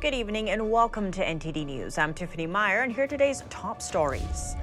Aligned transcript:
Good 0.00 0.14
evening 0.14 0.50
and 0.50 0.70
welcome 0.70 1.10
to 1.10 1.24
NTD 1.24 1.66
News. 1.66 1.98
I'm 1.98 2.14
Tiffany 2.14 2.46
Meyer, 2.46 2.82
and 2.82 2.92
here 2.92 3.02
are 3.02 3.08
today's 3.08 3.42
top 3.50 3.82
stories. 3.82 4.54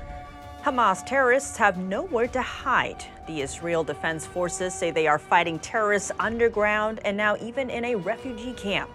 Hamas 0.63 1.05
terrorists 1.05 1.57
have 1.57 1.77
nowhere 1.77 2.27
to 2.27 2.41
hide. 2.41 3.03
The 3.27 3.41
Israel 3.41 3.83
Defense 3.83 4.25
Forces 4.25 4.73
say 4.73 4.91
they 4.91 5.07
are 5.07 5.19
fighting 5.19 5.59
terrorists 5.59 6.09
underground 6.21 7.01
and 7.03 7.17
now 7.17 7.35
even 7.41 7.69
in 7.69 7.83
a 7.83 7.95
refugee 7.95 8.53
camp. 8.53 8.89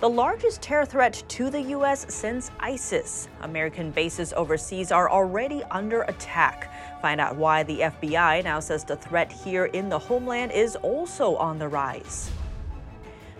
The 0.00 0.10
largest 0.10 0.60
terror 0.60 0.84
threat 0.84 1.24
to 1.28 1.48
the 1.48 1.62
U.S. 1.62 2.04
since 2.14 2.50
ISIS. 2.60 3.28
American 3.40 3.90
bases 3.90 4.34
overseas 4.34 4.92
are 4.92 5.08
already 5.08 5.62
under 5.70 6.02
attack. 6.02 6.70
Find 7.00 7.22
out 7.22 7.36
why 7.36 7.62
the 7.62 7.80
FBI 7.80 8.44
now 8.44 8.60
says 8.60 8.84
the 8.84 8.96
threat 8.96 9.32
here 9.32 9.64
in 9.64 9.88
the 9.88 9.98
homeland 9.98 10.52
is 10.52 10.76
also 10.76 11.36
on 11.36 11.58
the 11.58 11.68
rise. 11.68 12.30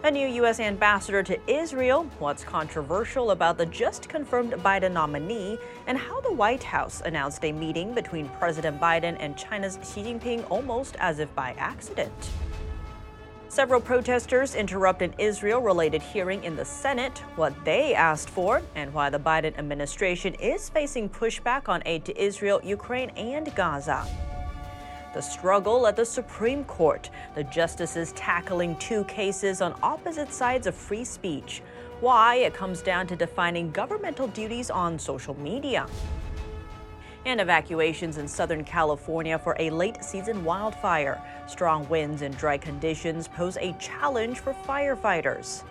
A 0.04 0.10
new 0.10 0.26
U.S. 0.26 0.58
ambassador 0.58 1.22
to 1.22 1.38
Israel, 1.48 2.10
what's 2.18 2.42
controversial 2.42 3.30
about 3.30 3.56
the 3.56 3.66
just 3.66 4.08
confirmed 4.08 4.52
Biden 4.54 4.90
nominee, 4.90 5.56
and 5.86 5.96
how 5.96 6.20
the 6.22 6.32
White 6.32 6.64
House 6.64 7.02
announced 7.04 7.44
a 7.44 7.52
meeting 7.52 7.94
between 7.94 8.28
President 8.30 8.80
Biden 8.80 9.16
and 9.20 9.36
China's 9.36 9.78
Xi 9.84 10.02
Jinping 10.02 10.44
almost 10.50 10.96
as 10.98 11.20
if 11.20 11.32
by 11.36 11.54
accident. 11.56 12.30
Several 13.48 13.80
protesters 13.80 14.56
interrupt 14.56 15.02
an 15.02 15.14
Israel 15.18 15.60
related 15.60 16.02
hearing 16.02 16.42
in 16.42 16.56
the 16.56 16.64
Senate, 16.64 17.18
what 17.36 17.54
they 17.64 17.94
asked 17.94 18.28
for, 18.28 18.60
and 18.74 18.92
why 18.92 19.08
the 19.08 19.20
Biden 19.20 19.56
administration 19.56 20.34
is 20.34 20.68
facing 20.68 21.08
pushback 21.08 21.68
on 21.68 21.80
aid 21.86 22.04
to 22.06 22.20
Israel, 22.20 22.60
Ukraine, 22.64 23.10
and 23.10 23.54
Gaza. 23.54 24.04
The 25.12 25.20
struggle 25.20 25.86
at 25.86 25.96
the 25.96 26.06
Supreme 26.06 26.64
Court, 26.64 27.10
the 27.34 27.44
justices 27.44 28.12
tackling 28.12 28.76
two 28.76 29.04
cases 29.04 29.60
on 29.60 29.78
opposite 29.82 30.32
sides 30.32 30.66
of 30.66 30.74
free 30.74 31.04
speech. 31.04 31.62
Why 32.00 32.36
it 32.36 32.54
comes 32.54 32.80
down 32.80 33.06
to 33.08 33.16
defining 33.16 33.70
governmental 33.70 34.26
duties 34.28 34.70
on 34.70 34.98
social 34.98 35.38
media. 35.38 35.86
And 37.26 37.40
evacuations 37.40 38.16
in 38.18 38.26
Southern 38.26 38.64
California 38.64 39.38
for 39.38 39.54
a 39.58 39.70
late 39.70 40.02
season 40.02 40.44
wildfire. 40.44 41.22
Strong 41.46 41.88
winds 41.88 42.22
and 42.22 42.36
dry 42.36 42.56
conditions 42.56 43.28
pose 43.28 43.58
a 43.58 43.74
challenge 43.74 44.40
for 44.40 44.54
firefighters. 44.66 45.62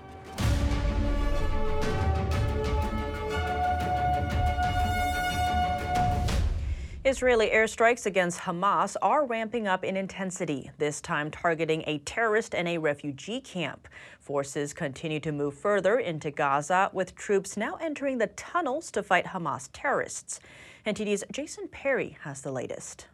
Israeli 7.04 7.50
airstrikes 7.50 8.06
against 8.06 8.42
Hamas 8.42 8.96
are 9.02 9.26
ramping 9.26 9.68
up 9.68 9.84
in 9.84 9.98
intensity, 9.98 10.70
this 10.78 11.02
time 11.02 11.32
targeting 11.32 11.84
a 11.88 11.98
terrorist 11.98 12.54
and 12.54 12.68
a 12.68 12.78
refugee 12.78 13.42
camp. 13.42 13.88
Forces 14.20 14.72
continue 14.72 15.20
to 15.22 15.32
move 15.32 15.56
further 15.56 15.98
into 15.98 16.30
Gaza, 16.30 16.92
with 16.94 17.16
troops 17.16 17.58
now 17.58 17.76
entering 17.82 18.20
the 18.20 18.28
tunnels 18.28 18.92
to 18.92 19.02
fight 19.02 19.26
Hamas 19.26 19.68
terrorists. 19.74 20.40
NTD's 20.86 21.24
Jason 21.32 21.68
Perry 21.70 22.18
has 22.22 22.44
the 22.44 22.52
latest. 22.52 23.08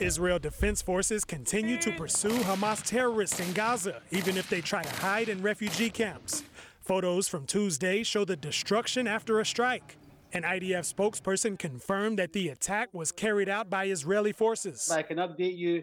Israel 0.00 0.38
Defense 0.38 0.80
Forces 0.80 1.26
continue 1.26 1.76
to 1.76 1.92
pursue 1.92 2.30
Hamas 2.30 2.82
terrorists 2.82 3.38
in 3.38 3.52
Gaza, 3.52 4.00
even 4.10 4.38
if 4.38 4.48
they 4.48 4.62
try 4.62 4.82
to 4.82 4.96
hide 4.96 5.28
in 5.28 5.42
refugee 5.42 5.90
camps. 5.90 6.42
Photos 6.80 7.28
from 7.28 7.44
Tuesday 7.44 8.02
show 8.02 8.24
the 8.24 8.34
destruction 8.34 9.06
after 9.06 9.40
a 9.40 9.44
strike. 9.44 9.96
An 10.32 10.42
IDF 10.42 10.90
spokesperson 10.90 11.58
confirmed 11.58 12.18
that 12.18 12.32
the 12.32 12.48
attack 12.48 12.88
was 12.94 13.12
carried 13.12 13.50
out 13.50 13.68
by 13.68 13.88
Israeli 13.88 14.32
forces. 14.32 14.90
I 14.90 15.02
can 15.02 15.18
update 15.18 15.58
you 15.58 15.82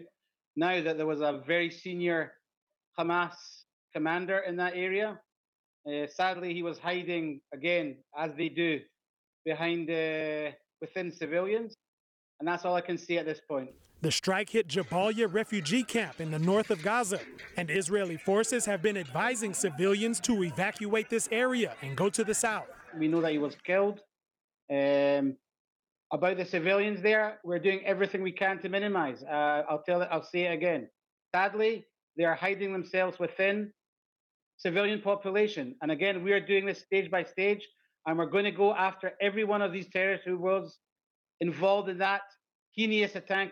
now 0.56 0.82
that 0.82 0.96
there 0.96 1.06
was 1.06 1.20
a 1.20 1.40
very 1.46 1.70
senior 1.70 2.32
Hamas 2.98 3.36
commander 3.94 4.38
in 4.40 4.56
that 4.56 4.72
area. 4.74 5.20
Uh, 5.86 6.08
sadly, 6.08 6.52
he 6.52 6.64
was 6.64 6.78
hiding 6.80 7.40
again, 7.54 7.96
as 8.18 8.32
they 8.36 8.48
do, 8.48 8.80
behind 9.44 9.88
uh, 9.88 10.50
within 10.80 11.12
civilians, 11.12 11.76
and 12.40 12.48
that's 12.48 12.64
all 12.64 12.74
I 12.74 12.80
can 12.80 12.98
see 12.98 13.16
at 13.16 13.24
this 13.24 13.40
point. 13.48 13.70
The 14.00 14.12
strike 14.12 14.50
hit 14.50 14.68
Jabalia 14.68 15.26
refugee 15.32 15.82
camp 15.82 16.20
in 16.20 16.30
the 16.30 16.38
north 16.38 16.70
of 16.70 16.82
Gaza, 16.82 17.18
and 17.56 17.68
Israeli 17.68 18.16
forces 18.16 18.64
have 18.64 18.80
been 18.80 18.96
advising 18.96 19.52
civilians 19.52 20.20
to 20.20 20.44
evacuate 20.44 21.10
this 21.10 21.28
area 21.32 21.74
and 21.82 21.96
go 21.96 22.08
to 22.08 22.22
the 22.22 22.34
south. 22.34 22.68
We 22.96 23.08
know 23.08 23.20
that 23.22 23.32
he 23.32 23.38
was 23.38 23.56
killed. 23.64 24.00
Um, 24.70 25.36
about 26.12 26.36
the 26.36 26.44
civilians 26.44 27.02
there, 27.02 27.40
we're 27.42 27.58
doing 27.58 27.84
everything 27.84 28.22
we 28.22 28.30
can 28.30 28.60
to 28.60 28.68
minimize. 28.68 29.24
Uh, 29.24 29.64
I'll 29.68 29.82
tell 29.82 30.00
it. 30.02 30.08
I'll 30.12 30.22
say 30.22 30.42
it 30.42 30.52
again. 30.52 30.88
Sadly, 31.34 31.84
they 32.16 32.24
are 32.24 32.36
hiding 32.36 32.72
themselves 32.72 33.18
within 33.18 33.72
civilian 34.58 35.00
population, 35.00 35.74
and 35.82 35.90
again, 35.90 36.22
we 36.22 36.30
are 36.32 36.40
doing 36.40 36.66
this 36.66 36.78
stage 36.78 37.10
by 37.10 37.24
stage, 37.24 37.66
and 38.06 38.16
we're 38.16 38.26
going 38.26 38.44
to 38.44 38.52
go 38.52 38.72
after 38.76 39.14
every 39.20 39.42
one 39.42 39.60
of 39.60 39.72
these 39.72 39.88
terrorists 39.88 40.24
who 40.24 40.38
was 40.38 40.78
involved 41.40 41.88
in 41.88 41.98
that 41.98 42.22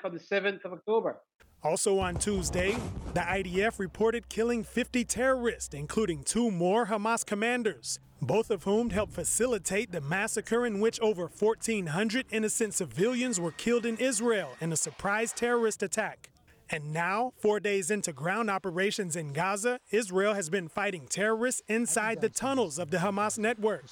on 0.04 0.14
the 0.14 0.20
7th 0.20 0.64
of 0.64 0.72
October. 0.72 1.19
Also 1.64 1.98
on 1.98 2.14
Tuesday, 2.14 2.76
the 3.12 3.20
IDF 3.20 3.81
reported 3.81 4.28
killing 4.28 4.62
50 4.62 5.04
terrorists, 5.04 5.75
including 5.75 6.22
two 6.22 6.50
more 6.50 6.87
Hamas 6.87 7.26
commanders, 7.26 7.98
both 8.22 8.53
of 8.53 8.62
whom 8.62 8.91
helped 8.91 9.12
facilitate 9.12 9.91
the 9.91 10.00
massacre 10.00 10.64
in 10.64 10.78
which 10.78 11.00
over 11.00 11.22
1,400 11.22 12.26
innocent 12.31 12.75
civilians 12.75 13.41
were 13.41 13.50
killed 13.50 13.84
in 13.84 13.97
Israel 13.97 14.50
in 14.60 14.72
a 14.72 14.76
surprise 14.76 15.32
terrorist 15.32 15.82
attack. 15.82 16.31
And 16.70 16.93
now, 16.93 17.32
four 17.38 17.58
days 17.58 17.91
into 17.91 18.12
ground 18.12 18.48
operations 18.48 19.16
in 19.16 19.32
Gaza, 19.32 19.81
Israel 19.91 20.34
has 20.34 20.50
been 20.50 20.69
fighting 20.69 21.06
terrorists 21.08 21.62
inside 21.69 22.20
the 22.20 22.28
tunnels 22.28 22.78
of 22.78 22.91
the 22.91 22.98
Hamas 22.98 23.38
network. 23.38 23.87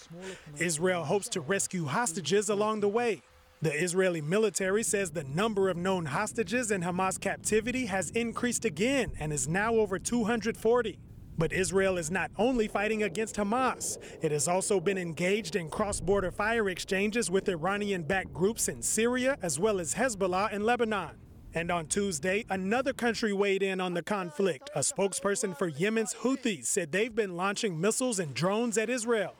Israel 0.58 1.04
hopes 1.04 1.28
to 1.30 1.40
rescue 1.40 1.86
hostages 1.86 2.48
along 2.48 2.80
the 2.80 2.88
way. 2.88 3.22
The 3.62 3.72
Israeli 3.72 4.20
military 4.20 4.82
says 4.82 5.10
the 5.10 5.24
number 5.24 5.68
of 5.70 5.76
known 5.76 6.04
hostages 6.06 6.70
in 6.70 6.82
Hamas 6.82 7.18
captivity 7.18 7.86
has 7.86 8.10
increased 8.10 8.64
again 8.64 9.12
and 9.18 9.32
is 9.32 9.48
now 9.48 9.74
over 9.76 9.98
240. 9.98 10.98
But 11.36 11.52
Israel 11.52 11.98
is 11.98 12.10
not 12.10 12.30
only 12.38 12.68
fighting 12.68 13.02
against 13.02 13.36
Hamas, 13.36 13.98
it 14.22 14.30
has 14.32 14.46
also 14.48 14.80
been 14.80 14.98
engaged 14.98 15.56
in 15.56 15.68
cross 15.70 16.00
border 16.00 16.30
fire 16.30 16.68
exchanges 16.68 17.30
with 17.30 17.48
Iranian 17.48 18.02
backed 18.02 18.32
groups 18.32 18.68
in 18.68 18.82
Syria 18.82 19.36
as 19.42 19.58
well 19.58 19.80
as 19.80 19.94
Hezbollah 19.94 20.52
in 20.52 20.64
Lebanon. 20.64 21.16
And 21.54 21.70
on 21.70 21.86
Tuesday, 21.86 22.44
another 22.50 22.92
country 22.92 23.32
weighed 23.32 23.62
in 23.62 23.80
on 23.80 23.94
the 23.94 24.02
conflict. 24.02 24.70
A 24.74 24.80
spokesperson 24.80 25.56
for 25.56 25.68
Yemen's 25.68 26.14
Houthis 26.14 26.66
said 26.66 26.92
they've 26.92 27.14
been 27.14 27.36
launching 27.36 27.80
missiles 27.80 28.18
and 28.18 28.34
drones 28.34 28.76
at 28.76 28.90
Israel. 28.90 29.36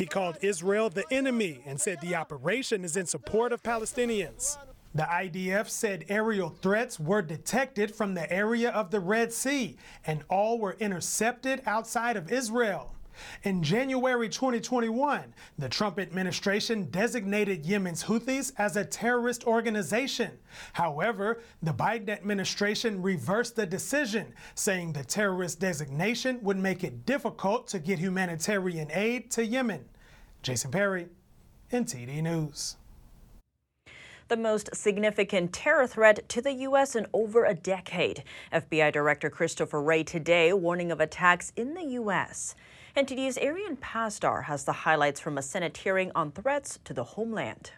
He 0.00 0.06
called 0.06 0.38
Israel 0.40 0.88
the 0.88 1.04
enemy 1.10 1.60
and 1.66 1.78
said 1.78 2.00
the 2.00 2.14
operation 2.14 2.86
is 2.86 2.96
in 2.96 3.04
support 3.04 3.52
of 3.52 3.62
Palestinians. 3.62 4.56
The 4.94 5.02
IDF 5.02 5.68
said 5.68 6.06
aerial 6.08 6.48
threats 6.48 6.98
were 6.98 7.20
detected 7.20 7.94
from 7.94 8.14
the 8.14 8.32
area 8.32 8.70
of 8.70 8.90
the 8.90 8.98
Red 8.98 9.30
Sea 9.30 9.76
and 10.06 10.24
all 10.30 10.58
were 10.58 10.78
intercepted 10.80 11.60
outside 11.66 12.16
of 12.16 12.32
Israel. 12.32 12.94
In 13.42 13.62
January 13.62 14.28
2021, 14.28 15.34
the 15.58 15.68
Trump 15.68 15.98
administration 15.98 16.88
designated 16.90 17.64
Yemen's 17.66 18.04
Houthis 18.04 18.52
as 18.58 18.76
a 18.76 18.84
terrorist 18.84 19.44
organization. 19.44 20.38
However, 20.72 21.40
the 21.62 21.72
Biden 21.72 22.10
administration 22.10 23.02
reversed 23.02 23.56
the 23.56 23.66
decision, 23.66 24.34
saying 24.54 24.92
the 24.92 25.04
terrorist 25.04 25.60
designation 25.60 26.38
would 26.42 26.58
make 26.58 26.84
it 26.84 27.06
difficult 27.06 27.68
to 27.68 27.78
get 27.78 27.98
humanitarian 27.98 28.90
aid 28.92 29.30
to 29.32 29.44
Yemen. 29.44 29.84
Jason 30.42 30.70
Perry, 30.70 31.08
NTD 31.72 32.22
News 32.22 32.76
the 34.30 34.36
most 34.36 34.74
significant 34.74 35.52
terror 35.52 35.86
threat 35.86 36.26
to 36.28 36.40
the 36.40 36.52
U.S. 36.52 36.94
in 36.94 37.06
over 37.12 37.44
a 37.44 37.52
decade. 37.52 38.22
FBI 38.52 38.92
Director 38.92 39.28
Christopher 39.28 39.82
Wray 39.82 40.04
today 40.04 40.52
warning 40.52 40.92
of 40.92 41.00
attacks 41.00 41.52
in 41.56 41.74
the 41.74 41.82
U.S. 41.82 42.54
NTD's 42.96 43.38
Arian 43.38 43.76
Pasdar 43.76 44.44
has 44.44 44.64
the 44.64 44.72
highlights 44.72 45.20
from 45.20 45.38
a 45.38 45.42
Senate 45.42 45.76
hearing 45.76 46.10
on 46.16 46.32
threats 46.32 46.80
to 46.84 46.92
the 46.92 47.04
homeland. 47.04 47.70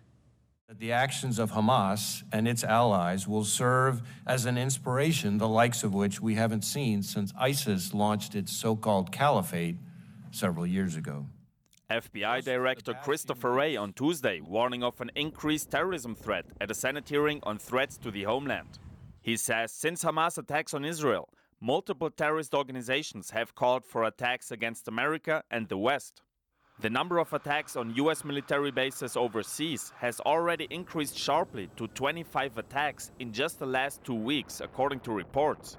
The 0.70 0.93
actions 0.93 1.38
of 1.38 1.53
Hamas 1.53 2.23
and 2.32 2.49
its 2.49 2.64
allies 2.64 3.29
will 3.29 3.44
serve 3.44 4.00
as 4.26 4.47
an 4.47 4.56
inspiration, 4.56 5.37
the 5.37 5.49
likes 5.49 5.85
of 5.85 5.93
which 5.93 6.23
we 6.23 6.35
haven't 6.37 6.62
seen 6.62 7.03
since 7.03 7.31
ISIS 7.38 7.93
launched 7.93 8.35
its 8.35 8.56
so 8.56 8.75
called 8.75 9.12
caliphate 9.12 9.76
several 10.31 10.67
years 10.67 10.97
ago. 10.97 11.26
FBI 11.91 12.43
Director 12.43 12.94
Christopher 12.94 13.53
Wray 13.53 13.76
on 13.76 13.93
Tuesday 13.93 14.41
warning 14.41 14.82
of 14.82 14.99
an 15.03 15.11
increased 15.15 15.70
terrorism 15.70 16.15
threat 16.15 16.47
at 16.58 16.70
a 16.70 16.75
Senate 16.75 17.06
hearing 17.06 17.41
on 17.43 17.58
threats 17.58 17.99
to 17.99 18.11
the 18.11 18.23
homeland. 18.23 18.79
He 19.20 19.37
says 19.37 19.73
since 19.73 20.03
Hamas 20.03 20.38
attacks 20.38 20.73
on 20.73 20.87
Israel, 20.87 21.29
multiple 21.62 22.11
terrorist 22.11 22.55
organizations 22.55 23.31
have 23.31 23.55
called 23.55 23.85
for 23.85 24.03
attacks 24.03 24.50
against 24.50 24.88
America 24.88 25.44
and 25.49 25.69
the 25.69 25.79
West. 25.79 26.20
The 26.81 26.91
number 26.91 27.19
of 27.19 27.32
attacks 27.32 27.76
on 27.76 27.94
US 27.94 28.25
military 28.25 28.73
bases 28.73 29.17
overseas 29.17 29.93
has 29.99 30.19
already 30.20 30.67
increased 30.70 31.17
sharply 31.17 31.70
to 31.76 31.87
25 31.87 32.59
attacks 32.59 33.12
in 33.20 33.32
just 33.32 33.61
the 33.61 33.67
last 33.67 34.03
two 34.03 34.17
weeks, 34.17 34.61
according 34.61 35.00
to 35.00 35.12
reports. 35.12 35.76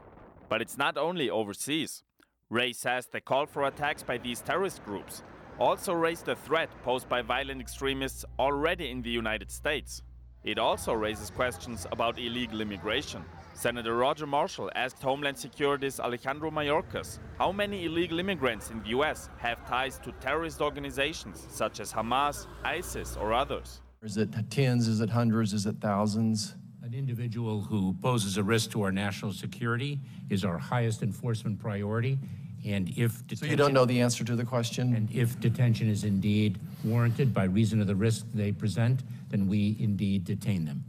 But 0.47 0.61
it's 0.61 0.77
not 0.77 0.97
only 0.97 1.29
overseas. 1.29 2.03
Wray 2.49 2.71
says 2.71 3.07
the 3.07 3.19
call 3.19 3.45
for 3.45 3.67
attacks 3.67 4.03
by 4.03 4.17
these 4.19 4.41
terrorist 4.41 4.85
groups 4.85 5.21
also 5.59 5.91
raised 5.91 6.25
the 6.25 6.35
threat 6.35 6.69
posed 6.83 7.09
by 7.09 7.21
violent 7.21 7.59
extremists 7.59 8.23
already 8.39 8.89
in 8.89 9.01
the 9.01 9.09
United 9.09 9.51
States. 9.51 10.01
It 10.43 10.59
also 10.59 10.91
raises 10.91 11.29
questions 11.29 11.87
about 11.93 12.19
illegal 12.19 12.59
immigration. 12.59 13.23
Senator 13.53 13.95
Roger 13.95 14.27
Marshall 14.27 14.69
asked 14.75 15.01
Homeland 15.01 15.37
Security's 15.37 16.01
Alejandro 16.01 16.51
Mayorkas 16.51 17.19
how 17.37 17.53
many 17.53 17.85
illegal 17.85 18.19
immigrants 18.19 18.69
in 18.69 18.83
the 18.83 18.89
U.S. 18.89 19.29
have 19.37 19.65
ties 19.65 19.99
to 19.99 20.11
terrorist 20.19 20.59
organizations 20.59 21.47
such 21.49 21.79
as 21.79 21.93
Hamas, 21.93 22.47
ISIS, 22.65 23.15
or 23.15 23.31
others. 23.31 23.79
Is 24.01 24.17
it 24.17 24.35
tens? 24.49 24.89
Is 24.89 24.99
it 24.99 25.09
hundreds? 25.09 25.53
Is 25.53 25.65
it 25.65 25.77
thousands? 25.79 26.55
An 26.81 26.93
individual 26.93 27.61
who 27.61 27.93
poses 28.01 28.37
a 28.37 28.43
risk 28.43 28.71
to 28.71 28.81
our 28.81 28.91
national 28.91 29.31
security 29.31 30.01
is 30.29 30.43
our 30.43 30.57
highest 30.57 31.03
enforcement 31.03 31.57
priority. 31.57 32.19
And 32.65 32.89
if 32.89 33.25
detention, 33.27 33.37
So 33.37 33.45
you 33.45 33.55
don't 33.57 33.73
know 33.73 33.85
the 33.85 33.99
answer 34.01 34.23
to 34.23 34.35
the 34.35 34.45
question? 34.45 34.95
and 34.95 35.11
if 35.11 35.39
detention 35.39 35.89
is 35.89 36.03
indeed 36.03 36.59
warranted 36.83 37.33
by 37.33 37.43
reason 37.45 37.81
of 37.81 37.87
the 37.87 37.95
risk 37.95 38.25
they 38.33 38.51
present, 38.51 39.01
then 39.29 39.47
we 39.47 39.75
indeed 39.79 40.23
detain 40.25 40.65
them. 40.65 40.83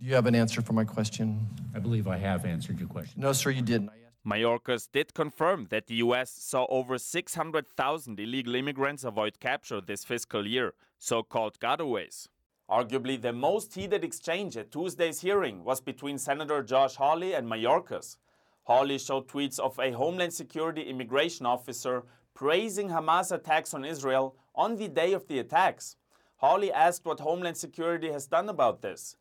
Do 0.00 0.06
you 0.06 0.14
have 0.14 0.26
an 0.26 0.34
answer 0.34 0.62
for 0.62 0.74
my 0.74 0.84
question? 0.84 1.46
I 1.74 1.80
believe 1.80 2.06
I 2.06 2.18
have 2.18 2.44
answered 2.44 2.78
your 2.78 2.88
question. 2.88 3.20
No, 3.20 3.32
sir, 3.32 3.50
you 3.50 3.62
didn't. 3.62 3.90
Mayorkas 4.26 4.88
did 4.92 5.14
confirm 5.14 5.66
that 5.70 5.86
the 5.86 5.96
US 5.96 6.30
saw 6.30 6.66
over 6.68 6.98
600,000 6.98 8.20
illegal 8.20 8.54
immigrants 8.54 9.02
avoid 9.04 9.40
capture 9.40 9.80
this 9.80 10.04
fiscal 10.04 10.46
year, 10.46 10.74
so 10.98 11.22
called 11.22 11.58
gotaways. 11.58 12.28
Arguably, 12.70 13.20
the 13.20 13.32
most 13.32 13.74
heated 13.74 14.04
exchange 14.04 14.56
at 14.56 14.70
Tuesday's 14.70 15.20
hearing 15.22 15.64
was 15.64 15.80
between 15.80 16.18
Senator 16.18 16.62
Josh 16.62 16.96
Hawley 16.96 17.32
and 17.32 17.48
Mayorkas. 17.48 18.18
Hawley 18.68 18.98
showed 18.98 19.28
tweets 19.28 19.58
of 19.58 19.78
a 19.78 19.92
Homeland 19.92 20.34
Security 20.34 20.82
immigration 20.82 21.46
officer 21.46 22.04
praising 22.34 22.90
Hamas 22.90 23.32
attacks 23.32 23.72
on 23.72 23.82
Israel 23.82 24.36
on 24.54 24.76
the 24.76 24.88
day 24.88 25.14
of 25.14 25.26
the 25.26 25.38
attacks. 25.38 25.96
Hawley 26.36 26.70
asked 26.70 27.06
what 27.06 27.18
Homeland 27.20 27.56
Security 27.56 28.12
has 28.12 28.26
done 28.26 28.50
about 28.50 28.82
this. 28.82 29.16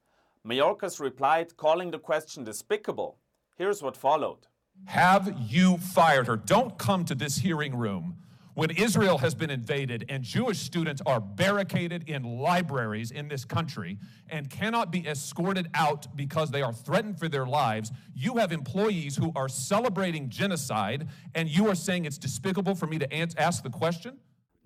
Mayorkas 0.46 1.00
replied, 1.00 1.56
calling 1.56 1.92
the 1.92 1.98
question 1.98 2.44
despicable. 2.44 3.20
Here's 3.58 3.82
what 3.82 3.96
followed. 3.96 4.48
Have 4.84 5.34
you 5.48 5.78
fired 5.78 6.28
her? 6.28 6.36
Don't 6.36 6.78
come 6.78 7.06
to 7.06 7.16
this 7.16 7.38
hearing 7.38 7.74
room 7.74 8.18
when 8.58 8.72
Israel 8.72 9.20
has 9.20 9.36
been 9.36 9.52
invaded 9.52 10.04
and 10.10 10.24
Jewish 10.24 10.58
students 10.58 11.00
are 11.06 11.20
barricaded 11.20 12.10
in 12.10 12.24
libraries 12.24 13.12
in 13.12 13.28
this 13.28 13.46
country 13.46 14.00
and 14.30 14.50
cannot 14.50 14.92
be 14.92 15.08
escorted 15.08 15.68
out 15.76 16.08
because 16.18 16.50
they 16.50 16.64
are 16.64 16.74
threatened 16.74 17.20
for 17.20 17.30
their 17.30 17.46
lives. 17.46 17.92
You 18.16 18.38
have 18.38 18.52
employees 18.52 19.16
who 19.16 19.32
are 19.36 19.48
celebrating 19.48 20.28
genocide, 20.28 21.08
and 21.36 21.48
you 21.48 21.68
are 21.68 21.76
saying 21.76 22.06
it's 22.06 22.18
despicable 22.18 22.74
for 22.74 22.88
me 22.88 22.98
to 22.98 23.40
ask 23.40 23.62
the 23.62 23.70
question? 23.70 24.18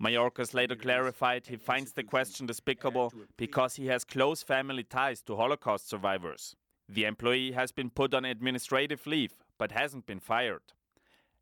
Mayorkas 0.02 0.54
later 0.54 0.74
clarified 0.74 1.46
he 1.46 1.56
finds 1.56 1.92
the 1.92 2.02
question 2.02 2.46
despicable 2.46 3.12
because 3.36 3.74
he 3.74 3.88
has 3.88 4.04
close 4.04 4.42
family 4.42 4.84
ties 4.84 5.20
to 5.20 5.36
Holocaust 5.36 5.90
survivors. 5.90 6.56
The 6.88 7.04
employee 7.04 7.52
has 7.52 7.72
been 7.72 7.90
put 7.90 8.14
on 8.14 8.24
administrative 8.24 9.06
leave 9.06 9.34
but 9.58 9.72
hasn't 9.72 10.06
been 10.06 10.18
fired. 10.18 10.62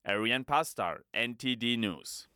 Ariane 0.04 0.44
Pastar, 0.44 1.02
NTD 1.14 1.78
News. 1.78 2.26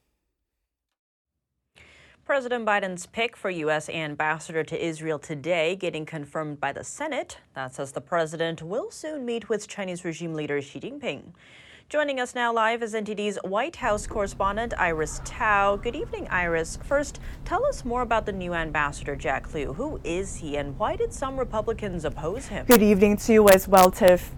President 2.24 2.64
Biden's 2.64 3.04
pick 3.04 3.36
for 3.36 3.50
U.S. 3.50 3.90
ambassador 3.90 4.64
to 4.64 4.82
Israel 4.82 5.18
today 5.18 5.76
getting 5.76 6.06
confirmed 6.06 6.58
by 6.58 6.72
the 6.72 6.82
Senate. 6.82 7.36
That 7.52 7.74
says 7.74 7.92
the 7.92 8.00
president 8.00 8.62
will 8.62 8.90
soon 8.90 9.26
meet 9.26 9.50
with 9.50 9.68
Chinese 9.68 10.06
regime 10.06 10.32
leader 10.32 10.62
Xi 10.62 10.80
Jinping. 10.80 11.34
Joining 11.90 12.18
us 12.20 12.34
now 12.34 12.50
live 12.50 12.82
is 12.82 12.94
NTD's 12.94 13.38
White 13.44 13.76
House 13.76 14.06
correspondent 14.06 14.72
Iris 14.78 15.20
Tao. 15.26 15.76
Good 15.76 15.94
evening, 15.94 16.26
Iris. 16.30 16.78
First, 16.82 17.20
tell 17.44 17.66
us 17.66 17.84
more 17.84 18.00
about 18.00 18.24
the 18.24 18.32
new 18.32 18.54
ambassador, 18.54 19.16
Jack 19.16 19.52
Lew. 19.52 19.74
Who 19.74 20.00
is 20.02 20.36
he, 20.36 20.56
and 20.56 20.78
why 20.78 20.96
did 20.96 21.12
some 21.12 21.38
Republicans 21.38 22.06
oppose 22.06 22.46
him? 22.46 22.64
Good 22.64 22.82
evening 22.82 23.18
to 23.18 23.34
you 23.34 23.48
as 23.50 23.68
well, 23.68 23.90
Tiff. 23.90 24.34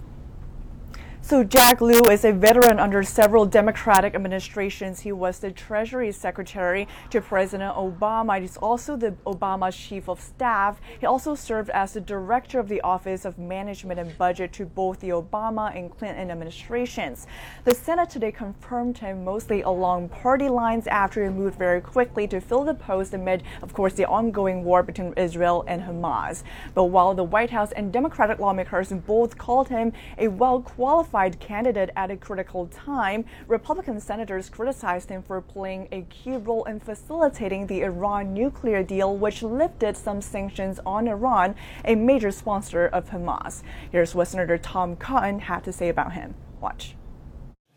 So 1.28 1.42
Jack 1.42 1.80
Lew 1.80 2.02
is 2.02 2.24
a 2.24 2.30
veteran 2.30 2.78
under 2.78 3.02
several 3.02 3.46
Democratic 3.46 4.14
administrations. 4.14 5.00
He 5.00 5.10
was 5.10 5.40
the 5.40 5.50
Treasury 5.50 6.12
Secretary 6.12 6.86
to 7.10 7.20
President 7.20 7.74
Obama. 7.74 8.40
He's 8.40 8.56
also 8.56 8.94
the 8.94 9.10
Obama 9.26 9.72
Chief 9.72 10.08
of 10.08 10.20
Staff. 10.20 10.80
He 11.00 11.04
also 11.04 11.34
served 11.34 11.68
as 11.70 11.94
the 11.94 12.00
Director 12.00 12.60
of 12.60 12.68
the 12.68 12.80
Office 12.82 13.24
of 13.24 13.40
Management 13.40 13.98
and 13.98 14.16
Budget 14.16 14.52
to 14.52 14.66
both 14.66 15.00
the 15.00 15.08
Obama 15.08 15.76
and 15.76 15.90
Clinton 15.90 16.30
administrations. 16.30 17.26
The 17.64 17.74
Senate 17.74 18.08
today 18.08 18.30
confirmed 18.30 18.98
him 18.98 19.24
mostly 19.24 19.62
along 19.62 20.10
party 20.10 20.48
lines 20.48 20.86
after 20.86 21.24
he 21.24 21.30
moved 21.30 21.58
very 21.58 21.80
quickly 21.80 22.28
to 22.28 22.40
fill 22.40 22.62
the 22.62 22.74
post 22.74 23.14
amid, 23.14 23.42
of 23.62 23.74
course, 23.74 23.94
the 23.94 24.06
ongoing 24.06 24.62
war 24.62 24.84
between 24.84 25.12
Israel 25.14 25.64
and 25.66 25.82
Hamas. 25.82 26.44
But 26.72 26.84
while 26.84 27.14
the 27.14 27.24
White 27.24 27.50
House 27.50 27.72
and 27.72 27.92
Democratic 27.92 28.38
lawmakers 28.38 28.92
both 28.92 29.36
called 29.36 29.70
him 29.70 29.92
a 30.18 30.28
well 30.28 30.60
qualified 30.60 31.15
candidate 31.40 31.90
at 31.96 32.10
a 32.10 32.16
critical 32.16 32.66
time, 32.66 33.24
Republican 33.48 33.98
senators 34.00 34.50
criticized 34.50 35.08
him 35.08 35.22
for 35.22 35.40
playing 35.40 35.88
a 35.90 36.02
key 36.02 36.36
role 36.36 36.64
in 36.64 36.78
facilitating 36.78 37.66
the 37.66 37.80
Iran 37.80 38.34
nuclear 38.34 38.82
deal, 38.82 39.16
which 39.16 39.42
lifted 39.42 39.96
some 39.96 40.20
sanctions 40.20 40.78
on 40.84 41.08
Iran, 41.08 41.54
a 41.86 41.94
major 41.94 42.30
sponsor 42.30 42.86
of 42.88 43.08
Hamas. 43.08 43.62
Here's 43.90 44.14
what 44.14 44.28
Senator 44.28 44.58
Tom 44.58 44.94
Cotton 44.94 45.40
had 45.40 45.64
to 45.64 45.72
say 45.72 45.88
about 45.88 46.12
him. 46.12 46.34
Watch. 46.60 46.94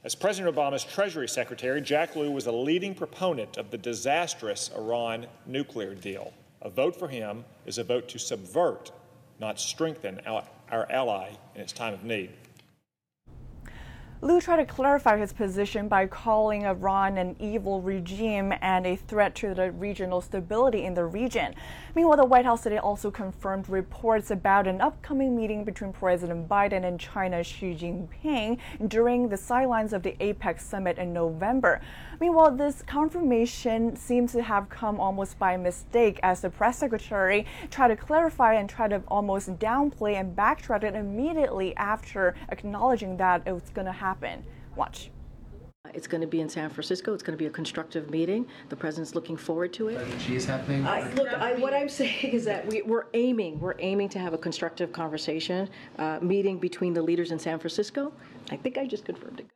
As 0.03 0.15
President 0.15 0.53
Obama's 0.53 0.83
Treasury 0.83 1.29
Secretary, 1.29 1.79
Jack 1.79 2.17
Lew 2.17 2.31
was 2.31 2.45
a 2.45 2.51
leading 2.51 2.93
proponent 2.93 3.57
of 3.57 3.71
the 3.71 3.77
disastrous 3.77 4.69
Iran 4.75 5.27
nuclear 5.45 5.95
deal. 5.95 6.33
A 6.61 6.69
vote 6.69 6.97
for 6.97 7.07
him 7.07 7.45
is 7.65 7.77
a 7.77 7.85
vote 7.85 8.09
to 8.09 8.19
subvert, 8.19 8.91
not 9.39 9.59
strengthen 9.61 10.19
our 10.25 10.91
ally 10.91 11.29
in 11.55 11.61
its 11.61 11.71
time 11.71 11.93
of 11.93 12.03
need. 12.03 12.31
Lew 14.21 14.41
tried 14.41 14.57
to 14.57 14.65
clarify 14.65 15.17
his 15.17 15.31
position 15.31 15.87
by 15.87 16.05
calling 16.05 16.65
Iran 16.65 17.17
an 17.17 17.37
evil 17.39 17.81
regime 17.81 18.53
and 18.59 18.85
a 18.85 18.97
threat 18.97 19.33
to 19.35 19.53
the 19.53 19.71
regional 19.71 20.19
stability 20.19 20.83
in 20.83 20.93
the 20.93 21.05
region. 21.05 21.55
Meanwhile, 21.95 22.17
the 22.17 22.25
White 22.25 22.43
House 22.43 22.63
today 22.63 22.79
also 22.79 23.11
confirmed 23.11 23.69
reports 23.69 24.29
about 24.29 24.67
an 24.67 24.81
upcoming 24.81 25.37
meeting 25.37 25.63
between 25.63 25.93
President 25.93 26.49
Biden 26.49 26.83
and 26.83 26.99
China's 26.99 27.47
Xi 27.47 27.73
Jinping 27.73 28.57
during 28.89 29.29
the 29.29 29.37
sidelines 29.37 29.93
of 29.93 30.03
the 30.03 30.17
APEC 30.19 30.59
summit 30.59 30.97
in 30.97 31.13
November. 31.13 31.79
Meanwhile, 32.19 32.57
this 32.57 32.81
confirmation 32.81 33.95
seems 33.95 34.33
to 34.33 34.41
have 34.41 34.67
come 34.67 34.99
almost 34.99 35.39
by 35.39 35.55
mistake 35.55 36.19
as 36.23 36.41
the 36.41 36.49
press 36.49 36.77
secretary 36.77 37.45
tried 37.71 37.87
to 37.87 37.95
clarify 37.95 38.55
and 38.55 38.69
tried 38.69 38.89
to 38.89 39.01
almost 39.07 39.57
downplay 39.59 40.15
and 40.19 40.35
backtrack 40.35 40.83
it 40.83 40.93
immediately 40.93 41.73
after 41.77 42.35
acknowledging 42.49 43.15
that 43.15 43.43
it 43.45 43.53
was 43.53 43.69
going 43.73 43.85
to 43.85 43.93
happen. 43.93 44.08
Watch. 44.75 45.11
It's 45.93 46.07
going 46.07 46.21
to 46.21 46.27
be 46.27 46.41
in 46.41 46.49
San 46.49 46.69
Francisco. 46.69 47.13
It's 47.13 47.23
going 47.23 47.37
to 47.37 47.41
be 47.41 47.47
a 47.47 47.49
constructive 47.49 48.09
meeting. 48.09 48.45
The 48.67 48.75
president's 48.75 49.15
looking 49.15 49.37
forward 49.37 49.73
to 49.73 49.87
it. 49.87 50.21
She 50.21 50.35
is 50.35 50.45
happening. 50.45 50.85
I, 50.85 51.11
look, 51.13 51.29
I, 51.29 51.55
what 51.55 51.73
I'm 51.73 51.89
saying 51.89 52.31
is 52.33 52.45
that 52.45 52.67
we, 52.67 52.81
we're 52.81 53.07
aiming, 53.13 53.59
we're 53.59 53.75
aiming 53.79 54.09
to 54.09 54.19
have 54.19 54.33
a 54.33 54.37
constructive 54.37 54.91
conversation, 54.91 55.69
uh, 55.97 56.19
meeting 56.21 56.59
between 56.59 56.93
the 56.93 57.01
leaders 57.01 57.31
in 57.31 57.39
San 57.39 57.59
Francisco. 57.59 58.11
I 58.51 58.57
think 58.57 58.77
I 58.77 58.85
just 58.85 59.05
confirmed 59.05 59.39
it. 59.39 59.47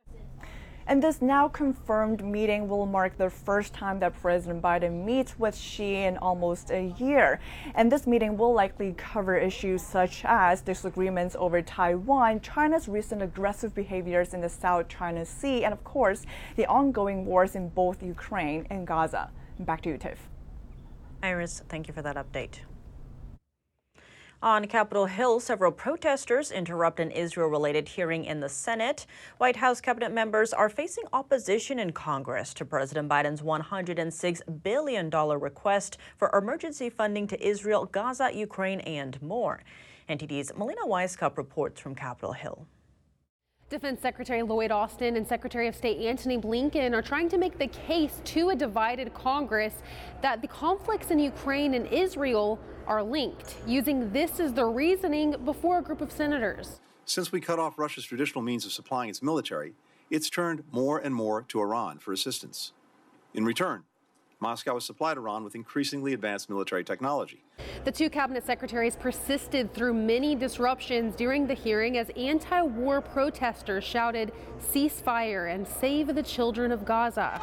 And 0.86 1.02
this 1.02 1.22
now 1.22 1.48
confirmed 1.48 2.22
meeting 2.22 2.68
will 2.68 2.84
mark 2.84 3.16
the 3.16 3.30
first 3.30 3.72
time 3.72 4.00
that 4.00 4.20
President 4.20 4.62
Biden 4.62 5.04
meets 5.04 5.38
with 5.38 5.56
Xi 5.56 6.02
in 6.04 6.18
almost 6.18 6.70
a 6.70 6.94
year. 6.98 7.40
And 7.74 7.90
this 7.90 8.06
meeting 8.06 8.36
will 8.36 8.52
likely 8.52 8.94
cover 8.96 9.36
issues 9.36 9.82
such 9.82 10.24
as 10.24 10.60
disagreements 10.60 11.34
over 11.38 11.62
Taiwan, 11.62 12.40
China's 12.40 12.86
recent 12.86 13.22
aggressive 13.22 13.74
behaviors 13.74 14.34
in 14.34 14.42
the 14.42 14.48
South 14.48 14.88
China 14.88 15.24
Sea, 15.24 15.64
and 15.64 15.72
of 15.72 15.82
course, 15.84 16.26
the 16.56 16.66
ongoing 16.66 17.24
wars 17.24 17.54
in 17.54 17.70
both 17.70 18.02
Ukraine 18.02 18.66
and 18.68 18.86
Gaza. 18.86 19.30
Back 19.58 19.80
to 19.82 19.90
you, 19.90 19.98
Tiff. 19.98 20.28
Iris, 21.22 21.62
thank 21.68 21.88
you 21.88 21.94
for 21.94 22.02
that 22.02 22.16
update. 22.16 22.60
On 24.44 24.66
Capitol 24.66 25.06
Hill, 25.06 25.40
several 25.40 25.72
protesters 25.72 26.52
interrupt 26.52 27.00
an 27.00 27.10
Israel 27.10 27.48
related 27.48 27.88
hearing 27.88 28.26
in 28.26 28.40
the 28.40 28.48
Senate. 28.50 29.06
White 29.38 29.56
House 29.56 29.80
cabinet 29.80 30.12
members 30.12 30.52
are 30.52 30.68
facing 30.68 31.04
opposition 31.14 31.78
in 31.78 31.92
Congress 31.92 32.52
to 32.52 32.66
President 32.66 33.08
Biden's 33.08 33.40
$106 33.40 34.62
billion 34.62 35.08
request 35.08 35.96
for 36.18 36.30
emergency 36.36 36.90
funding 36.90 37.26
to 37.28 37.42
Israel, 37.42 37.86
Gaza, 37.86 38.32
Ukraine, 38.34 38.80
and 38.80 39.20
more. 39.22 39.62
NTD's 40.10 40.52
Melina 40.54 40.86
Wisecup 40.86 41.38
reports 41.38 41.80
from 41.80 41.94
Capitol 41.94 42.34
Hill. 42.34 42.66
Defense 43.74 44.00
Secretary 44.00 44.40
Lloyd 44.40 44.70
Austin 44.70 45.16
and 45.16 45.26
Secretary 45.26 45.66
of 45.66 45.74
State 45.74 45.98
Antony 46.06 46.38
Blinken 46.38 46.94
are 46.94 47.02
trying 47.02 47.28
to 47.28 47.36
make 47.36 47.58
the 47.58 47.66
case 47.66 48.20
to 48.24 48.50
a 48.50 48.54
divided 48.54 49.12
Congress 49.14 49.82
that 50.22 50.40
the 50.40 50.46
conflicts 50.46 51.10
in 51.10 51.18
Ukraine 51.18 51.74
and 51.74 51.88
Israel 51.88 52.60
are 52.86 53.02
linked, 53.02 53.56
using 53.66 54.12
this 54.12 54.38
as 54.38 54.52
the 54.52 54.64
reasoning 54.64 55.34
before 55.44 55.78
a 55.78 55.82
group 55.82 56.02
of 56.02 56.12
senators. 56.12 56.78
Since 57.04 57.32
we 57.32 57.40
cut 57.40 57.58
off 57.58 57.76
Russia's 57.76 58.04
traditional 58.04 58.42
means 58.42 58.64
of 58.64 58.70
supplying 58.70 59.10
its 59.10 59.24
military, 59.24 59.74
it's 60.08 60.30
turned 60.30 60.62
more 60.70 60.98
and 61.00 61.12
more 61.12 61.42
to 61.48 61.60
Iran 61.60 61.98
for 61.98 62.12
assistance. 62.12 62.74
In 63.34 63.44
return, 63.44 63.82
Moscow 64.44 64.74
has 64.74 64.84
supplied 64.84 65.16
Iran 65.16 65.42
with 65.42 65.54
increasingly 65.54 66.12
advanced 66.12 66.50
military 66.50 66.84
technology. 66.84 67.42
The 67.84 67.90
two 67.90 68.10
cabinet 68.10 68.44
secretaries 68.44 68.94
persisted 68.94 69.72
through 69.72 69.94
many 69.94 70.34
disruptions 70.34 71.16
during 71.16 71.46
the 71.46 71.54
hearing 71.54 71.96
as 71.96 72.10
anti 72.10 72.60
war 72.60 73.00
protesters 73.00 73.84
shouted, 73.84 74.32
ceasefire 74.60 75.54
and 75.54 75.66
save 75.66 76.14
the 76.14 76.22
children 76.22 76.72
of 76.72 76.84
Gaza. 76.84 77.40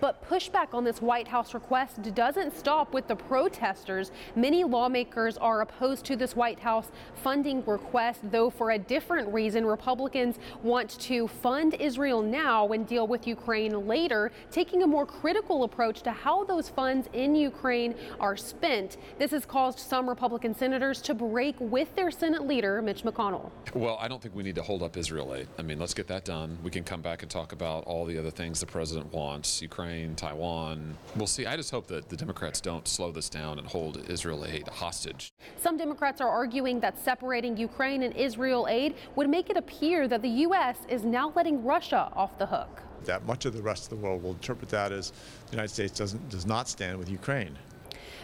But 0.00 0.17
pushback 0.28 0.74
on 0.74 0.84
this 0.84 1.00
White 1.00 1.26
House 1.26 1.54
request 1.54 2.14
doesn't 2.14 2.56
stop 2.56 2.92
with 2.92 3.08
the 3.08 3.16
protesters. 3.16 4.10
Many 4.36 4.62
lawmakers 4.62 5.38
are 5.38 5.62
opposed 5.62 6.04
to 6.06 6.16
this 6.16 6.36
White 6.36 6.60
House 6.60 6.90
funding 7.14 7.64
request, 7.64 8.20
though 8.30 8.50
for 8.50 8.72
a 8.72 8.78
different 8.78 9.32
reason. 9.32 9.64
Republicans 9.64 10.38
want 10.62 10.90
to 11.00 11.28
fund 11.28 11.74
Israel 11.80 12.20
now 12.20 12.68
and 12.72 12.86
deal 12.86 13.06
with 13.06 13.26
Ukraine 13.26 13.86
later, 13.86 14.30
taking 14.50 14.82
a 14.82 14.86
more 14.86 15.06
critical 15.06 15.64
approach 15.64 16.02
to 16.02 16.12
how 16.12 16.44
those 16.44 16.68
funds 16.68 17.08
in 17.14 17.34
Ukraine 17.34 17.94
are 18.20 18.36
spent. 18.36 18.98
This 19.18 19.30
has 19.30 19.46
caused 19.46 19.78
some 19.78 20.08
Republican 20.08 20.54
senators 20.54 21.00
to 21.02 21.14
break 21.14 21.56
with 21.58 21.94
their 21.96 22.10
Senate 22.10 22.46
leader, 22.46 22.82
Mitch 22.82 23.02
McConnell. 23.02 23.50
Well, 23.74 23.96
I 24.00 24.08
don't 24.08 24.20
think 24.20 24.34
we 24.34 24.42
need 24.42 24.56
to 24.56 24.62
hold 24.62 24.82
up 24.82 24.96
Israel 24.96 25.34
aid. 25.34 25.48
I 25.58 25.62
mean, 25.62 25.78
let's 25.78 25.94
get 25.94 26.06
that 26.08 26.24
done. 26.24 26.58
We 26.62 26.70
can 26.70 26.84
come 26.84 27.00
back 27.00 27.22
and 27.22 27.30
talk 27.30 27.52
about 27.52 27.84
all 27.84 28.04
the 28.04 28.18
other 28.18 28.30
things 28.30 28.60
the 28.60 28.66
president 28.66 29.12
wants 29.12 29.62
Ukraine. 29.62 30.16
Ukraine, 30.18 30.30
Taiwan. 30.30 30.96
We'll 31.16 31.26
see. 31.26 31.46
I 31.46 31.56
just 31.56 31.70
hope 31.70 31.86
that 31.88 32.08
the 32.08 32.16
Democrats 32.16 32.60
don't 32.60 32.86
slow 32.86 33.12
this 33.12 33.28
down 33.28 33.58
and 33.58 33.66
hold 33.66 34.08
Israel 34.08 34.44
aid 34.44 34.68
hostage. 34.68 35.32
Some 35.56 35.76
Democrats 35.76 36.20
are 36.20 36.28
arguing 36.28 36.80
that 36.80 36.98
separating 36.98 37.56
Ukraine 37.56 38.02
and 38.02 38.14
Israel 38.16 38.66
aid 38.68 38.94
would 39.16 39.28
make 39.28 39.50
it 39.50 39.56
appear 39.56 40.08
that 40.08 40.22
the 40.22 40.44
U.S. 40.46 40.78
is 40.88 41.04
now 41.04 41.32
letting 41.36 41.64
Russia 41.64 42.10
off 42.14 42.38
the 42.38 42.46
hook. 42.46 42.82
That 43.04 43.24
much 43.26 43.46
of 43.46 43.54
the 43.54 43.62
rest 43.62 43.84
of 43.84 43.90
the 43.90 44.04
world 44.04 44.22
will 44.22 44.32
interpret 44.32 44.68
that 44.70 44.92
as 44.92 45.12
the 45.46 45.52
United 45.52 45.72
States 45.72 45.98
doesn't, 45.98 46.28
does 46.28 46.46
not 46.46 46.68
stand 46.68 46.98
with 46.98 47.08
Ukraine. 47.08 47.56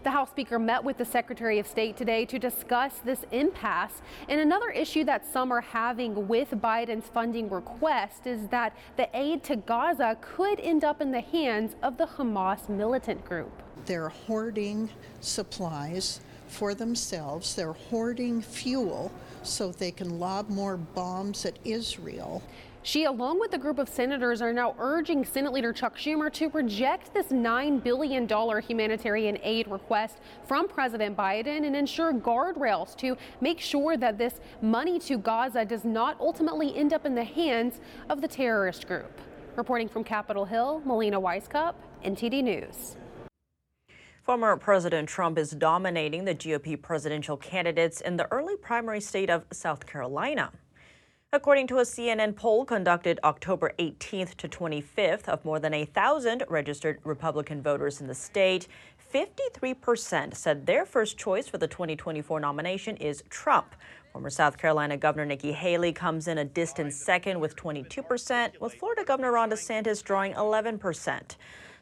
The 0.04 0.10
House 0.10 0.28
Speaker 0.28 0.58
met 0.58 0.84
with 0.84 0.98
the 0.98 1.04
Secretary 1.06 1.58
of 1.58 1.66
State 1.66 1.96
today 1.96 2.26
to 2.26 2.38
discuss 2.38 2.98
this 3.06 3.24
impasse. 3.32 4.02
And 4.28 4.38
another 4.38 4.68
issue 4.68 5.02
that 5.04 5.24
some 5.26 5.50
are 5.50 5.62
having 5.62 6.28
with 6.28 6.50
Biden's 6.50 7.08
funding 7.08 7.48
request 7.48 8.26
is 8.26 8.46
that 8.48 8.76
the 8.98 9.08
aid 9.14 9.42
to 9.44 9.56
Gaza 9.56 10.18
could 10.20 10.60
end 10.60 10.84
up 10.84 11.00
in 11.00 11.10
the 11.10 11.22
hands 11.22 11.74
of 11.82 11.96
the 11.96 12.04
Hamas 12.04 12.68
militant 12.68 13.24
group. 13.24 13.50
They're 13.86 14.10
hoarding 14.10 14.90
supplies 15.22 16.20
for 16.48 16.74
themselves, 16.74 17.56
they're 17.56 17.72
hoarding 17.72 18.42
fuel 18.42 19.10
so 19.42 19.72
they 19.72 19.90
can 19.90 20.18
lob 20.18 20.50
more 20.50 20.76
bombs 20.76 21.46
at 21.46 21.58
Israel. 21.64 22.42
She, 22.86 23.04
along 23.04 23.40
with 23.40 23.54
a 23.54 23.58
group 23.58 23.78
of 23.78 23.88
senators, 23.88 24.42
are 24.42 24.52
now 24.52 24.76
urging 24.78 25.24
Senate 25.24 25.54
Leader 25.54 25.72
Chuck 25.72 25.96
Schumer 25.96 26.30
to 26.34 26.50
reject 26.50 27.14
this 27.14 27.28
$9 27.28 27.82
billion 27.82 28.28
humanitarian 28.60 29.38
aid 29.42 29.68
request 29.68 30.18
from 30.46 30.68
President 30.68 31.16
Biden 31.16 31.66
and 31.66 31.74
ensure 31.74 32.12
guardrails 32.12 32.94
to 32.98 33.16
make 33.40 33.58
sure 33.58 33.96
that 33.96 34.18
this 34.18 34.34
money 34.60 34.98
to 34.98 35.16
Gaza 35.16 35.64
does 35.64 35.86
not 35.86 36.20
ultimately 36.20 36.76
end 36.76 36.92
up 36.92 37.06
in 37.06 37.14
the 37.14 37.24
hands 37.24 37.80
of 38.10 38.20
the 38.20 38.28
terrorist 38.28 38.86
group. 38.86 39.18
Reporting 39.56 39.88
from 39.88 40.04
Capitol 40.04 40.44
Hill, 40.44 40.82
Melina 40.84 41.18
Wisecup, 41.18 41.76
NTD 42.04 42.44
News. 42.44 42.96
Former 44.24 44.58
President 44.58 45.08
Trump 45.08 45.38
is 45.38 45.52
dominating 45.52 46.26
the 46.26 46.34
GOP 46.34 46.80
presidential 46.80 47.38
candidates 47.38 48.02
in 48.02 48.18
the 48.18 48.30
early 48.30 48.56
primary 48.58 49.00
state 49.00 49.30
of 49.30 49.46
South 49.52 49.86
Carolina. 49.86 50.52
According 51.34 51.66
to 51.66 51.78
a 51.78 51.82
CNN 51.82 52.36
poll 52.36 52.64
conducted 52.64 53.18
October 53.24 53.72
18th 53.80 54.36
to 54.36 54.48
25th 54.48 55.28
of 55.28 55.44
more 55.44 55.58
than 55.58 55.74
a 55.74 55.84
thousand 55.84 56.44
registered 56.48 57.00
Republican 57.02 57.60
voters 57.60 58.00
in 58.00 58.06
the 58.06 58.14
state, 58.14 58.68
53% 59.12 60.36
said 60.36 60.64
their 60.64 60.86
first 60.86 61.18
choice 61.18 61.48
for 61.48 61.58
the 61.58 61.66
2024 61.66 62.38
nomination 62.38 62.96
is 62.98 63.24
Trump. 63.30 63.74
Former 64.12 64.30
South 64.30 64.56
Carolina 64.56 64.96
Governor 64.96 65.26
Nikki 65.26 65.50
Haley 65.50 65.92
comes 65.92 66.28
in 66.28 66.38
a 66.38 66.44
distant 66.44 66.92
second 66.92 67.40
with 67.40 67.56
22%, 67.56 68.60
with 68.60 68.74
Florida 68.74 69.02
Governor 69.04 69.32
Ron 69.32 69.50
DeSantis 69.50 70.04
drawing 70.04 70.34
11%. 70.34 71.34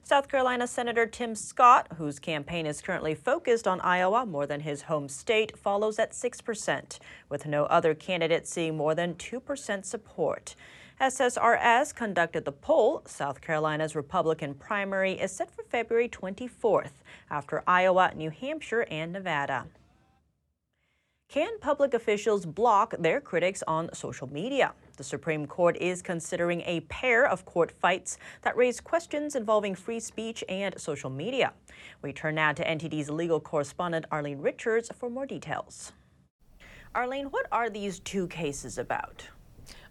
South 0.04 0.28
Carolina 0.28 0.66
Senator 0.66 1.06
Tim 1.06 1.37
Scott, 1.37 1.87
whose 1.97 2.18
campaign 2.18 2.66
is 2.66 2.80
currently 2.80 3.14
focused 3.14 3.68
on 3.68 3.80
Iowa 3.82 4.26
more 4.26 4.47
than 4.47 4.61
his 4.61 4.82
home 4.82 5.09
state, 5.09 5.56
follows 5.56 5.97
at 6.00 6.11
6%, 6.11 6.99
with 7.28 7.47
no 7.47 7.66
other 7.66 7.94
candidate 7.94 8.49
seeing 8.49 8.76
more 8.76 8.97
than 8.97 9.14
2% 9.14 9.85
support. 9.85 10.56
SSRS 11.00 11.94
conducted 11.94 12.44
the 12.44 12.52
poll. 12.52 13.02
South 13.06 13.40
Carolina's 13.40 13.94
Republican 13.94 14.54
primary 14.54 15.12
is 15.12 15.30
set 15.30 15.54
for 15.54 15.62
February 15.62 16.09
24th, 16.09 17.02
after 17.30 17.62
Iowa, 17.68 18.12
New 18.16 18.30
Hampshire, 18.30 18.85
and 18.90 19.12
Nevada. 19.12 19.66
Can 21.28 21.61
public 21.61 21.94
officials 21.94 22.44
block 22.44 22.94
their 22.99 23.21
critics 23.21 23.62
on 23.68 23.88
social 23.94 24.26
media? 24.26 24.75
The 24.96 25.04
Supreme 25.04 25.46
Court 25.46 25.76
is 25.78 26.02
considering 26.02 26.62
a 26.66 26.80
pair 26.80 27.26
of 27.26 27.44
court 27.44 27.70
fights 27.70 28.18
that 28.42 28.56
raise 28.56 28.80
questions 28.80 29.34
involving 29.34 29.75
free 29.75 30.00
speech 30.00 30.44
and 30.49 30.78
social 30.78 31.11
media. 31.11 31.52
We 32.02 32.12
turn 32.12 32.34
now 32.34 32.52
to 32.52 32.64
NTD's 32.64 33.08
legal 33.08 33.40
correspondent 33.40 34.06
Arlene 34.11 34.40
Richards 34.40 34.90
for 34.94 35.08
more 35.08 35.26
details. 35.26 35.92
Arlene, 36.94 37.26
what 37.26 37.46
are 37.50 37.70
these 37.70 38.00
two 38.00 38.28
cases 38.28 38.76
about? 38.76 39.26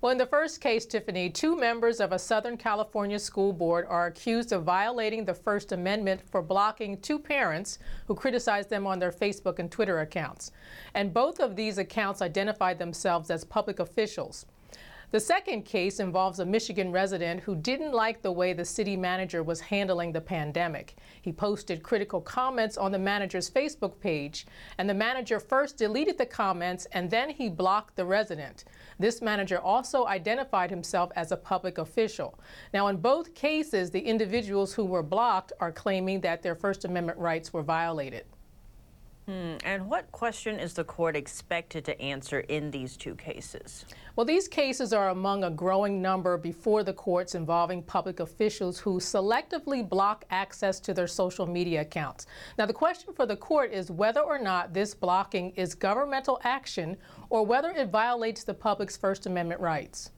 Well, 0.01 0.11
in 0.11 0.17
the 0.17 0.25
first 0.25 0.61
case, 0.61 0.87
Tiffany, 0.87 1.29
two 1.29 1.55
members 1.55 1.99
of 1.99 2.11
a 2.11 2.17
Southern 2.17 2.57
California 2.57 3.19
school 3.19 3.53
board 3.53 3.85
are 3.87 4.07
accused 4.07 4.51
of 4.51 4.63
violating 4.63 5.25
the 5.25 5.33
First 5.35 5.73
Amendment 5.73 6.21
for 6.31 6.41
blocking 6.41 6.99
two 7.01 7.19
parents 7.19 7.77
who 8.07 8.15
criticized 8.15 8.71
them 8.71 8.87
on 8.87 8.97
their 8.97 9.11
Facebook 9.11 9.59
and 9.59 9.71
Twitter 9.71 9.99
accounts. 9.99 10.53
And 10.95 11.13
both 11.13 11.39
of 11.39 11.55
these 11.55 11.77
accounts 11.77 12.23
identified 12.23 12.79
themselves 12.79 13.29
as 13.29 13.43
public 13.43 13.77
officials. 13.77 14.47
The 15.11 15.19
second 15.19 15.63
case 15.63 15.99
involves 15.99 16.39
a 16.39 16.45
Michigan 16.45 16.89
resident 16.89 17.41
who 17.41 17.53
didn't 17.53 17.91
like 17.91 18.21
the 18.21 18.31
way 18.31 18.53
the 18.53 18.63
city 18.63 18.95
manager 18.95 19.43
was 19.43 19.59
handling 19.59 20.13
the 20.13 20.21
pandemic. 20.21 20.95
He 21.21 21.33
posted 21.33 21.83
critical 21.83 22.21
comments 22.21 22.77
on 22.77 22.93
the 22.93 22.97
manager's 22.97 23.49
Facebook 23.49 23.99
page, 23.99 24.47
and 24.77 24.89
the 24.89 24.93
manager 24.93 25.41
first 25.41 25.75
deleted 25.75 26.17
the 26.17 26.25
comments 26.25 26.87
and 26.93 27.11
then 27.11 27.29
he 27.29 27.49
blocked 27.49 27.97
the 27.97 28.05
resident. 28.05 28.63
This 28.99 29.21
manager 29.21 29.59
also 29.59 30.07
identified 30.07 30.69
himself 30.69 31.11
as 31.17 31.33
a 31.33 31.37
public 31.37 31.77
official. 31.77 32.39
Now, 32.73 32.87
in 32.87 32.95
both 32.95 33.35
cases, 33.35 33.91
the 33.91 33.99
individuals 33.99 34.73
who 34.73 34.85
were 34.85 35.03
blocked 35.03 35.51
are 35.59 35.73
claiming 35.73 36.21
that 36.21 36.41
their 36.41 36.55
First 36.55 36.85
Amendment 36.85 37.19
rights 37.19 37.51
were 37.51 37.63
violated. 37.63 38.23
Hmm. 39.31 39.55
And 39.63 39.89
what 39.89 40.11
question 40.11 40.59
is 40.59 40.73
the 40.73 40.83
court 40.83 41.15
expected 41.15 41.85
to 41.85 42.01
answer 42.01 42.41
in 42.41 42.69
these 42.69 42.97
two 42.97 43.15
cases? 43.15 43.85
Well, 44.17 44.25
these 44.25 44.49
cases 44.49 44.91
are 44.91 45.07
among 45.07 45.45
a 45.45 45.49
growing 45.49 46.01
number 46.01 46.35
before 46.35 46.83
the 46.83 46.91
courts 46.91 47.33
involving 47.33 47.81
public 47.81 48.19
officials 48.19 48.77
who 48.77 48.99
selectively 48.99 49.87
block 49.87 50.25
access 50.31 50.81
to 50.81 50.93
their 50.93 51.07
social 51.07 51.47
media 51.47 51.81
accounts. 51.81 52.27
Now, 52.57 52.65
the 52.65 52.73
question 52.73 53.13
for 53.13 53.25
the 53.25 53.37
court 53.37 53.71
is 53.71 53.89
whether 53.89 54.19
or 54.19 54.37
not 54.37 54.73
this 54.73 54.93
blocking 54.93 55.51
is 55.51 55.75
governmental 55.75 56.41
action 56.43 56.97
or 57.29 57.45
whether 57.45 57.69
it 57.69 57.87
violates 57.87 58.43
the 58.43 58.53
public's 58.53 58.97
First 58.97 59.27
Amendment 59.27 59.61
rights. 59.61 60.11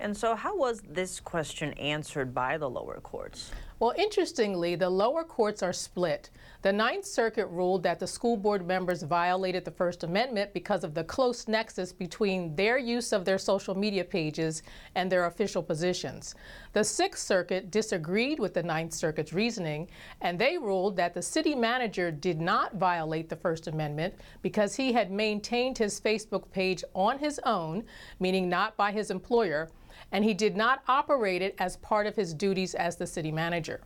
And 0.00 0.16
so, 0.16 0.34
how 0.34 0.56
was 0.56 0.80
this 0.80 1.20
question 1.20 1.72
answered 1.74 2.34
by 2.34 2.58
the 2.58 2.68
lower 2.68 2.98
courts? 3.00 3.52
Well, 3.78 3.92
interestingly, 3.98 4.74
the 4.74 4.88
lower 4.88 5.22
courts 5.22 5.62
are 5.62 5.74
split. 5.74 6.30
The 6.62 6.72
Ninth 6.72 7.04
Circuit 7.04 7.46
ruled 7.48 7.82
that 7.82 8.00
the 8.00 8.06
school 8.06 8.38
board 8.38 8.66
members 8.66 9.02
violated 9.02 9.66
the 9.66 9.70
First 9.70 10.02
Amendment 10.02 10.54
because 10.54 10.82
of 10.82 10.94
the 10.94 11.04
close 11.04 11.46
nexus 11.46 11.92
between 11.92 12.56
their 12.56 12.78
use 12.78 13.12
of 13.12 13.26
their 13.26 13.36
social 13.36 13.74
media 13.74 14.02
pages 14.02 14.62
and 14.94 15.12
their 15.12 15.26
official 15.26 15.62
positions. 15.62 16.34
The 16.72 16.84
Sixth 16.84 17.22
Circuit 17.22 17.70
disagreed 17.70 18.40
with 18.40 18.54
the 18.54 18.62
Ninth 18.62 18.94
Circuit's 18.94 19.34
reasoning, 19.34 19.90
and 20.22 20.38
they 20.38 20.56
ruled 20.56 20.96
that 20.96 21.12
the 21.12 21.20
city 21.20 21.54
manager 21.54 22.10
did 22.10 22.40
not 22.40 22.76
violate 22.76 23.28
the 23.28 23.36
First 23.36 23.66
Amendment 23.66 24.14
because 24.40 24.74
he 24.74 24.94
had 24.94 25.10
maintained 25.10 25.76
his 25.76 26.00
Facebook 26.00 26.50
page 26.50 26.82
on 26.94 27.18
his 27.18 27.38
own, 27.44 27.84
meaning 28.20 28.48
not 28.48 28.74
by 28.78 28.90
his 28.90 29.10
employer 29.10 29.68
and 30.12 30.24
he 30.24 30.34
did 30.34 30.56
not 30.56 30.82
operate 30.88 31.42
it 31.42 31.54
as 31.58 31.76
part 31.76 32.06
of 32.06 32.16
his 32.16 32.34
duties 32.34 32.74
as 32.74 32.96
the 32.96 33.06
city 33.06 33.32
manager. 33.32 33.80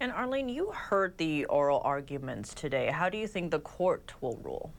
And 0.00 0.10
Arlene, 0.12 0.48
you 0.48 0.70
heard 0.72 1.16
the 1.18 1.44
oral 1.46 1.80
arguments 1.84 2.52
today. 2.52 2.90
How 2.90 3.08
do 3.08 3.16
you 3.16 3.26
think 3.26 3.50
the 3.50 3.60
court 3.60 4.12
will 4.20 4.36
rule? 4.42 4.72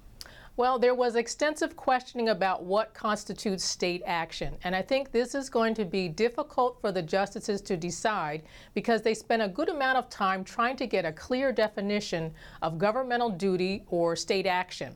Well, 0.57 0.79
there 0.79 0.95
was 0.95 1.17
extensive 1.17 1.75
questioning 1.75 2.29
about 2.29 2.63
what 2.63 2.93
constitutes 2.93 3.65
state 3.65 4.01
action, 4.05 4.55
and 4.63 4.73
I 4.73 4.81
think 4.81 5.11
this 5.11 5.35
is 5.35 5.49
going 5.49 5.73
to 5.73 5.83
be 5.83 6.07
difficult 6.07 6.79
for 6.79 6.93
the 6.93 7.01
justices 7.01 7.59
to 7.63 7.75
decide 7.75 8.43
because 8.73 9.01
they 9.01 9.13
spent 9.13 9.41
a 9.41 9.49
good 9.49 9.67
amount 9.67 9.97
of 9.97 10.09
time 10.09 10.45
trying 10.45 10.77
to 10.77 10.87
get 10.87 11.03
a 11.03 11.11
clear 11.11 11.51
definition 11.51 12.33
of 12.61 12.77
governmental 12.77 13.29
duty 13.29 13.83
or 13.89 14.15
state 14.15 14.45
action. 14.45 14.95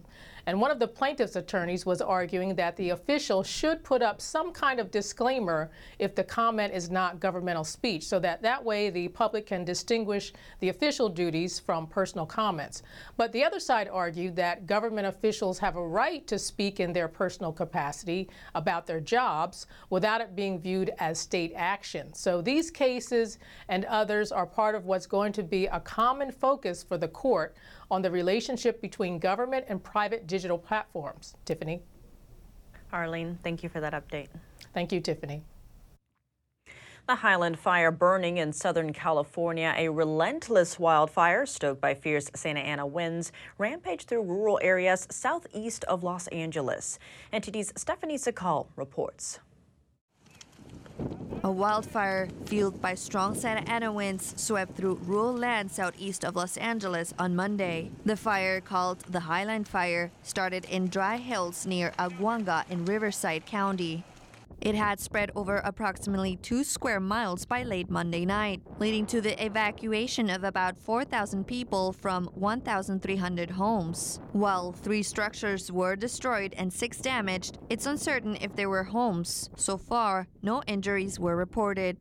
And 0.50 0.60
one 0.60 0.72
of 0.72 0.80
the 0.80 0.88
plaintiff's 0.88 1.36
attorneys 1.36 1.86
was 1.86 2.02
arguing 2.02 2.56
that 2.56 2.76
the 2.76 2.90
official 2.90 3.44
should 3.44 3.84
put 3.84 4.02
up 4.02 4.20
some 4.20 4.52
kind 4.52 4.80
of 4.80 4.90
disclaimer 4.90 5.70
if 6.00 6.16
the 6.16 6.24
comment 6.24 6.74
is 6.74 6.90
not 6.90 7.20
governmental 7.20 7.64
speech, 7.64 8.08
so 8.08 8.18
that 8.18 8.42
that 8.42 8.66
way 8.66 8.90
the 8.90 9.10
public 9.10 9.46
can 9.46 9.64
distinguish 9.64 10.34
the 10.60 10.70
official 10.70 11.08
duties 11.08 11.60
from 11.60 11.86
personal 11.86 12.26
comments. 12.26 12.82
But 13.16 13.32
the 13.32 13.44
other 13.44 13.60
side 13.60 13.90
argued 13.90 14.36
that 14.38 14.66
government 14.66 15.06
officials 15.06 15.60
have 15.60 15.76
a 15.76 15.88
right 15.88 16.26
to 16.26 16.40
speak 16.40 16.80
in 16.80 16.94
their 16.94 17.08
personal 17.08 17.54
capacity 17.54 18.28
about 18.56 18.88
their 18.88 19.02
jobs 19.02 19.68
without 19.92 20.20
it 20.20 20.36
being 20.36 20.60
viewed 20.60 20.90
as 20.98 21.20
state 21.20 21.54
action. 21.56 22.12
So 22.16 22.42
these 22.42 22.72
cases 22.72 23.38
and 23.68 23.86
others 23.86 24.32
are 24.32 24.48
part 24.48 24.74
of 24.74 24.88
what's 24.88 25.06
going 25.06 25.32
to 25.34 25.44
be 25.44 25.68
a 25.68 25.80
common 25.80 26.32
focus 26.32 26.82
for 26.82 26.98
the 26.98 27.08
court 27.08 27.56
on 27.92 28.02
the 28.02 28.12
relationship 28.12 28.82
between 28.82 29.20
government 29.20 29.66
and 29.70 29.84
private 29.84 30.28
digital 30.28 30.58
platforms. 30.58 31.36
Tiffany. 31.46 31.82
Arlene, 32.92 33.38
thank 33.44 33.64
you 33.64 33.70
for 33.70 33.80
that 33.80 33.94
update. 33.94 34.28
Thank 34.74 34.92
you, 34.92 35.00
Tiffany. 35.00 35.44
The 37.08 37.16
Highland 37.16 37.58
Fire 37.58 37.90
burning 37.90 38.38
in 38.38 38.54
Southern 38.54 38.94
California, 38.94 39.74
a 39.76 39.90
relentless 39.90 40.78
wildfire 40.78 41.48
stoked 41.48 41.82
by 41.82 41.96
fierce 41.96 42.30
Santa 42.36 42.60
Ana 42.60 42.86
winds, 42.86 43.32
rampaged 43.58 44.08
through 44.08 44.22
rural 44.22 44.60
areas 44.62 45.08
southeast 45.10 45.84
of 45.86 46.04
Los 46.04 46.28
Angeles. 46.28 47.00
NTD's 47.34 47.74
Stephanie 47.76 48.20
Sakal 48.20 48.68
reports. 48.76 49.40
A 51.42 51.52
wildfire 51.52 52.28
fueled 52.46 52.82
by 52.82 52.96
strong 52.96 53.34
Santa 53.34 53.68
Ana 53.72 53.94
winds 53.94 54.34
swept 54.36 54.76
through 54.76 55.00
rural 55.06 55.34
land 55.34 55.72
southeast 55.72 56.26
of 56.26 56.36
Los 56.36 56.58
Angeles 56.58 57.14
on 57.18 57.36
Monday. 57.36 57.92
The 58.06 58.18
fire, 58.18 58.60
called 58.60 59.00
the 59.10 59.22
Highland 59.22 59.68
Fire, 59.68 60.12
started 60.22 60.66
in 60.66 60.90
dry 60.90 61.16
hills 61.16 61.66
near 61.66 61.94
Aguanga 61.98 62.66
in 62.70 62.84
Riverside 62.84 63.46
County. 63.46 64.04
It 64.62 64.76
had 64.76 65.00
spread 65.00 65.32
over 65.36 65.58
approximately 65.58 66.36
two 66.36 66.66
square 66.66 67.00
miles 67.00 67.46
by 67.46 67.64
late 67.64 67.90
Monday 67.90 68.26
night, 68.26 68.62
leading 68.78 69.06
to 69.06 69.22
the 69.22 69.44
evacuation 69.44 70.30
of 70.30 70.44
about 70.44 70.78
4,000 70.78 71.48
people 71.48 71.94
from 71.94 72.26
1,300 72.36 73.52
homes. 73.52 74.20
While 74.34 74.74
three 74.74 75.04
structures 75.04 75.72
were 75.72 75.96
destroyed 75.96 76.54
and 76.58 76.74
six 76.74 76.98
damaged, 76.98 77.58
it's 77.70 77.86
uncertain 77.86 78.38
if 78.42 78.54
there 78.56 78.70
were 78.70 78.84
homes. 78.84 79.50
So 79.56 79.78
far, 79.78 80.28
no 80.42 80.62
injuries 80.68 81.20
were 81.20 81.38
reported. 81.38 81.96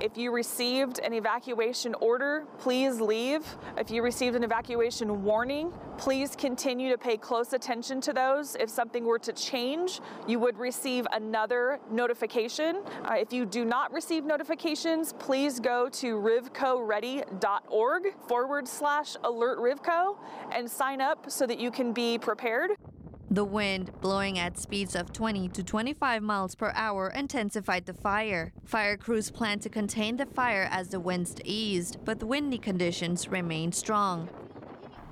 If 0.00 0.16
you 0.18 0.30
received 0.30 1.00
an 1.00 1.12
evacuation 1.14 1.94
order, 1.94 2.44
please 2.58 3.00
leave. 3.00 3.44
If 3.78 3.90
you 3.90 4.02
received 4.02 4.36
an 4.36 4.44
evacuation 4.44 5.24
warning, 5.24 5.72
please 5.96 6.36
continue 6.36 6.90
to 6.90 6.98
pay 6.98 7.16
close 7.16 7.54
attention 7.54 8.02
to 8.02 8.12
those. 8.12 8.56
If 8.56 8.68
something 8.68 9.04
were 9.04 9.18
to 9.20 9.32
change, 9.32 10.02
you 10.28 10.38
would 10.38 10.58
receive 10.58 11.06
another 11.12 11.80
notification. 11.90 12.82
Uh, 13.04 13.14
if 13.14 13.32
you 13.32 13.46
do 13.46 13.64
not 13.64 13.90
receive 13.90 14.24
notifications, 14.24 15.14
please 15.14 15.58
go 15.60 15.88
to 15.88 16.16
rivcoready.org 16.16 18.02
forward 18.28 18.68
slash 18.68 19.16
alert 19.24 19.58
rivco 19.58 20.18
and 20.52 20.70
sign 20.70 21.00
up 21.00 21.30
so 21.30 21.46
that 21.46 21.58
you 21.58 21.70
can 21.70 21.94
be 21.94 22.18
prepared. 22.18 22.72
The 23.36 23.44
wind, 23.44 23.90
blowing 24.00 24.38
at 24.38 24.56
speeds 24.56 24.96
of 24.96 25.12
20 25.12 25.50
to 25.50 25.62
25 25.62 26.22
miles 26.22 26.54
per 26.54 26.72
hour, 26.74 27.10
intensified 27.10 27.84
the 27.84 27.92
fire. 27.92 28.54
Fire 28.64 28.96
crews 28.96 29.30
plan 29.30 29.58
to 29.58 29.68
contain 29.68 30.16
the 30.16 30.24
fire 30.24 30.66
as 30.70 30.88
the 30.88 31.00
winds 31.00 31.34
eased, 31.44 31.98
but 32.02 32.18
the 32.18 32.24
windy 32.24 32.56
conditions 32.56 33.28
remain 33.28 33.72
strong. 33.72 34.30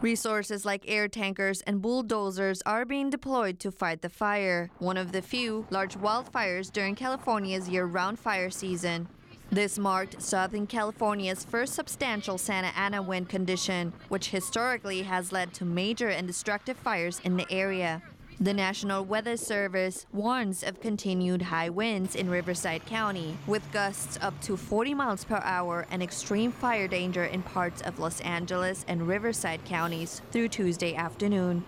Resources 0.00 0.64
like 0.64 0.88
air 0.88 1.06
tankers 1.06 1.60
and 1.66 1.82
bulldozers 1.82 2.62
are 2.64 2.87
being 2.87 3.10
deployed 3.10 3.60
to 3.60 3.70
fight 3.70 4.00
the 4.00 4.08
fire, 4.08 4.70
one 4.78 4.96
of 4.96 5.12
the 5.12 5.20
few 5.20 5.66
large 5.68 5.98
wildfires 5.98 6.72
during 6.72 6.94
California's 6.94 7.68
year 7.68 7.84
round 7.84 8.18
fire 8.18 8.48
season. 8.48 9.06
This 9.50 9.78
marked 9.78 10.22
Southern 10.22 10.66
California's 10.66 11.44
first 11.44 11.74
substantial 11.74 12.38
Santa 12.38 12.72
Ana 12.74 13.02
wind 13.02 13.28
condition, 13.28 13.92
which 14.08 14.30
historically 14.30 15.02
has 15.02 15.30
led 15.30 15.52
to 15.54 15.66
major 15.66 16.08
and 16.08 16.26
destructive 16.26 16.78
fires 16.78 17.20
in 17.22 17.37
the 17.37 17.46
area. 17.50 18.02
The 18.40 18.53
National 18.53 19.05
Weather 19.05 19.37
Service 19.37 20.07
warns 20.12 20.64
of 20.64 20.81
continued 20.81 21.40
high 21.40 21.70
winds 21.70 22.16
in 22.16 22.29
Riverside 22.29 22.85
County, 22.85 23.38
with 23.47 23.62
gusts 23.70 24.18
up 24.20 24.38
to 24.40 24.57
40 24.57 24.92
miles 24.92 25.25
per 25.25 25.40
hour 25.44 25.87
and 25.88 26.03
extreme 26.03 26.51
fire 26.51 26.88
danger 26.88 27.25
in 27.25 27.42
parts 27.42 27.81
of 27.83 28.01
Los 28.01 28.20
Angeles 28.23 28.85
and 28.88 29.07
Riverside 29.07 29.64
counties 29.64 30.20
through 30.33 30.49
Tuesday 30.49 30.97
afternoon. 30.97 31.64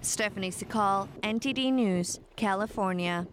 Stephanie 0.00 0.50
Sikal, 0.50 1.08
NTD 1.22 1.72
News, 1.72 2.18
California. 2.34 3.28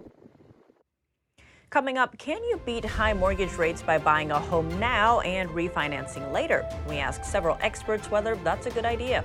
Coming 1.71 1.97
up, 1.97 2.19
can 2.19 2.43
you 2.43 2.61
beat 2.63 2.85
high 2.85 3.13
mortgage 3.13 3.53
rates 3.55 3.81
by 3.81 3.97
buying 3.97 4.29
a 4.29 4.39
home 4.39 4.79
now 4.79 5.21
and 5.21 5.49
refinancing 5.49 6.31
later? 6.31 6.63
We 6.87 6.99
ask 6.99 7.23
several 7.23 7.57
experts 7.59 8.11
whether 8.11 8.35
that's 8.35 8.67
a 8.67 8.69
good 8.69 8.85
idea. 8.85 9.23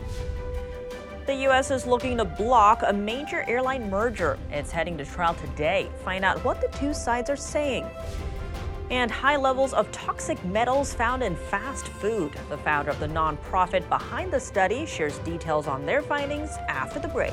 The 1.24 1.36
U.S. 1.42 1.70
is 1.70 1.86
looking 1.86 2.16
to 2.16 2.24
block 2.24 2.82
a 2.84 2.92
major 2.92 3.44
airline 3.46 3.88
merger. 3.88 4.36
It's 4.50 4.72
heading 4.72 4.98
to 4.98 5.04
trial 5.04 5.34
today. 5.34 5.88
Find 6.04 6.24
out 6.24 6.44
what 6.44 6.60
the 6.60 6.66
two 6.76 6.92
sides 6.92 7.30
are 7.30 7.36
saying. 7.36 7.86
And 8.90 9.08
high 9.08 9.36
levels 9.36 9.72
of 9.72 9.90
toxic 9.92 10.44
metals 10.44 10.92
found 10.92 11.22
in 11.22 11.36
fast 11.36 11.86
food. 11.86 12.32
The 12.48 12.58
founder 12.58 12.90
of 12.90 12.98
the 12.98 13.06
nonprofit 13.06 13.88
behind 13.88 14.32
the 14.32 14.40
study 14.40 14.84
shares 14.84 15.18
details 15.20 15.68
on 15.68 15.86
their 15.86 16.02
findings 16.02 16.56
after 16.68 16.98
the 16.98 17.06
break. 17.06 17.32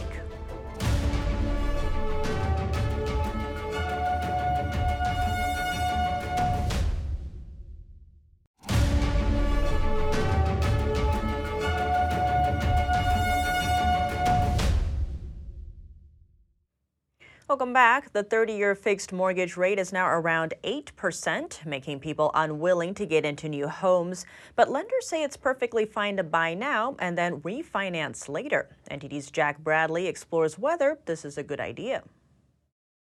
Welcome 17.59 17.73
back. 17.73 18.13
The 18.13 18.23
30 18.23 18.53
year 18.53 18.73
fixed 18.73 19.11
mortgage 19.11 19.57
rate 19.57 19.79
is 19.79 19.91
now 19.91 20.07
around 20.07 20.53
8%, 20.63 21.65
making 21.65 21.99
people 21.99 22.31
unwilling 22.33 22.93
to 22.93 23.05
get 23.05 23.25
into 23.25 23.49
new 23.49 23.67
homes. 23.67 24.25
But 24.55 24.71
lenders 24.71 25.09
say 25.09 25.23
it's 25.23 25.35
perfectly 25.35 25.85
fine 25.85 26.15
to 26.15 26.23
buy 26.23 26.53
now 26.53 26.95
and 26.99 27.17
then 27.17 27.41
refinance 27.41 28.29
later. 28.29 28.69
NTD's 28.89 29.29
Jack 29.29 29.59
Bradley 29.59 30.07
explores 30.07 30.57
whether 30.57 30.99
this 31.05 31.25
is 31.25 31.37
a 31.37 31.43
good 31.43 31.59
idea. 31.59 32.03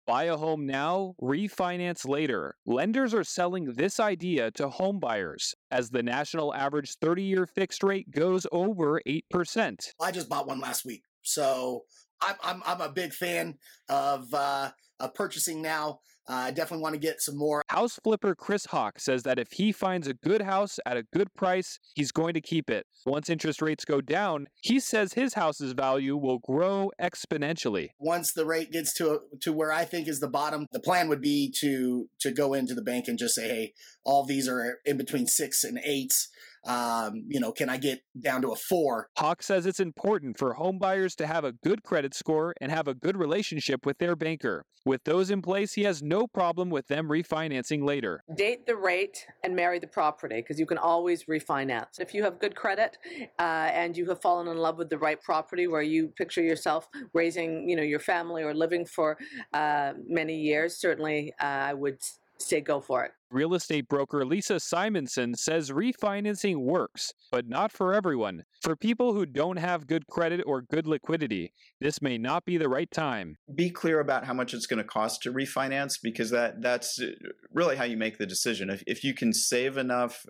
Buy 0.07 0.25
a 0.25 0.37
home 0.39 0.65
now, 0.65 1.15
refinance 1.21 2.09
later. 2.09 2.57
Lenders 2.65 3.13
are 3.13 3.25
selling 3.25 3.75
this 3.75 4.01
idea 4.01 4.51
to 4.53 4.71
home 4.71 4.99
buyers 4.99 5.55
as 5.71 5.91
the 5.91 6.03
national 6.03 6.55
average 6.55 6.97
30 7.03 7.23
year 7.23 7.45
fixed 7.45 7.83
rate 7.83 8.11
goes 8.11 8.47
over 8.51 9.03
8%. 9.07 9.91
I 10.01 10.11
just 10.11 10.31
bought 10.31 10.47
one 10.47 10.59
last 10.59 10.87
week. 10.87 11.03
So 11.21 11.83
I'm, 12.21 12.37
I'm, 12.43 12.63
I'm 12.67 12.81
a 12.81 12.89
big 12.91 13.13
fan 13.13 13.55
of, 13.89 14.33
uh, 14.33 14.71
of 15.01 15.15
purchasing 15.15 15.63
now. 15.63 16.01
Uh, 16.29 16.35
I 16.35 16.51
definitely 16.51 16.83
want 16.83 16.95
to 16.95 17.01
get 17.01 17.23
some 17.23 17.39
more. 17.39 17.63
House 17.69 17.99
flipper 18.05 18.35
Chris 18.35 18.67
Hawk 18.67 18.99
says 19.01 19.23
that 19.23 19.39
if 19.39 19.53
he 19.53 19.73
finds 19.73 20.07
a 20.07 20.13
good 20.13 20.43
house 20.43 20.79
at 20.85 20.99
a 20.99 21.05
good 21.15 21.33
price, 21.35 21.79
he's 21.95 22.13
going 22.13 22.35
to 22.35 22.41
keep 22.43 22.69
it. 22.69 22.85
Once 23.07 23.31
interest 23.31 23.63
rates 23.63 23.87
go 23.87 24.03
down, 24.03 24.47
he 24.61 24.79
says 24.79 25.15
his 25.15 25.33
house's 25.33 25.73
value 25.73 26.19
will 26.19 26.39
grow 26.41 26.91
exponentially. 27.01 27.89
Once 27.99 28.35
the 28.35 28.45
rate 28.45 28.71
gets 28.71 28.93
to 28.95 29.21
to 29.41 29.55
where 29.55 29.73
I 29.73 29.87
think 29.87 30.07
is 30.07 30.21
the 30.21 30.29
bottom, 30.29 30.67
the 30.71 30.81
plan 30.81 31.09
would 31.09 31.23
be 31.23 31.51
to 31.61 32.11
to 32.21 32.31
go 32.31 32.53
into 32.53 32.75
the 32.75 32.83
bank 32.83 33.09
and 33.09 33.19
just 33.19 33.35
say, 33.35 33.49
"Hey, 33.49 33.73
all 34.05 34.27
these 34.27 34.47
are 34.49 34.81
in 34.85 34.99
between 34.99 35.27
six 35.27 35.65
and 35.65 35.81
eights 35.83 36.29
um, 36.67 37.25
you 37.29 37.41
know, 37.41 37.53
can 37.53 37.69
I 37.69 37.77
get 37.77 38.01
down 38.19 38.43
to 38.43 38.51
a 38.51 38.57
four? 38.57 39.09
Hawk 39.17 39.43
says 39.43 39.67
it's 39.67 39.81
important 39.81 40.39
for 40.39 40.55
home 40.55 40.79
buyers 40.79 41.15
to 41.17 41.27
have 41.27 41.45
a 41.45 41.53
good 41.53 41.83
credit 41.83 42.15
score 42.15 42.55
and 42.61 42.71
have 42.71 42.89
a 42.89 42.95
good 42.95 43.17
relationship 43.17 43.87
with 43.87 43.99
their 43.99 44.17
banker. 44.17 44.65
With 44.85 45.05
those 45.05 45.31
in 45.31 45.43
place, 45.43 45.75
he 45.75 45.83
has 45.83 46.03
no 46.03 46.27
problem 46.27 46.71
with 46.71 46.87
them 46.87 47.09
refinancing 47.09 47.85
later. 47.85 48.23
Date 48.37 48.67
the 48.67 48.77
rate 48.77 49.27
and 49.45 49.55
marry 49.55 49.79
the 49.79 49.87
property 49.87 50.37
because 50.37 50.59
you 50.59 50.67
can 50.67 50.79
always 50.79 51.25
refinance. 51.25 52.01
If 52.01 52.15
you 52.15 52.23
have 52.23 52.39
good 52.39 52.55
credit 52.55 52.97
uh, 53.39 53.43
and 53.73 53.97
you 53.97 54.09
have 54.09 54.23
fallen 54.23 54.49
in 54.49 54.57
love 54.57 54.79
with 54.79 54.89
the 54.89 54.99
right 54.99 55.21
property 55.21 55.67
where 55.67 55.83
you 55.83 56.09
picture 56.09 56.43
yourself 56.43 56.89
raising, 57.13 57.69
you 57.69 57.77
know, 57.77 57.83
your 57.83 58.01
family 58.01 58.43
or 58.43 58.55
living 58.55 58.87
for 58.87 59.19
uh, 59.53 59.93
many 60.07 60.37
years, 60.37 60.77
certainly 60.77 61.35
uh, 61.41 61.45
I 61.45 61.75
would 61.75 61.99
say 62.41 62.61
go 62.61 62.81
for 62.81 63.05
it. 63.05 63.13
Real 63.31 63.53
estate 63.55 63.89
broker 63.89 64.25
Lisa 64.25 64.59
Simonson 64.59 65.35
says 65.35 65.71
refinancing 65.71 66.57
works, 66.57 67.13
but 67.31 67.47
not 67.47 67.71
for 67.71 67.93
everyone. 67.93 68.45
For 68.63 68.75
people 68.75 69.13
who 69.13 69.27
don't 69.27 69.59
have 69.59 69.87
good 69.87 70.07
credit 70.07 70.43
or 70.47 70.63
good 70.63 70.87
liquidity, 70.87 71.53
this 71.79 72.01
may 72.01 72.17
not 72.17 72.47
be 72.47 72.57
the 72.57 72.71
right 72.71 72.91
time. 72.91 73.37
Be 73.55 73.69
clear 73.69 74.01
about 74.01 74.25
how 74.25 74.33
much 74.33 74.55
it's 74.55 74.67
going 74.67 74.79
to 74.79 74.85
cost 74.85 75.23
to 75.23 75.33
refinance 75.33 75.99
because 76.03 76.31
that 76.31 76.63
that's 76.63 76.99
uh, 77.01 77.09
really 77.53 77.77
how 77.77 77.85
you 77.85 77.99
make 77.99 78.17
the 78.17 78.27
decision. 78.27 78.71
If, 78.71 78.83
if 78.87 79.05
you 79.05 79.13
can 79.13 79.35
save 79.35 79.77
enough 79.77 80.25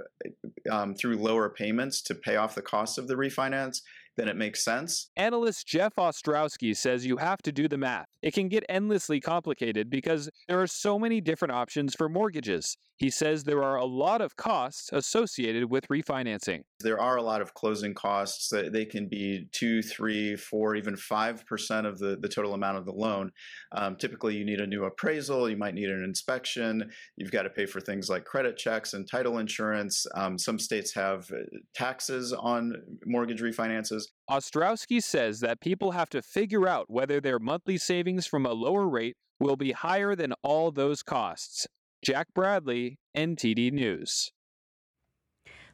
um, 0.69 0.95
through 0.97 1.19
lower 1.19 1.49
payments 1.49 2.03
to 2.03 2.17
pay 2.17 2.35
off 2.35 2.57
the 2.57 2.63
cost 2.63 2.99
of 2.99 3.07
the 3.07 3.15
refinance, 3.15 3.83
then 4.19 4.29
it 4.29 4.37
makes 4.37 4.65
sense. 4.65 5.11
Analyst 5.17 5.67
Jeff 5.67 5.95
Ostrowski 5.97 6.77
says 6.77 7.07
you 7.07 7.19
have 7.19 7.41
to 7.43 7.53
do 7.53 7.69
the 7.69 7.79
math. 7.79 8.07
It 8.21 8.35
can 8.35 8.49
get 8.49 8.65
endlessly 8.69 9.21
complicated 9.21 9.89
because 9.89 10.29
there 10.49 10.61
are 10.61 10.67
so 10.67 10.99
many 10.99 11.21
different 11.21 11.53
options 11.53 11.95
for 11.95 12.09
mortgages. 12.09 12.77
He 12.99 13.11
says 13.11 13.45
there 13.45 13.63
are 13.63 13.77
a 13.77 13.85
lot 13.85 14.21
of 14.21 14.37
costs 14.37 14.91
associated 14.93 15.71
with 15.71 15.87
refinancing. 15.87 16.63
There 16.81 17.01
are 17.01 17.17
a 17.17 17.23
lot 17.23 17.41
of 17.41 17.55
closing 17.55 17.95
costs. 17.95 18.53
They 18.53 18.85
can 18.85 19.07
be 19.07 19.49
two, 19.53 19.83
three, 19.83 20.35
four, 20.35 20.75
even 20.75 20.97
five 20.97 21.47
percent 21.47 21.87
of 21.87 21.99
the, 21.99 22.17
the 22.21 22.29
total 22.29 22.55
amount 22.55 22.77
of 22.79 22.87
the 22.87 22.93
loan. 22.93 23.31
Um, 23.71 23.97
typically, 23.97 24.37
you 24.37 24.45
need 24.45 24.61
a 24.61 24.67
new 24.67 24.85
appraisal. 24.85 25.49
You 25.49 25.57
might 25.57 25.75
need 25.75 25.91
an 25.91 26.03
inspection. 26.03 26.91
You've 27.17 27.31
got 27.31 27.43
to 27.43 27.51
pay 27.51 27.67
for 27.67 27.81
things 27.81 28.11
like 28.11 28.25
credit 28.25 28.57
checks 28.57 28.95
and 28.95 29.09
title 29.09 29.39
insurance. 29.39 30.05
Um, 30.17 30.37
some 30.37 30.59
states 30.59 30.93
have 30.95 31.31
uh, 31.31 31.45
taxes 31.75 32.33
on 32.33 32.75
mortgage 33.07 33.41
refinances. 33.41 34.09
Ostrowski 34.29 35.01
says 35.01 35.39
that 35.41 35.61
people 35.61 35.93
have 35.93 36.11
to 36.11 36.21
figure 36.21 36.67
out 36.67 36.91
whether 36.91 37.21
their 37.21 37.39
monthly 37.39 37.79
savings 37.79 38.27
from 38.27 38.45
a 38.45 38.53
lower 38.53 38.89
rate 38.89 39.17
will 39.39 39.57
be 39.57 39.71
higher 39.71 40.17
than 40.17 40.35
all 40.43 40.73
those 40.73 41.05
costs. 41.05 41.69
Jack 42.01 42.29
Bradley, 42.33 42.97
NTD 43.17 43.73
News. 43.73 44.31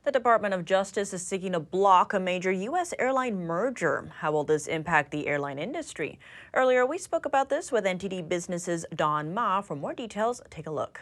The 0.04 0.10
Department 0.12 0.54
of 0.54 0.64
Justice 0.64 1.12
is 1.12 1.26
seeking 1.26 1.52
to 1.52 1.60
block 1.60 2.14
a 2.14 2.20
major 2.20 2.50
U.S. 2.50 2.94
airline 2.98 3.36
merger. 3.36 4.10
How 4.18 4.32
will 4.32 4.44
this 4.44 4.66
impact 4.66 5.10
the 5.10 5.26
airline 5.26 5.58
industry? 5.58 6.18
Earlier, 6.54 6.86
we 6.86 6.96
spoke 6.96 7.26
about 7.26 7.50
this 7.50 7.70
with 7.70 7.84
NTD 7.84 8.26
Business's 8.28 8.86
Don 8.96 9.34
Ma. 9.34 9.60
For 9.60 9.76
more 9.76 9.92
details, 9.92 10.40
take 10.48 10.66
a 10.66 10.70
look. 10.70 11.00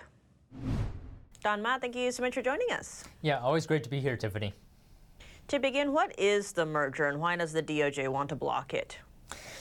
Don 1.42 1.62
Ma, 1.62 1.78
thank 1.78 1.94
you 1.94 2.10
so 2.10 2.22
much 2.22 2.34
for 2.34 2.42
joining 2.42 2.70
us. 2.72 3.04
Yeah, 3.22 3.38
always 3.38 3.66
great 3.66 3.84
to 3.84 3.90
be 3.90 4.00
here, 4.00 4.16
Tiffany. 4.16 4.54
To 5.48 5.58
begin, 5.60 5.92
what 5.92 6.18
is 6.18 6.52
the 6.52 6.66
merger 6.66 7.06
and 7.06 7.20
why 7.20 7.36
does 7.36 7.52
the 7.52 7.62
DOJ 7.62 8.08
want 8.08 8.28
to 8.30 8.36
block 8.36 8.74
it? 8.74 8.98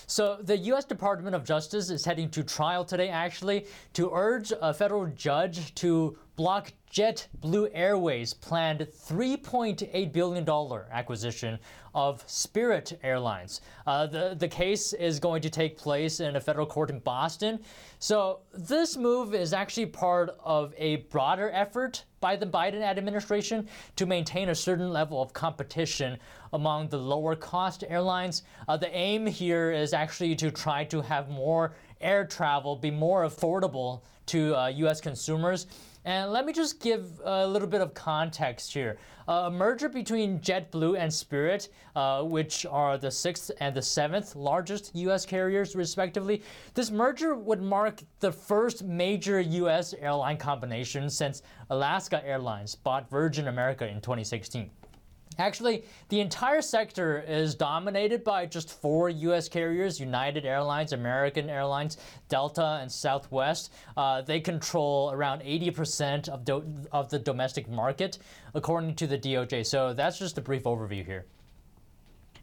So, 0.08 0.40
the 0.42 0.58
U.S. 0.58 0.84
Department 0.84 1.36
of 1.36 1.46
Justice 1.46 1.90
is 1.90 2.04
heading 2.04 2.30
to 2.32 2.44
trial 2.44 2.84
today, 2.84 3.08
actually, 3.08 3.66
to 3.94 4.12
urge 4.14 4.52
a 4.62 4.74
federal 4.74 5.06
judge 5.06 5.74
to 5.76 6.18
block 6.36 6.74
JetBlue 6.92 7.70
Airways' 7.74 8.34
planned 8.34 8.80
$3.8 8.82 10.12
billion 10.12 10.50
acquisition 10.92 11.60
of 11.96 12.24
Spirit 12.28 13.00
Airlines. 13.04 13.62
Uh, 13.88 14.08
the, 14.08 14.36
the 14.38 14.48
case 14.48 14.92
is 14.94 15.20
going 15.20 15.42
to 15.42 15.50
take 15.50 15.78
place 15.78 16.20
in 16.20 16.36
a 16.36 16.42
federal 16.42 16.66
court 16.66 16.90
in 16.90 17.00
Boston. 17.00 17.60
So, 18.00 18.42
this 18.54 18.98
move 18.98 19.34
is 19.34 19.54
actually 19.54 19.86
part 19.86 20.36
of 20.44 20.74
a 20.78 20.98
broader 21.10 21.50
effort 21.54 22.04
by 22.20 22.36
the 22.36 22.46
Biden 22.46 22.82
administration 22.82 23.68
to 23.96 24.06
maintain 24.06 24.50
a 24.50 24.56
certain 24.56 24.92
level 24.92 25.22
of 25.22 25.34
competition 25.34 26.18
among 26.54 26.90
the 26.90 26.98
lower 26.98 27.36
cost 27.36 27.84
airlines. 27.88 28.44
Uh, 28.68 28.78
the 28.78 28.94
aim 28.96 29.26
here 29.26 29.72
is 29.72 29.94
actually 29.94 30.36
to 30.36 30.52
try 30.52 30.84
to 30.86 31.02
have 31.02 31.30
more 31.30 31.74
air 32.02 32.26
travel 32.26 32.76
be 32.76 32.92
more 32.92 33.26
affordable 33.26 34.02
to 34.26 34.56
uh, 34.56 34.68
US 34.68 35.02
consumers. 35.02 35.68
And 36.04 36.32
let 36.32 36.48
me 36.48 36.54
just 36.54 36.80
give 36.80 37.22
a 37.24 37.46
little 37.46 37.68
bit 37.68 37.80
of 37.80 37.94
context 37.94 38.74
here. 38.74 38.98
Uh, 39.28 39.44
a 39.46 39.52
merger 39.52 39.88
between 39.88 40.40
JetBlue 40.40 40.98
and 40.98 41.14
Spirit, 41.14 41.70
uh, 41.96 42.24
which 42.24 42.66
are 42.66 42.98
the 42.98 43.12
sixth 43.12 43.52
and 43.60 43.76
the 43.76 43.82
seventh 43.84 44.36
largest 44.36 44.92
U.S. 44.96 45.28
carriers, 45.28 45.76
respectively, 45.76 46.42
this 46.74 46.90
merger 46.90 47.36
would 47.36 47.62
mark 47.62 48.02
the 48.20 48.32
first 48.32 48.84
major 48.84 49.40
U.S. 49.40 49.94
airline 49.94 50.38
combination 50.38 51.08
since 51.08 51.44
Alaska 51.70 52.26
Airlines 52.26 52.74
bought 52.74 53.08
Virgin 53.10 53.48
America 53.48 53.88
in 53.88 54.02
2016. 54.02 54.72
Actually, 55.38 55.86
the 56.10 56.20
entire 56.20 56.62
sector 56.62 57.24
is 57.28 57.56
dominated 57.56 58.24
by 58.24 58.46
just 58.46 58.70
four 58.82 59.10
U.S. 59.10 59.48
carriers 59.48 60.00
United 60.00 60.46
Airlines, 60.46 60.92
American 60.92 61.50
Airlines, 61.50 61.98
Delta, 62.28 62.80
and 62.82 62.92
Southwest. 62.92 63.72
Uh, 63.96 64.22
they 64.22 64.40
control 64.40 65.12
around 65.12 65.42
80% 65.42 66.30
of, 66.30 66.44
do- 66.44 66.66
of 66.92 67.10
the 67.10 67.18
domestic 67.18 67.70
market, 67.70 68.20
according 68.54 68.96
to 68.96 69.08
the 69.08 69.18
DOJ. 69.18 69.66
So 69.66 69.94
that's 69.94 70.20
just 70.20 70.38
a 70.38 70.42
brief 70.42 70.64
overview 70.64 71.06
here. 71.06 71.26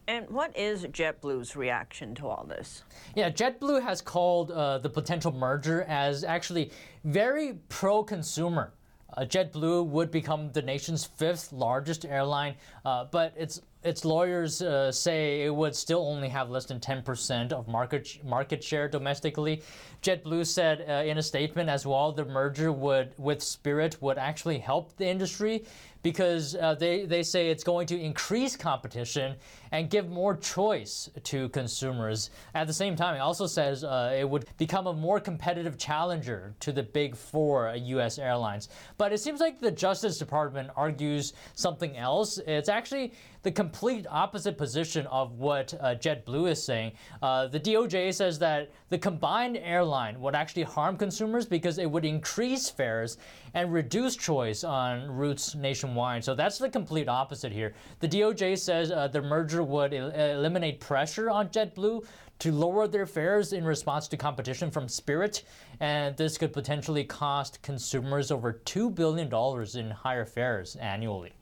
And 0.07 0.27
what 0.31 0.57
is 0.57 0.85
JetBlue's 0.85 1.55
reaction 1.55 2.15
to 2.15 2.27
all 2.27 2.43
this? 2.43 2.81
Yeah, 3.15 3.29
JetBlue 3.29 3.83
has 3.83 4.01
called 4.01 4.49
uh, 4.49 4.79
the 4.79 4.89
potential 4.89 5.31
merger 5.31 5.83
as 5.83 6.23
actually 6.23 6.71
very 7.03 7.59
pro 7.69 8.03
consumer. 8.03 8.73
Uh, 9.15 9.21
JetBlue 9.21 9.85
would 9.87 10.11
become 10.11 10.51
the 10.51 10.61
nation's 10.61 11.05
fifth 11.05 11.51
largest 11.51 12.05
airline, 12.05 12.55
uh, 12.85 13.05
but 13.05 13.33
its 13.35 13.61
its 13.81 14.03
lawyers 14.03 14.61
uh, 14.61 14.91
say 14.91 15.45
it 15.45 15.55
would 15.55 15.73
still 15.73 16.05
only 16.05 16.27
have 16.27 16.49
less 16.49 16.65
than 16.65 16.81
10% 16.81 17.53
of 17.53 17.67
market 17.69 18.19
market 18.25 18.61
share 18.61 18.89
domestically. 18.89 19.61
JetBlue 20.03 20.45
said 20.45 20.85
uh, 20.89 21.09
in 21.09 21.17
a 21.17 21.23
statement 21.23 21.69
as 21.69 21.85
well, 21.85 22.11
the 22.11 22.25
merger 22.25 22.73
would 22.73 23.13
with 23.17 23.41
Spirit 23.41 24.01
would 24.01 24.17
actually 24.17 24.59
help 24.59 24.95
the 24.97 25.07
industry 25.07 25.63
because 26.01 26.55
uh, 26.55 26.75
they, 26.75 27.05
they 27.05 27.23
say 27.23 27.49
it's 27.49 27.63
going 27.63 27.87
to 27.87 27.99
increase 27.99 28.55
competition 28.55 29.35
and 29.71 29.89
give 29.89 30.09
more 30.09 30.35
choice 30.35 31.09
to 31.23 31.49
consumers. 31.49 32.29
At 32.55 32.67
the 32.67 32.73
same 32.73 32.95
time, 32.95 33.15
it 33.15 33.19
also 33.19 33.47
says 33.47 33.83
uh, 33.83 34.15
it 34.17 34.27
would 34.27 34.45
become 34.57 34.87
a 34.87 34.93
more 34.93 35.19
competitive 35.19 35.77
challenger 35.77 36.53
to 36.61 36.71
the 36.71 36.83
big 36.83 37.15
four 37.15 37.75
U.S. 37.75 38.17
airlines. 38.17 38.69
But 38.97 39.13
it 39.13 39.19
seems 39.19 39.39
like 39.39 39.59
the 39.59 39.71
Justice 39.71 40.17
Department 40.17 40.69
argues 40.75 41.33
something 41.55 41.97
else. 41.97 42.39
It's 42.47 42.69
actually 42.69 43.13
the 43.43 43.51
complete 43.51 44.05
opposite 44.09 44.57
position 44.57 45.05
of 45.07 45.33
what 45.33 45.73
uh, 45.79 45.95
JetBlue 45.95 46.51
is 46.51 46.63
saying. 46.63 46.91
Uh, 47.21 47.47
the 47.47 47.59
DOJ 47.59 48.13
says 48.13 48.39
that 48.39 48.71
the 48.89 48.97
combined 48.97 49.57
airline 49.57 50.19
would 50.19 50.35
actually 50.35 50.63
harm 50.63 50.97
consumers 50.97 51.45
because 51.45 51.77
it 51.77 51.89
would 51.89 52.05
increase 52.05 52.69
fares 52.69 53.17
and 53.53 53.71
reduce 53.71 54.15
choice 54.15 54.63
on 54.63 55.09
routes 55.09 55.55
nationwide. 55.55 56.23
So 56.23 56.35
that's 56.35 56.57
the 56.57 56.69
complete 56.69 57.07
opposite 57.07 57.51
here. 57.51 57.73
The 57.99 58.07
DOJ 58.07 58.57
says 58.57 58.91
uh, 58.91 59.07
the 59.07 59.21
merger 59.21 59.63
would 59.63 59.93
el- 59.93 60.11
eliminate 60.11 60.79
pressure 60.79 61.29
on 61.29 61.49
JetBlue 61.49 62.05
to 62.39 62.51
lower 62.53 62.87
their 62.87 63.05
fares 63.05 63.51
in 63.53 63.65
response 63.65 64.07
to 64.07 64.17
competition 64.17 64.71
from 64.71 64.87
Spirit, 64.87 65.43
and 65.81 66.15
this 66.15 66.37
could 66.37 66.53
potentially 66.53 67.03
cost 67.03 67.61
consumers 67.61 68.31
over 68.31 68.61
$2 68.65 68.95
billion 68.95 69.29
in 69.75 69.91
higher 69.91 70.25
fares 70.25 70.77
annually. 70.77 71.33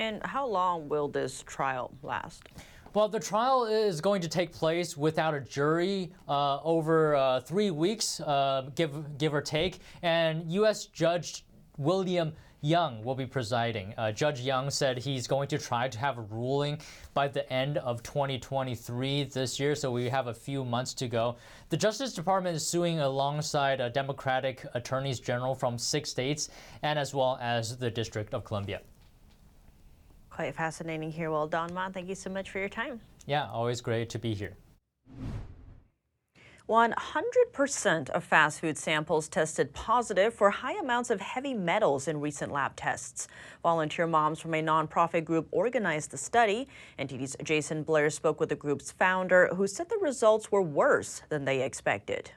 And 0.00 0.24
how 0.24 0.46
long 0.46 0.88
will 0.88 1.08
this 1.08 1.42
trial 1.46 1.92
last? 2.02 2.44
Well, 2.94 3.08
the 3.08 3.20
trial 3.20 3.66
is 3.66 4.00
going 4.00 4.22
to 4.22 4.28
take 4.28 4.52
place 4.52 4.96
without 4.96 5.34
a 5.34 5.40
jury 5.40 6.10
uh, 6.28 6.60
over 6.62 7.14
uh, 7.16 7.40
three 7.40 7.70
weeks, 7.70 8.20
uh, 8.20 8.70
give 8.74 9.18
give 9.18 9.34
or 9.34 9.42
take. 9.42 9.80
And 10.02 10.50
U.S. 10.52 10.86
Judge 10.86 11.44
William 11.76 12.32
Young 12.60 13.04
will 13.04 13.14
be 13.14 13.26
presiding. 13.26 13.94
Uh, 13.96 14.10
Judge 14.10 14.40
Young 14.40 14.70
said 14.70 14.98
he's 14.98 15.28
going 15.28 15.46
to 15.48 15.58
try 15.58 15.86
to 15.86 15.98
have 15.98 16.18
a 16.18 16.22
ruling 16.22 16.78
by 17.14 17.28
the 17.28 17.50
end 17.52 17.78
of 17.78 18.02
2023 18.02 19.24
this 19.24 19.60
year, 19.60 19.76
so 19.76 19.92
we 19.92 20.08
have 20.08 20.26
a 20.26 20.34
few 20.34 20.64
months 20.64 20.92
to 20.94 21.06
go. 21.06 21.36
The 21.68 21.76
Justice 21.76 22.14
Department 22.14 22.56
is 22.56 22.66
suing 22.66 22.98
alongside 22.98 23.80
uh, 23.80 23.90
Democratic 23.90 24.66
attorneys 24.74 25.20
general 25.20 25.54
from 25.54 25.78
six 25.78 26.10
states 26.10 26.48
and 26.82 26.98
as 26.98 27.14
well 27.14 27.38
as 27.40 27.76
the 27.76 27.90
District 27.90 28.34
of 28.34 28.44
Columbia. 28.44 28.80
Quite 30.38 30.54
fascinating 30.54 31.10
here. 31.10 31.32
Well, 31.32 31.48
Don 31.48 31.74
Ma, 31.74 31.88
thank 31.90 32.08
you 32.08 32.14
so 32.14 32.30
much 32.30 32.50
for 32.50 32.60
your 32.60 32.68
time. 32.68 33.00
Yeah, 33.26 33.48
always 33.50 33.80
great 33.80 34.08
to 34.10 34.20
be 34.20 34.34
here. 34.34 34.56
100% 36.68 38.10
of 38.10 38.22
fast 38.22 38.60
food 38.60 38.78
samples 38.78 39.28
tested 39.28 39.74
positive 39.74 40.32
for 40.32 40.50
high 40.50 40.78
amounts 40.78 41.10
of 41.10 41.20
heavy 41.20 41.54
metals 41.54 42.06
in 42.06 42.20
recent 42.20 42.52
lab 42.52 42.76
tests. 42.76 43.26
Volunteer 43.64 44.06
moms 44.06 44.38
from 44.38 44.54
a 44.54 44.62
nonprofit 44.62 45.24
group 45.24 45.48
organized 45.50 46.12
the 46.12 46.16
study. 46.16 46.68
NTD's 47.00 47.34
Jason 47.42 47.82
Blair 47.82 48.08
spoke 48.08 48.38
with 48.38 48.50
the 48.50 48.54
group's 48.54 48.92
founder, 48.92 49.48
who 49.56 49.66
said 49.66 49.88
the 49.88 49.98
results 49.98 50.52
were 50.52 50.62
worse 50.62 51.20
than 51.30 51.46
they 51.46 51.62
expected. 51.62 52.30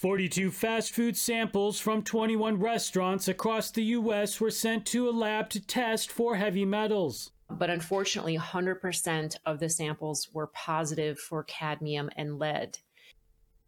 42 0.00 0.50
fast 0.50 0.92
food 0.92 1.14
samples 1.14 1.78
from 1.78 2.02
21 2.02 2.58
restaurants 2.58 3.28
across 3.28 3.70
the 3.70 3.84
U.S. 3.84 4.40
were 4.40 4.50
sent 4.50 4.86
to 4.86 5.06
a 5.06 5.12
lab 5.12 5.50
to 5.50 5.60
test 5.60 6.10
for 6.10 6.36
heavy 6.36 6.64
metals. 6.64 7.32
But 7.50 7.68
unfortunately, 7.68 8.38
100% 8.38 9.36
of 9.44 9.60
the 9.60 9.68
samples 9.68 10.30
were 10.32 10.46
positive 10.46 11.18
for 11.18 11.44
cadmium 11.44 12.08
and 12.16 12.38
lead. 12.38 12.78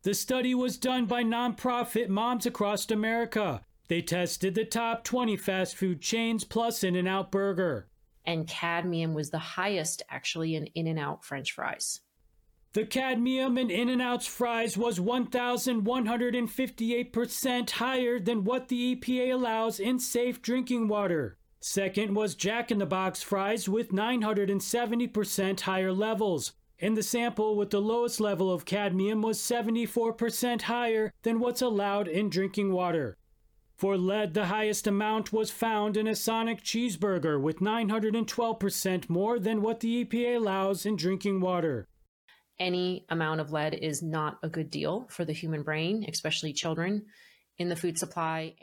The 0.04 0.14
study 0.14 0.54
was 0.54 0.78
done 0.78 1.04
by 1.04 1.22
nonprofit 1.22 2.08
Moms 2.08 2.46
Across 2.46 2.90
America. 2.90 3.60
They 3.88 4.00
tested 4.00 4.54
the 4.54 4.64
top 4.64 5.04
20 5.04 5.36
fast 5.36 5.76
food 5.76 6.00
chains 6.00 6.44
plus 6.44 6.82
In 6.82 6.96
N 6.96 7.08
Out 7.08 7.30
Burger. 7.30 7.88
And 8.24 8.48
cadmium 8.48 9.12
was 9.12 9.28
the 9.28 9.38
highest 9.38 10.00
actually 10.08 10.54
in 10.54 10.64
In 10.68 10.86
N 10.86 10.96
Out 10.96 11.26
French 11.26 11.52
fries. 11.52 12.00
The 12.74 12.86
cadmium 12.86 13.58
in 13.58 13.70
In 13.70 13.90
N 13.90 14.00
Out's 14.00 14.26
fries 14.26 14.78
was 14.78 14.98
1,158% 14.98 17.70
higher 17.70 18.18
than 18.18 18.44
what 18.44 18.68
the 18.68 18.96
EPA 18.96 19.34
allows 19.34 19.78
in 19.78 19.98
safe 19.98 20.40
drinking 20.40 20.88
water. 20.88 21.36
Second 21.60 22.16
was 22.16 22.34
Jack 22.34 22.70
in 22.70 22.78
the 22.78 22.86
Box 22.86 23.22
fries 23.22 23.68
with 23.68 23.90
970% 23.90 25.60
higher 25.60 25.92
levels. 25.92 26.54
And 26.80 26.96
the 26.96 27.02
sample 27.02 27.56
with 27.56 27.68
the 27.68 27.82
lowest 27.82 28.20
level 28.20 28.50
of 28.50 28.64
cadmium 28.64 29.20
was 29.20 29.38
74% 29.38 30.62
higher 30.62 31.12
than 31.24 31.40
what's 31.40 31.60
allowed 31.60 32.08
in 32.08 32.30
drinking 32.30 32.72
water. 32.72 33.18
For 33.76 33.98
lead, 33.98 34.32
the 34.32 34.46
highest 34.46 34.86
amount 34.86 35.30
was 35.30 35.50
found 35.50 35.98
in 35.98 36.06
a 36.06 36.16
Sonic 36.16 36.62
cheeseburger 36.62 37.38
with 37.38 37.60
912% 37.60 39.10
more 39.10 39.38
than 39.38 39.60
what 39.60 39.80
the 39.80 40.02
EPA 40.04 40.36
allows 40.36 40.86
in 40.86 40.96
drinking 40.96 41.40
water. 41.40 41.86
Any 42.58 43.06
amount 43.08 43.40
of 43.40 43.52
lead 43.52 43.74
is 43.74 44.02
not 44.02 44.38
a 44.42 44.48
good 44.48 44.70
deal 44.70 45.06
for 45.10 45.24
the 45.24 45.32
human 45.32 45.62
brain, 45.62 46.04
especially 46.08 46.52
children, 46.52 47.06
in 47.58 47.68
the 47.68 47.76
food 47.76 47.98
supply. 47.98 48.54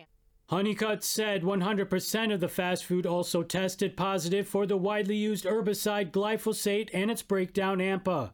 Honeycutt 0.49 1.03
said 1.03 1.43
100% 1.43 2.33
of 2.33 2.39
the 2.39 2.47
fast 2.47 2.85
food 2.85 3.05
also 3.05 3.43
tested 3.43 3.95
positive 3.95 4.47
for 4.47 4.65
the 4.65 4.77
widely 4.77 5.15
used 5.15 5.45
herbicide 5.45 6.11
glyphosate 6.11 6.89
and 6.93 7.11
its 7.11 7.21
breakdown 7.21 7.77
AMPA. 7.77 8.33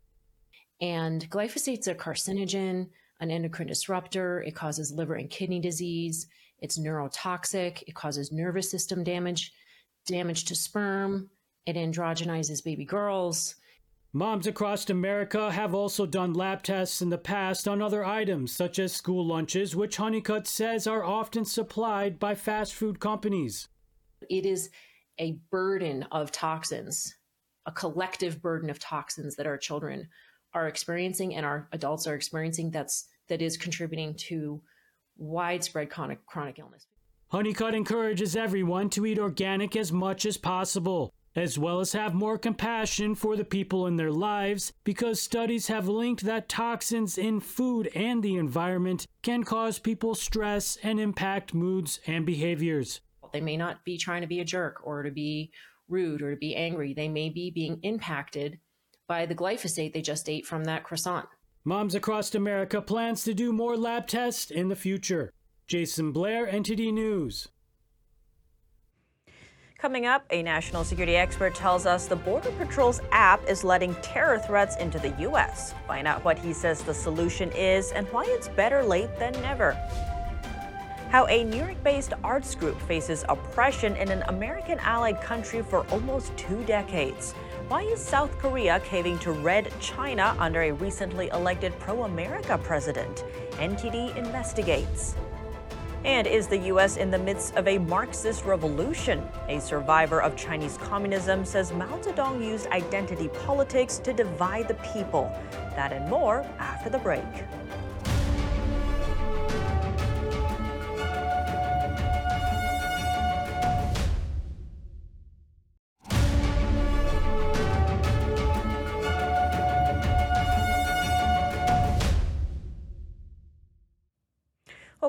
And 0.79 1.29
glyphosate's 1.29 1.87
a 1.87 1.95
carcinogen, 1.95 2.87
an 3.19 3.31
endocrine 3.31 3.67
disruptor. 3.67 4.41
It 4.43 4.55
causes 4.55 4.93
liver 4.93 5.15
and 5.15 5.29
kidney 5.29 5.59
disease. 5.59 6.27
It's 6.59 6.79
neurotoxic. 6.79 7.83
It 7.85 7.95
causes 7.95 8.31
nervous 8.31 8.71
system 8.71 9.03
damage, 9.03 9.51
damage 10.05 10.45
to 10.45 10.55
sperm. 10.55 11.29
It 11.65 11.75
androgenizes 11.75 12.63
baby 12.63 12.85
girls. 12.85 13.55
Moms 14.15 14.47
across 14.47 14.89
America 14.89 15.51
have 15.51 15.73
also 15.73 16.05
done 16.05 16.31
lab 16.31 16.63
tests 16.63 17.01
in 17.01 17.09
the 17.09 17.17
past 17.17 17.67
on 17.67 17.81
other 17.81 18.05
items, 18.05 18.53
such 18.55 18.79
as 18.79 18.93
school 18.93 19.27
lunches, 19.27 19.75
which 19.75 19.97
Honeycutt 19.97 20.47
says 20.47 20.87
are 20.87 21.03
often 21.03 21.43
supplied 21.43 22.17
by 22.17 22.33
fast 22.33 22.73
food 22.73 23.01
companies. 23.01 23.67
It 24.29 24.45
is 24.45 24.69
a 25.19 25.37
burden 25.51 26.03
of 26.13 26.31
toxins, 26.31 27.13
a 27.65 27.73
collective 27.73 28.41
burden 28.41 28.69
of 28.69 28.79
toxins 28.79 29.35
that 29.35 29.47
our 29.47 29.57
children 29.57 30.07
are 30.53 30.69
experiencing 30.69 31.35
and 31.35 31.45
our 31.45 31.67
adults 31.73 32.07
are 32.07 32.15
experiencing 32.15 32.71
that's 32.71 33.09
that 33.27 33.41
is 33.41 33.57
contributing 33.57 34.15
to 34.29 34.61
widespread 35.17 35.89
chronic 35.89 36.25
chronic 36.25 36.57
illness. 36.57 36.87
Honeycutt 37.27 37.75
encourages 37.75 38.37
everyone 38.37 38.89
to 38.91 39.05
eat 39.05 39.19
organic 39.19 39.75
as 39.75 39.91
much 39.91 40.25
as 40.25 40.37
possible 40.37 41.13
as 41.35 41.59
well 41.59 41.79
as 41.79 41.91
have 41.93 42.13
more 42.13 42.37
compassion 42.37 43.13
for 43.13 43.35
the 43.35 43.43
people 43.43 43.87
in 43.87 43.97
their 43.97 44.11
lives 44.11 44.71
because 44.83 45.21
studies 45.21 45.67
have 45.67 45.87
linked 45.87 46.23
that 46.23 46.47
toxins 46.47 47.17
in 47.17 47.39
food 47.39 47.87
and 47.93 48.23
the 48.23 48.37
environment 48.37 49.05
can 49.21 49.43
cause 49.43 49.77
people 49.77 50.15
stress 50.15 50.77
and 50.81 50.99
impact 50.99 51.53
moods 51.53 51.99
and 52.07 52.25
behaviors. 52.25 53.01
They 53.33 53.41
may 53.41 53.57
not 53.57 53.83
be 53.83 53.97
trying 53.97 54.21
to 54.21 54.27
be 54.27 54.39
a 54.39 54.45
jerk 54.45 54.79
or 54.83 55.03
to 55.03 55.11
be 55.11 55.51
rude 55.89 56.21
or 56.21 56.31
to 56.31 56.37
be 56.37 56.55
angry. 56.55 56.93
They 56.93 57.09
may 57.09 57.29
be 57.29 57.51
being 57.51 57.79
impacted 57.83 58.59
by 59.07 59.25
the 59.25 59.35
glyphosate 59.35 59.93
they 59.93 60.01
just 60.01 60.29
ate 60.29 60.45
from 60.45 60.63
that 60.63 60.83
croissant. 60.83 61.27
Moms 61.63 61.95
Across 61.95 62.35
America 62.35 62.81
plans 62.81 63.23
to 63.23 63.33
do 63.33 63.51
more 63.51 63.75
lab 63.75 64.07
tests 64.07 64.51
in 64.51 64.69
the 64.69 64.75
future. 64.75 65.33
Jason 65.67 66.11
Blair, 66.11 66.45
NTD 66.45 66.93
News. 66.93 67.47
Coming 69.85 70.07
up, 70.07 70.25
a 70.31 70.41
national 70.41 70.83
security 70.83 71.15
expert 71.15 71.53
tells 71.53 71.85
us 71.85 72.07
the 72.07 72.15
Border 72.15 72.49
Patrol's 72.53 73.01
app 73.11 73.47
is 73.47 73.63
letting 73.63 73.93
terror 74.01 74.39
threats 74.39 74.77
into 74.77 74.97
the 74.97 75.13
U.S. 75.19 75.75
Find 75.85 76.07
out 76.07 76.25
what 76.25 76.39
he 76.39 76.53
says 76.53 76.81
the 76.81 76.91
solution 76.91 77.51
is 77.51 77.91
and 77.91 78.07
why 78.07 78.23
it's 78.29 78.47
better 78.47 78.83
late 78.83 79.15
than 79.19 79.31
never. 79.43 79.73
How 81.11 81.27
a 81.27 81.43
New 81.43 81.57
York 81.57 81.83
based 81.83 82.13
arts 82.23 82.55
group 82.55 82.81
faces 82.81 83.25
oppression 83.29 83.95
in 83.97 84.09
an 84.09 84.23
American 84.23 84.79
allied 84.79 85.21
country 85.21 85.61
for 85.61 85.85
almost 85.91 86.35
two 86.35 86.63
decades. 86.63 87.33
Why 87.67 87.83
is 87.83 88.03
South 88.03 88.35
Korea 88.39 88.79
caving 88.79 89.19
to 89.19 89.33
Red 89.33 89.71
China 89.79 90.35
under 90.39 90.63
a 90.63 90.71
recently 90.71 91.27
elected 91.27 91.77
pro 91.77 92.05
America 92.05 92.57
president? 92.57 93.23
NTD 93.59 94.17
investigates. 94.17 95.13
And 96.05 96.27
is 96.27 96.45
the 96.45 96.57
U.S. 96.69 96.97
in 96.97 97.09
the 97.09 97.17
midst 97.17 97.55
of 97.55 97.67
a 97.67 97.79
Marxist 97.79 98.45
revolution? 98.45 99.27
A 99.49 99.59
survivor 99.59 100.21
of 100.21 100.35
Chinese 100.35 100.77
communism 100.77 101.43
says 101.43 101.73
Mao 101.73 101.97
Zedong 101.97 102.45
used 102.45 102.67
identity 102.67 103.27
politics 103.27 103.97
to 103.97 104.13
divide 104.13 104.67
the 104.67 104.75
people. 104.93 105.35
That 105.75 105.91
and 105.91 106.07
more 106.07 106.45
after 106.59 106.91
the 106.91 106.99
break. 106.99 107.23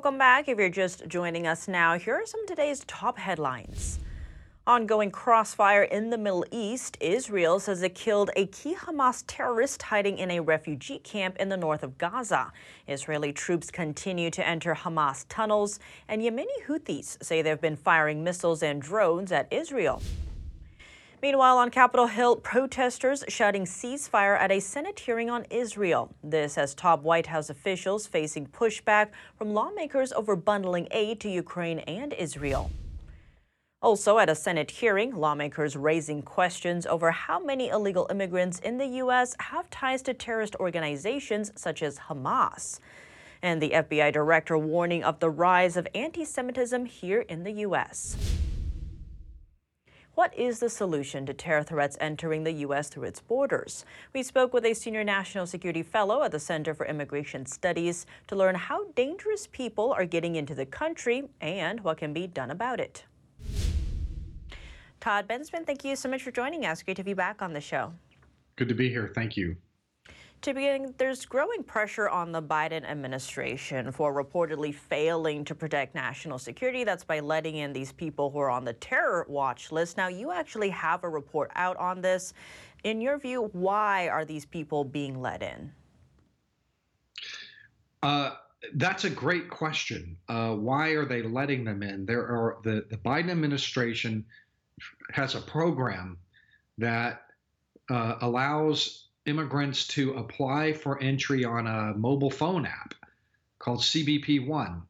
Welcome 0.07 0.19
back. 0.19 0.49
If 0.49 0.59
you're 0.59 0.69
just 0.69 1.09
joining 1.09 1.49
us 1.49 1.67
now, 1.67 1.99
here 1.99 2.15
are 2.15 2.25
some 2.25 2.43
of 2.43 2.47
today's 2.47 2.85
top 2.85 3.19
headlines. 3.19 3.99
Ongoing 4.65 5.11
crossfire 5.11 5.83
in 5.83 6.11
the 6.11 6.17
Middle 6.17 6.47
East. 6.53 6.97
Israel 7.01 7.59
says 7.59 7.83
it 7.83 7.97
killed 7.97 8.31
a 8.37 8.47
key 8.47 8.77
Hamas 8.77 9.25
terrorist 9.27 9.83
hiding 9.83 10.19
in 10.19 10.31
a 10.31 10.39
refugee 10.39 11.01
camp 11.01 11.35
in 11.41 11.49
the 11.49 11.57
north 11.57 11.83
of 11.83 11.99
Gaza. 11.99 12.53
Israeli 12.87 13.33
troops 13.33 13.69
continue 13.69 14.31
to 14.31 14.47
enter 14.47 14.77
Hamas 14.77 15.27
tunnels, 15.29 15.81
and 16.07 16.23
Yemeni 16.23 16.47
Houthis 16.69 17.21
say 17.21 17.43
they've 17.43 17.61
been 17.61 17.75
firing 17.75 18.23
missiles 18.23 18.63
and 18.63 18.81
drones 18.81 19.33
at 19.33 19.53
Israel. 19.53 20.01
Meanwhile, 21.23 21.57
on 21.57 21.71
Capitol 21.71 22.09
Hill, 22.09 22.37
protesters 22.37 23.25
shouting 23.29 23.65
ceasefire 23.65 24.39
at 24.39 24.53
a 24.53 24.61
Senate 24.61 25.01
hearing 25.01 25.31
on 25.31 25.47
Israel. 25.51 26.15
This 26.23 26.59
as 26.59 26.75
top 26.75 27.03
White 27.03 27.29
House 27.29 27.49
officials 27.49 28.07
facing 28.07 28.49
pushback 28.49 29.09
from 29.39 29.55
lawmakers 29.55 30.13
over 30.13 30.37
bundling 30.37 30.89
aid 30.91 31.19
to 31.21 31.31
Ukraine 31.31 31.79
and 31.81 32.13
Israel. 32.13 32.71
Also, 33.81 34.19
at 34.19 34.29
a 34.29 34.35
Senate 34.35 34.71
hearing, 34.71 35.15
lawmakers 35.15 35.75
raising 35.75 36.21
questions 36.21 36.87
over 36.87 37.11
how 37.11 37.39
many 37.39 37.69
illegal 37.69 38.07
immigrants 38.11 38.59
in 38.59 38.77
the 38.77 38.87
U.S. 38.87 39.35
have 39.39 39.71
ties 39.71 40.03
to 40.03 40.15
terrorist 40.15 40.55
organizations 40.57 41.51
such 41.57 41.83
as 41.83 41.99
Hamas. 41.99 42.79
And 43.43 43.63
the 43.63 43.71
FBI 43.71 44.13
director 44.13 44.59
warning 44.59 45.03
of 45.03 45.21
the 45.21 45.31
rise 45.31 45.77
of 45.79 45.89
anti 45.95 46.25
Semitism 46.25 46.85
here 46.85 47.21
in 47.23 47.45
the 47.45 47.53
U.S. 47.53 48.17
What 50.17 50.35
is 50.35 50.61
the 50.61 50.71
solution 50.71 51.27
to 51.27 51.35
terror 51.35 51.63
threats 51.63 51.99
entering 52.01 52.43
the 52.43 52.53
U.S. 52.65 52.89
through 52.89 53.03
its 53.03 53.21
borders? 53.21 53.85
We 54.15 54.23
spoke 54.23 54.55
with 54.55 54.65
a 54.65 54.73
senior 54.73 55.05
national 55.05 55.47
security 55.47 55.83
fellow 55.83 56.23
at 56.23 56.31
the 56.31 56.41
Center 56.41 56.73
for 56.73 56.87
Immigration 56.87 57.45
Studies 57.45 58.07
to 58.29 58.35
learn 58.35 58.55
how 58.55 58.87
dangerous 58.93 59.47
people 59.47 59.93
are 59.93 60.07
getting 60.07 60.37
into 60.37 60.55
the 60.55 60.65
country 60.65 61.25
and 61.43 61.81
what 61.81 61.99
can 61.99 62.15
be 62.15 62.27
done 62.27 62.51
about 62.51 62.81
it. 62.81 63.05
Todd 65.01 65.29
Bensman, 65.29 65.67
thank 65.67 65.85
you 65.85 65.95
so 65.95 66.09
much 66.09 66.23
for 66.23 66.31
joining 66.31 66.65
us. 66.65 66.83
Great 66.83 66.97
to 66.97 67.05
be 67.05 67.13
back 67.13 67.43
on 67.43 67.53
the 67.53 67.61
show. 67.61 67.93
Good 68.57 68.71
to 68.71 68.75
be 68.75 68.89
here. 68.89 69.13
Thank 69.15 69.37
you. 69.37 69.57
To 70.47 70.55
begin, 70.55 70.95
there's 70.97 71.27
growing 71.27 71.65
pressure 71.65 72.09
on 72.09 72.31
the 72.31 72.41
Biden 72.41 72.89
administration 72.89 73.91
for 73.91 74.15
reportedly 74.15 74.73
failing 74.73 75.45
to 75.45 75.57
protect 75.57 75.97
national 75.97 76.39
security. 76.39 76.85
That's 76.85 77.03
by 77.03 77.19
letting 77.19 77.57
in 77.57 77.73
these 77.73 77.91
people 77.91 78.31
who 78.31 78.39
are 78.39 78.49
on 78.49 78.65
the 78.65 78.75
terror 78.75 79.27
watch 79.29 79.73
list. 79.73 79.97
Now, 79.97 80.07
you 80.07 80.31
actually 80.31 80.69
have 80.69 81.03
a 81.03 81.09
report 81.09 81.51
out 81.57 81.77
on 81.79 82.01
this. 82.01 82.33
In 82.85 83.01
your 83.01 83.19
view, 83.19 83.51
why 83.55 84.07
are 84.07 84.25
these 84.25 84.45
people 84.45 84.85
being 84.85 85.21
let 85.21 85.43
in? 85.43 85.73
Uh, 88.05 88.35
that's 88.75 89.03
a 89.03 89.11
great 89.11 89.51
question. 89.51 90.17
Uh, 90.29 90.55
why 90.55 90.91
are 90.91 91.07
they 91.07 91.23
letting 91.23 91.65
them 91.65 91.83
in? 91.83 92.07
There 92.07 92.23
are 92.23 92.59
the, 92.63 92.87
the 92.89 92.99
Biden 92.99 93.33
administration 93.33 94.25
has 95.11 95.35
a 95.35 95.41
program 95.41 96.19
that 96.79 97.23
uh, 97.91 98.19
allows 98.21 99.06
immigrants 99.27 99.87
to 99.89 100.15
apply 100.15 100.73
for 100.73 101.03
entry 101.03 101.45
on 101.45 101.67
a 101.67 101.95
mobile 101.97 102.31
phone 102.31 102.67
app 102.67 102.95
called 103.59 103.81
CBP 103.81 104.47
One. 104.47 104.83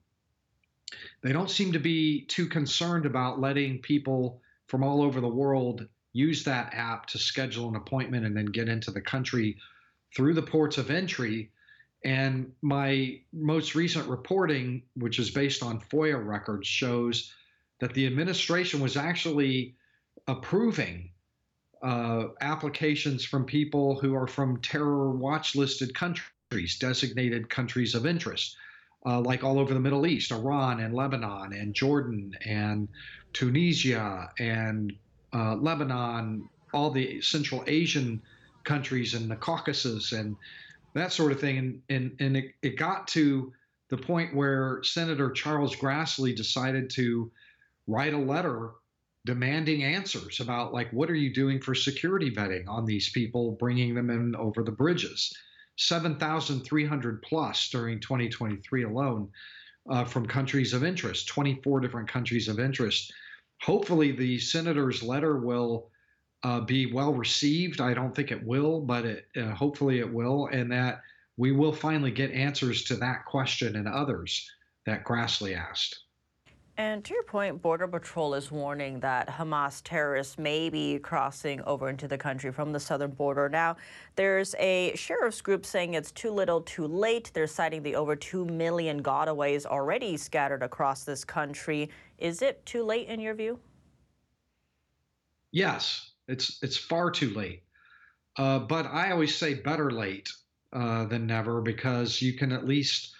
They 1.23 1.33
don't 1.33 1.51
seem 1.51 1.73
to 1.73 1.79
be 1.79 2.25
too 2.27 2.47
concerned 2.47 3.07
about 3.07 3.41
letting 3.41 3.81
people 3.81 4.41
from 4.67 4.83
all 4.83 5.03
over 5.03 5.21
the 5.21 5.29
world 5.29 5.87
use 6.13 6.45
that 6.45 6.73
app 6.73 7.07
to 7.07 7.19
schedule 7.19 7.69
an 7.69 7.77
appointment 7.77 8.25
and 8.25 8.37
then 8.37 8.47
get 8.47 8.69
into 8.69 8.91
the 8.91 9.01
country 9.01 9.57
through 10.15 10.35
the 10.35 10.43
ports 10.43 10.79
of 10.79 10.91
entry. 10.91 11.51
And 12.05 12.53
my 12.63 13.21
most 13.33 13.75
recent 13.75 14.09
reporting, 14.09 14.83
which 14.95 15.19
is 15.19 15.31
based 15.31 15.63
on 15.63 15.81
FOIA 15.81 16.25
records, 16.25 16.67
shows 16.67 17.33
that 17.81 17.93
the 17.95 18.07
administration 18.07 18.81
was 18.81 18.97
actually 18.97 19.77
approving 20.29 21.11
uh, 21.83 22.29
applications 22.41 23.25
from 23.25 23.45
people 23.45 23.99
who 24.01 24.15
are 24.15 24.27
from 24.27 24.61
terror 24.61 25.11
watch 25.11 25.55
listed 25.55 25.95
countries, 25.95 26.79
designated 26.79 27.49
countries 27.49 27.95
of 27.95 28.07
interest, 28.07 28.57
uh, 29.05 29.21
like 29.21 29.45
all 29.45 29.59
over 29.59 29.75
the 29.75 29.81
Middle 29.81 30.07
East, 30.07 30.33
Iran 30.33 30.81
and 30.81 30.95
Lebanon 30.95 31.53
and 31.53 31.75
Jordan 31.75 32.37
and 32.45 32.89
Tunisia 33.33 34.31
and 34.39 34.93
uh, 35.35 35.55
Lebanon, 35.57 36.49
all 36.73 36.91
the 36.91 37.21
Central 37.21 37.63
Asian 37.67 38.21
countries 38.65 39.15
and 39.15 39.31
the 39.31 39.37
Caucasus 39.37 40.13
and 40.13 40.37
that 40.95 41.13
sort 41.13 41.31
of 41.31 41.41
thing. 41.41 41.59
And, 41.59 41.83
and, 41.91 42.17
and 42.21 42.37
it, 42.37 42.53
it 42.63 42.77
got 42.77 43.07
to 43.09 43.53
the 43.89 43.97
point 43.97 44.35
where 44.35 44.83
Senator 44.83 45.31
Charles 45.31 45.77
Grassley 45.77 46.35
decided 46.35 46.91
to 46.91 47.31
write 47.87 48.15
a 48.15 48.19
letter 48.19 48.71
demanding 49.27 49.83
answers 49.83 50.41
about 50.41 50.73
like 50.73 50.91
what 50.93 51.11
are 51.11 51.15
you 51.15 51.35
doing 51.35 51.61
for 51.61 51.75
security 51.75 52.31
vetting 52.31 52.67
on 52.69 52.87
these 52.87 53.11
people 53.11 53.57
bringing 53.61 53.95
them 53.95 54.09
in 54.09 54.35
over 54.37 54.63
the 54.63 54.73
bridges? 54.73 55.37
7300 55.77 57.23
plus 57.23 57.69
during 57.69 58.01
2023 58.01 58.85
alone 58.85 59.29
uh, 59.91 60.05
from 60.05 60.25
countries 60.27 60.73
of 60.73 60.85
interest 60.85 61.29
24 61.29 61.81
different 61.81 62.09
countries 62.09 62.49
of 62.49 62.59
interest. 62.59 63.13
Hopefully 63.63 64.13
the 64.13 64.39
senator's 64.39 65.03
letter 65.03 65.39
will 65.39 65.91
uh, 66.43 66.61
be 66.61 66.93
well 66.93 67.13
received. 67.13 67.81
I 67.81 67.93
don't 67.93 68.15
think 68.15 68.31
it 68.31 68.47
will 68.47 68.81
but 68.81 69.05
it, 69.05 69.27
uh, 69.37 69.51
hopefully 69.51 69.99
it 69.99 70.11
will 70.11 70.47
and 70.47 70.71
that 70.73 71.03
we 71.37 71.53
will 71.53 71.73
finally 71.73 72.13
get 72.13 72.31
answers 72.31 72.85
to 72.85 72.97
that 72.97 73.27
question 73.27 73.77
and 73.77 73.89
others 73.89 74.51
that 74.87 75.05
grassley 75.05 75.55
asked 75.55 76.06
and 76.79 77.05
to 77.05 77.15
your 77.15 77.23
point, 77.23 77.63
Border 77.63 77.89
Patrol 77.89 78.35
is 78.35 78.51
warning 78.51 79.01
that 79.01 79.29
Hamas 79.29 79.81
terrorists 79.83 80.37
may 80.37 80.69
be 80.69 80.99
crossing 80.99 81.63
over 81.63 81.89
into 81.89 82.07
the 82.07 82.19
country 82.19 82.53
from 82.53 82.73
the 82.73 82.81
southern 82.81 83.13
border. 83.13 83.49
Now, 83.49 83.77
there's 84.15 84.55
a 84.59 84.93
sheriff's 84.95 85.41
group 85.41 85.65
saying 85.65 85.95
it's 85.95 86.13
too 86.13 86.31
little, 86.31 86.61
too 86.61 86.87
late. 86.87 87.31
They're 87.33 87.47
citing 87.47 87.83
the 87.83 87.97
over 87.97 88.15
2 88.15 88.45
million 88.45 89.03
gotaways 89.03 89.65
already 89.65 90.17
scattered 90.17 90.63
across 90.63 91.05
this 91.05 91.25
country. 91.25 91.89
Is 92.19 92.43
it 92.43 92.65
too 92.67 92.83
late 92.83 93.09
in 93.09 93.21
your 93.21 93.35
view? 93.35 93.59
Yes, 95.53 96.13
it's 96.29 96.59
it's 96.63 96.77
far 96.77 97.11
too 97.11 97.31
late. 97.31 97.63
Uh, 98.37 98.59
but 98.59 98.85
I 98.87 99.13
always 99.13 99.35
say 99.35 99.55
better 99.55 99.91
late 99.91 100.29
uh, 100.73 101.07
than 101.07 101.27
never 101.27 101.63
because 101.63 102.21
you 102.21 102.35
can 102.35 102.53
at 102.53 102.67
least 102.67 103.15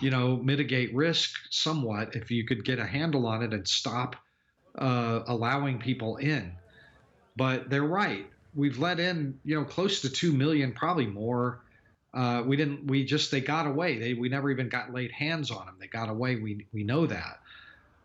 you 0.00 0.10
know, 0.10 0.36
mitigate 0.36 0.94
risk 0.94 1.34
somewhat 1.50 2.14
if 2.14 2.30
you 2.30 2.44
could 2.44 2.64
get 2.64 2.78
a 2.78 2.86
handle 2.86 3.26
on 3.26 3.42
it 3.42 3.52
and 3.52 3.66
stop 3.66 4.16
uh, 4.76 5.20
allowing 5.26 5.78
people 5.78 6.16
in. 6.16 6.52
But 7.36 7.70
they're 7.70 7.82
right. 7.82 8.26
We've 8.54 8.78
let 8.78 9.00
in, 9.00 9.38
you 9.44 9.54
know, 9.54 9.64
close 9.64 10.00
to 10.02 10.10
two 10.10 10.32
million, 10.32 10.72
probably 10.72 11.06
more. 11.06 11.62
Uh, 12.12 12.42
we 12.44 12.56
didn't. 12.56 12.86
We 12.86 13.04
just 13.04 13.30
they 13.30 13.40
got 13.40 13.66
away. 13.66 13.98
They 13.98 14.14
we 14.14 14.28
never 14.28 14.50
even 14.50 14.68
got 14.68 14.92
laid 14.92 15.12
hands 15.12 15.50
on 15.50 15.66
them. 15.66 15.76
They 15.78 15.86
got 15.86 16.08
away. 16.08 16.36
We 16.36 16.66
we 16.72 16.82
know 16.82 17.06
that. 17.06 17.40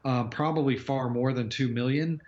Uh, 0.06 0.26
probably 0.26 0.78
far 0.78 1.10
more 1.10 1.34
than 1.34 1.50
two 1.50 1.70
million. 1.70 2.22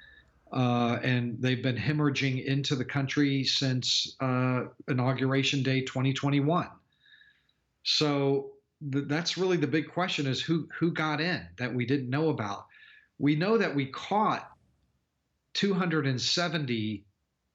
Uh, 0.52 1.00
and 1.04 1.41
they've 1.41 1.62
been 1.62 1.76
hemorrhaging 1.76 2.46
into 2.46 2.76
the 2.76 2.86
country 2.86 3.44
since 3.44 4.15
uh, 4.22 4.63
inauguration 4.88 5.63
day 5.63 5.82
2021. 5.82 6.70
So 7.84 8.52
that's 8.88 9.38
really 9.38 9.58
the 9.58 9.67
big 9.67 9.89
question 9.89 10.28
is 10.28 10.41
who 10.41 10.67
who 10.78 10.91
got 10.91 11.19
in 11.21 11.45
that 11.58 11.74
we 11.74 11.86
didn't 11.86 12.10
know 12.10 12.30
about. 12.30 12.65
We 13.17 13.36
know 13.36 13.58
that 13.58 13.76
we 13.76 13.88
caught 13.88 14.50
270 15.54 17.06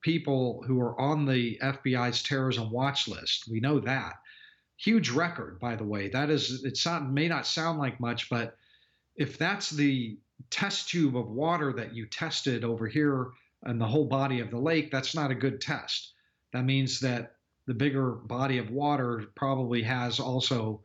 people 0.03 0.65
who 0.67 0.81
are 0.81 0.99
on 0.99 1.27
the 1.27 1.59
FBI's 1.63 2.23
terrorism 2.23 2.71
watch 2.71 3.07
list. 3.07 3.47
We 3.51 3.61
know 3.61 3.79
that. 3.81 4.15
Huge 4.79 5.11
record, 5.11 5.61
by 5.61 5.77
the 5.77 5.85
way. 5.85 6.09
That 6.09 6.31
is, 6.31 6.65
it 6.65 6.79
sound, 6.79 7.13
may 7.13 7.29
not 7.29 7.47
sound 7.47 7.79
like 7.79 8.01
much, 8.01 8.31
but 8.31 8.57
if 9.17 9.37
that's 9.37 9.69
the 9.69 10.19
test 10.49 10.89
tube 10.89 11.17
of 11.17 11.29
water 11.29 11.75
that 11.75 11.95
you 11.95 12.07
tested 12.07 12.65
over 12.65 12.89
here 12.89 13.29
and 13.65 13.79
the 13.79 13.87
whole 13.87 14.07
body 14.07 14.41
of 14.41 14.51
the 14.51 14.59
lake, 14.59 14.91
that's 14.91 15.15
not 15.15 15.31
a 15.31 15.35
good 15.35 15.61
test. 15.61 16.15
That 16.55 16.65
means 16.65 16.99
that 17.01 17.35
the 17.67 17.75
bigger 17.75 18.13
body 18.13 18.57
of 18.57 18.71
water 18.71 19.25
probably 19.37 19.83
has 19.83 20.19
also 20.19 20.81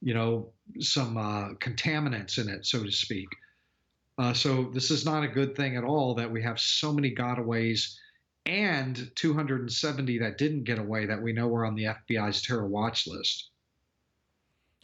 you 0.00 0.14
know, 0.14 0.52
some 0.78 1.16
uh, 1.16 1.50
contaminants 1.54 2.38
in 2.38 2.48
it, 2.48 2.66
so 2.66 2.82
to 2.82 2.90
speak. 2.90 3.28
Uh, 4.18 4.32
so 4.32 4.70
this 4.74 4.90
is 4.90 5.04
not 5.04 5.22
a 5.22 5.28
good 5.28 5.56
thing 5.56 5.76
at 5.76 5.84
all 5.84 6.14
that 6.14 6.30
we 6.30 6.42
have 6.42 6.60
so 6.60 6.92
many 6.92 7.14
gotaways 7.14 7.94
and 8.46 9.10
270 9.14 10.18
that 10.18 10.38
didn't 10.38 10.64
get 10.64 10.78
away 10.78 11.06
that 11.06 11.20
we 11.22 11.32
know 11.32 11.48
were 11.48 11.64
on 11.64 11.74
the 11.74 11.84
FBI's 11.84 12.42
terror 12.42 12.66
watch 12.66 13.06
list. 13.06 13.50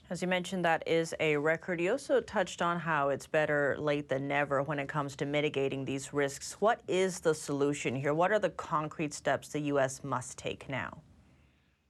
As 0.08 0.22
you 0.22 0.28
mentioned, 0.28 0.64
that 0.64 0.86
is 0.86 1.14
a 1.18 1.36
record. 1.36 1.80
You 1.80 1.92
also 1.92 2.20
touched 2.20 2.62
on 2.62 2.78
how 2.78 3.08
it's 3.08 3.26
better 3.26 3.76
late 3.76 4.08
than 4.08 4.28
never 4.28 4.62
when 4.62 4.78
it 4.78 4.88
comes 4.88 5.16
to 5.16 5.26
mitigating 5.26 5.84
these 5.84 6.14
risks. 6.14 6.52
What 6.60 6.80
is 6.86 7.18
the 7.18 7.34
solution 7.34 7.96
here? 7.96 8.14
What 8.14 8.30
are 8.30 8.38
the 8.38 8.50
concrete 8.50 9.12
steps 9.12 9.48
the 9.48 9.60
U.S. 9.62 10.04
must 10.04 10.38
take 10.38 10.68
now? 10.68 11.02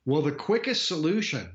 Well, 0.07 0.23
the 0.23 0.33
quickest 0.33 0.89
solution 0.89 1.51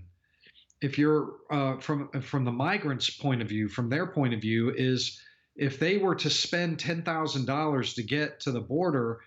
if 0.81 0.97
you're 0.97 1.33
uh, 1.49 1.77
from 1.77 2.09
from 2.21 2.43
the 2.43 2.51
migrants' 2.51 3.09
point 3.09 3.41
of 3.41 3.47
view, 3.47 3.69
from 3.69 3.89
their 3.89 4.07
point 4.07 4.33
of 4.33 4.41
view, 4.41 4.73
is 4.75 5.21
if 5.55 5.79
they 5.79 5.97
were 5.97 6.15
to 6.15 6.29
spend 6.29 6.79
ten 6.79 7.03
thousand 7.03 7.45
dollars 7.45 7.93
to 7.93 8.03
get 8.03 8.39
to 8.41 8.51
the 8.51 8.59
border, 8.59 9.19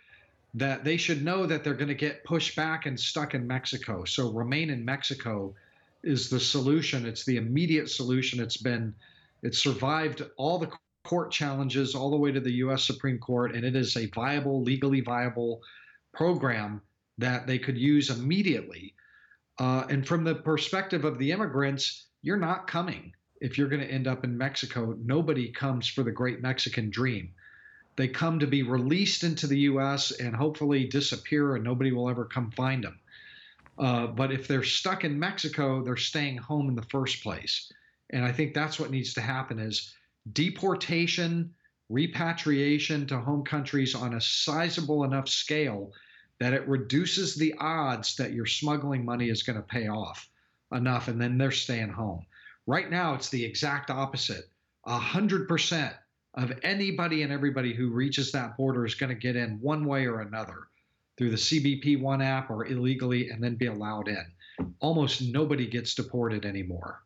that 0.55 0.85
they 0.85 0.97
should 0.97 1.25
know 1.25 1.47
that 1.47 1.63
they're 1.63 1.75
going 1.75 1.89
to 1.89 1.95
get 1.95 2.25
pushed 2.25 2.57
back 2.57 2.87
and 2.87 2.99
stuck 2.99 3.35
in 3.35 3.47
Mexico. 3.47 4.05
So 4.05 4.31
remain 4.33 4.71
in 4.71 4.85
Mexico 4.85 5.55
is 6.03 6.29
the 6.29 6.41
solution. 6.41 7.07
It's 7.07 7.25
the 7.25 7.37
immediate 7.37 7.89
solution. 7.89 8.41
It's 8.41 8.57
been 8.57 8.95
it 9.43 9.55
survived 9.55 10.23
all 10.37 10.59
the 10.59 10.73
court 11.05 11.31
challenges 11.31 11.95
all 11.95 12.11
the 12.11 12.17
way 12.17 12.33
to 12.33 12.41
the 12.41 12.53
U.S. 12.53 12.85
Supreme 12.85 13.19
Court, 13.19 13.55
and 13.55 13.65
it 13.65 13.77
is 13.77 13.97
a 13.97 14.07
viable, 14.07 14.63
legally 14.63 15.03
viable 15.03 15.63
program 16.13 16.81
that 17.19 17.47
they 17.47 17.59
could 17.59 17.79
use 17.79 18.11
immediately 18.11 18.95
uh, 19.59 19.85
and 19.89 20.07
from 20.07 20.25
the 20.25 20.35
perspective 20.35 21.05
of 21.05 21.19
the 21.19 21.33
immigrants, 21.33 22.07
you're 22.23 22.37
not 22.37 22.67
coming 22.67 23.13
if 23.41 23.59
you're 23.59 23.69
going 23.69 23.83
to 23.83 23.91
end 23.91 24.07
up 24.07 24.25
in 24.25 24.37
Mexico. 24.37 24.97
Nobody 25.05 25.53
comes 25.53 25.87
for 25.87 26.03
the 26.03 26.11
great 26.11 26.41
Mexican 26.41 26.91
dream. 26.91 27.33
They 27.97 28.09
come 28.09 28.41
to 28.41 28.47
be 28.47 28.63
released 28.63 29.23
into 29.23 29.47
the 29.47 29.61
U.S. 29.61 30.11
and 30.11 30.35
hopefully 30.35 30.89
disappear, 30.89 31.55
and 31.55 31.65
nobody 31.65 31.93
will 31.93 32.09
ever 32.09 32.25
come 32.25 32.51
find 32.51 32.83
them. 32.83 32.99
Uh, 33.79 34.07
but 34.09 34.33
if 34.33 34.49
they're 34.49 34.65
stuck 34.65 35.05
in 35.05 35.19
Mexico, 35.19 35.85
they're 35.85 35.97
staying 35.97 36.39
home 36.39 36.69
in 36.69 36.75
the 36.75 36.83
first 36.83 37.23
place. 37.23 37.71
And 38.11 38.25
I 38.25 38.33
think 38.33 38.55
that's 38.55 38.81
what 38.81 38.91
needs 38.91 39.15
to 39.15 39.21
happen: 39.21 39.59
is 39.61 39.95
deportation, 40.33 41.55
repatriation 41.89 43.07
to 43.09 43.21
home 43.21 43.45
countries 43.45 43.95
on 43.95 44.15
a 44.15 44.21
sizable 44.21 45.05
enough 45.05 45.29
scale 45.29 45.93
that 46.41 46.53
it 46.53 46.67
reduces 46.69 47.35
the 47.35 47.55
odds 47.59 48.17
that 48.17 48.33
your 48.33 48.47
smuggling 48.47 49.05
money 49.05 49.31
is 49.31 49.43
going 49.43 49.57
to 49.57 49.63
pay 49.63 49.89
off 49.89 50.29
enough 50.73 51.09
and 51.09 51.21
then 51.21 51.39
they're 51.39 51.51
staying 51.51 51.91
home. 51.91 52.25
Right 52.67 52.91
now, 52.91 53.15
it's 53.15 53.29
the 53.29 53.45
exact 53.45 53.91
opposite. 53.91 54.45
100% 54.87 55.95
of 56.35 56.53
anybody 56.63 57.23
and 57.23 57.33
everybody 57.33 57.73
who 57.73 57.91
reaches 57.91 58.33
that 58.33 58.57
border 58.57 58.85
is 58.85 58.95
going 58.95 59.11
to 59.11 59.15
get 59.15 59.37
in 59.37 59.61
one 59.61 59.85
way 59.85 60.07
or 60.07 60.21
another 60.21 60.69
through 61.17 61.31
the 61.31 61.37
CBP 61.37 62.01
One 62.01 62.21
app 62.21 62.51
or 62.51 62.67
illegally 62.67 63.31
and 63.31 63.43
then 63.43 63.55
be 63.55 63.67
allowed 63.67 64.09
in. 64.09 64.27
Almost 64.81 65.23
nobody 65.23 65.67
gets 65.67 65.95
deported 65.95 66.45
anymore. 66.45 67.03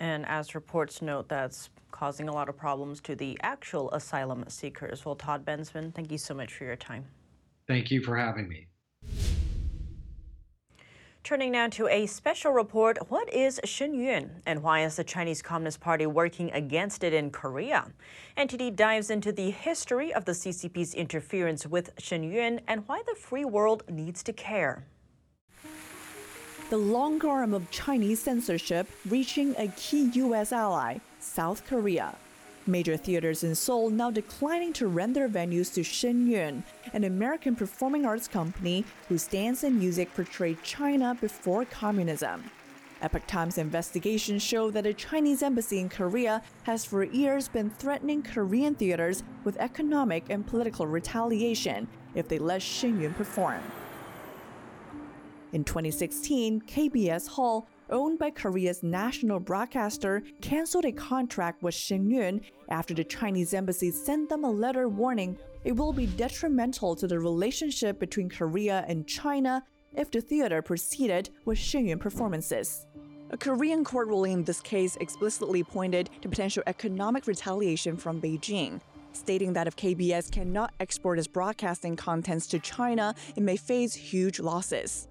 And 0.00 0.26
as 0.26 0.54
reports 0.54 1.02
note, 1.02 1.28
that's 1.28 1.70
causing 1.90 2.28
a 2.28 2.32
lot 2.32 2.48
of 2.48 2.56
problems 2.56 3.00
to 3.02 3.14
the 3.14 3.38
actual 3.42 3.90
asylum 3.92 4.44
seekers. 4.48 5.04
Well, 5.04 5.14
Todd 5.14 5.44
Bensman, 5.44 5.94
thank 5.94 6.10
you 6.10 6.18
so 6.18 6.34
much 6.34 6.52
for 6.52 6.64
your 6.64 6.76
time. 6.76 7.04
Thank 7.66 7.90
you 7.90 8.02
for 8.02 8.16
having 8.16 8.48
me. 8.48 8.68
Turning 11.24 11.52
now 11.52 11.66
to 11.68 11.88
a 11.88 12.04
special 12.04 12.52
report, 12.52 12.98
what 13.08 13.32
is 13.32 13.58
Shen 13.64 13.94
Yun 13.94 14.42
and 14.44 14.62
why 14.62 14.84
is 14.84 14.96
the 14.96 15.04
Chinese 15.04 15.40
Communist 15.40 15.80
Party 15.80 16.04
working 16.04 16.52
against 16.52 17.02
it 17.02 17.14
in 17.14 17.30
Korea? 17.30 17.90
NTD 18.36 18.76
dives 18.76 19.08
into 19.08 19.32
the 19.32 19.50
history 19.50 20.12
of 20.12 20.26
the 20.26 20.32
CCP's 20.32 20.92
interference 20.92 21.66
with 21.66 21.92
Shen 21.98 22.24
Yun 22.24 22.60
and 22.68 22.86
why 22.86 23.02
the 23.06 23.14
free 23.14 23.46
world 23.46 23.84
needs 23.88 24.22
to 24.22 24.34
care. 24.34 24.84
The 26.68 26.76
long 26.76 27.24
arm 27.24 27.54
of 27.54 27.70
Chinese 27.70 28.20
censorship 28.20 28.86
reaching 29.08 29.54
a 29.56 29.68
key 29.68 30.10
U.S. 30.16 30.52
ally, 30.52 30.98
South 31.20 31.66
Korea. 31.66 32.14
Major 32.66 32.96
theaters 32.96 33.44
in 33.44 33.54
Seoul 33.54 33.90
now 33.90 34.10
declining 34.10 34.72
to 34.74 34.86
rent 34.86 35.12
their 35.12 35.28
venues 35.28 35.72
to 35.74 35.82
Shen 35.82 36.26
Yun, 36.26 36.64
an 36.94 37.04
American 37.04 37.54
performing 37.54 38.06
arts 38.06 38.26
company 38.26 38.86
whose 39.08 39.26
dance 39.26 39.64
and 39.64 39.78
music 39.78 40.14
portray 40.14 40.56
China 40.62 41.14
before 41.20 41.66
communism. 41.66 42.42
Epoch 43.02 43.26
Times 43.26 43.58
investigations 43.58 44.42
show 44.42 44.70
that 44.70 44.86
a 44.86 44.94
Chinese 44.94 45.42
embassy 45.42 45.78
in 45.78 45.90
Korea 45.90 46.40
has 46.62 46.86
for 46.86 47.04
years 47.04 47.48
been 47.48 47.68
threatening 47.68 48.22
Korean 48.22 48.74
theaters 48.74 49.24
with 49.44 49.58
economic 49.58 50.30
and 50.30 50.46
political 50.46 50.86
retaliation 50.86 51.86
if 52.14 52.28
they 52.28 52.38
let 52.38 52.62
Shen 52.62 52.98
Yun 52.98 53.12
perform. 53.12 53.60
In 55.52 55.64
2016, 55.64 56.62
KBS 56.62 57.28
Hall, 57.28 57.68
owned 57.90 58.18
by 58.18 58.30
Korea's 58.30 58.82
national 58.82 59.40
broadcaster, 59.40 60.22
canceled 60.40 60.84
a 60.84 60.92
contract 60.92 61.62
with 61.62 61.74
Shin 61.74 62.40
after 62.68 62.94
the 62.94 63.04
Chinese 63.04 63.54
embassy 63.54 63.90
sent 63.90 64.28
them 64.28 64.44
a 64.44 64.50
letter 64.50 64.88
warning 64.88 65.38
it 65.64 65.72
will 65.72 65.92
be 65.92 66.06
detrimental 66.06 66.94
to 66.94 67.06
the 67.06 67.18
relationship 67.18 67.98
between 67.98 68.28
Korea 68.28 68.84
and 68.86 69.06
China 69.06 69.64
if 69.96 70.10
the 70.10 70.20
theater 70.20 70.60
proceeded 70.60 71.30
with 71.44 71.58
Shin 71.58 71.98
performances. 71.98 72.86
A 73.30 73.36
Korean 73.36 73.82
court 73.82 74.08
ruling 74.08 74.32
in 74.32 74.44
this 74.44 74.60
case 74.60 74.96
explicitly 75.00 75.64
pointed 75.64 76.10
to 76.20 76.28
potential 76.28 76.62
economic 76.66 77.26
retaliation 77.26 77.96
from 77.96 78.20
Beijing, 78.20 78.80
stating 79.12 79.52
that 79.54 79.66
if 79.66 79.74
KBS 79.76 80.30
cannot 80.30 80.74
export 80.78 81.18
its 81.18 81.26
broadcasting 81.26 81.96
contents 81.96 82.46
to 82.48 82.58
China, 82.58 83.14
it 83.34 83.42
may 83.42 83.56
face 83.56 83.94
huge 83.94 84.38
losses. 84.38 85.08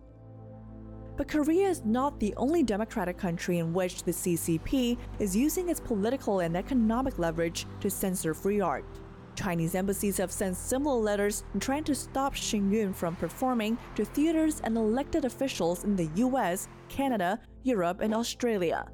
But 1.16 1.28
Korea 1.28 1.70
is 1.70 1.86
not 1.86 2.20
the 2.20 2.34
only 2.38 2.64
democratic 2.64 3.18
country 3.18 3.60
in 3.60 3.72
which 3.72 4.04
the 4.04 4.12
CCP 4.12 4.98
is 5.20 5.36
using 5.36 5.70
its 5.70 5.80
political 5.80 6.40
and 6.40 6.58
economic 6.58 7.20
leverage 7.20 7.68
to 7.82 7.90
censor 7.90 8.34
free 8.34 8.62
art. 8.62 8.86
Chinese 9.36 9.76
embassies 9.76 10.18
have 10.18 10.32
sent 10.32 10.56
similar 10.56 11.00
letters 11.00 11.44
trying 11.60 11.84
to 11.84 11.96
stop 11.96 12.34
Shen 12.34 12.72
Yun 12.72 12.94
from 12.94 13.16
performing 13.16 13.78
to 13.96 14.06
theaters 14.06 14.62
and 14.64 14.76
elected 14.76 15.26
officials 15.26 15.84
in 15.84 15.96
the 15.96 16.10
US, 16.16 16.68
Canada, 16.90 17.40
Europe, 17.64 18.02
and 18.02 18.14
Australia. 18.14 18.86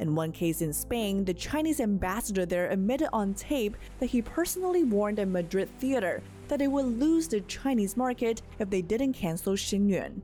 In 0.00 0.14
one 0.14 0.32
case 0.32 0.62
in 0.62 0.72
Spain, 0.72 1.24
the 1.24 1.34
Chinese 1.34 1.80
ambassador 1.80 2.44
there 2.44 2.70
admitted 2.70 3.08
on 3.12 3.34
tape 3.34 3.76
that 4.00 4.10
he 4.10 4.20
personally 4.20 4.84
warned 4.84 5.18
a 5.18 5.26
Madrid 5.26 5.68
theater 5.78 6.22
that 6.48 6.58
they 6.58 6.68
would 6.68 6.98
lose 6.98 7.28
the 7.28 7.40
Chinese 7.42 7.96
market 7.96 8.42
if 8.58 8.68
they 8.70 8.82
didn't 8.82 9.12
cancel 9.12 9.56
Shen 9.56 9.88
Yun. 9.88 10.22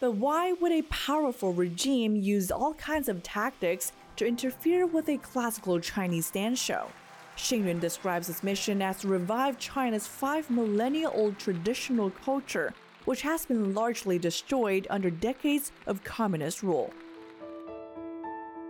But 0.00 0.12
why 0.12 0.52
would 0.52 0.72
a 0.72 0.82
powerful 0.82 1.52
regime 1.52 2.16
use 2.16 2.50
all 2.50 2.74
kinds 2.74 3.08
of 3.08 3.22
tactics 3.22 3.92
to 4.16 4.26
interfere 4.26 4.86
with 4.86 5.08
a 5.08 5.16
classical 5.18 5.80
Chinese 5.80 6.30
dance 6.30 6.60
show? 6.60 6.88
Shen 7.36 7.66
Yun 7.66 7.78
describes 7.78 8.26
his 8.26 8.42
mission 8.42 8.82
as 8.82 9.00
to 9.00 9.08
revive 9.08 9.58
China's 9.58 10.06
five 10.06 10.50
millennia 10.50 11.10
old 11.10 11.38
traditional 11.38 12.10
culture, 12.10 12.74
which 13.04 13.22
has 13.22 13.46
been 13.46 13.74
largely 13.74 14.18
destroyed 14.18 14.86
under 14.90 15.10
decades 15.10 15.70
of 15.86 16.02
communist 16.02 16.62
rule. 16.62 16.92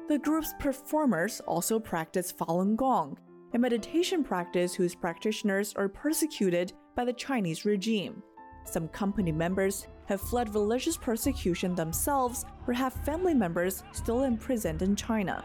The 0.08 0.18
group's 0.20 0.54
performers 0.60 1.40
also 1.48 1.80
practice 1.80 2.32
Falun 2.32 2.76
Gong, 2.76 3.18
a 3.54 3.58
meditation 3.58 4.22
practice 4.22 4.72
whose 4.72 4.94
practitioners 4.94 5.74
are 5.74 5.88
persecuted 5.88 6.72
by 6.94 7.04
the 7.04 7.12
Chinese 7.12 7.64
regime. 7.64 8.22
Some 8.64 8.86
company 8.86 9.32
members 9.32 9.88
have 10.06 10.20
fled 10.20 10.54
religious 10.54 10.96
persecution 10.96 11.74
themselves 11.74 12.44
or 12.68 12.74
have 12.74 12.92
family 13.04 13.34
members 13.34 13.82
still 13.90 14.22
imprisoned 14.22 14.80
in 14.82 14.94
China. 14.94 15.42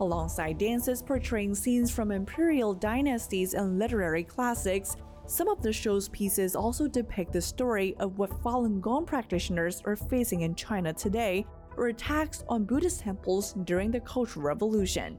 Alongside 0.00 0.58
dances 0.58 1.00
portraying 1.00 1.54
scenes 1.54 1.92
from 1.92 2.10
imperial 2.10 2.74
dynasties 2.74 3.54
and 3.54 3.78
literary 3.78 4.24
classics, 4.24 4.96
some 5.26 5.46
of 5.46 5.62
the 5.62 5.72
show's 5.72 6.08
pieces 6.08 6.56
also 6.56 6.88
depict 6.88 7.32
the 7.32 7.40
story 7.40 7.94
of 8.00 8.18
what 8.18 8.30
Falun 8.42 8.80
Gong 8.80 9.06
practitioners 9.06 9.80
are 9.84 9.94
facing 9.94 10.40
in 10.40 10.56
China 10.56 10.92
today 10.92 11.46
or 11.78 11.88
attacks 11.88 12.44
on 12.48 12.64
Buddhist 12.64 13.00
temples 13.00 13.54
during 13.64 13.90
the 13.90 14.00
Cultural 14.00 14.44
Revolution. 14.44 15.18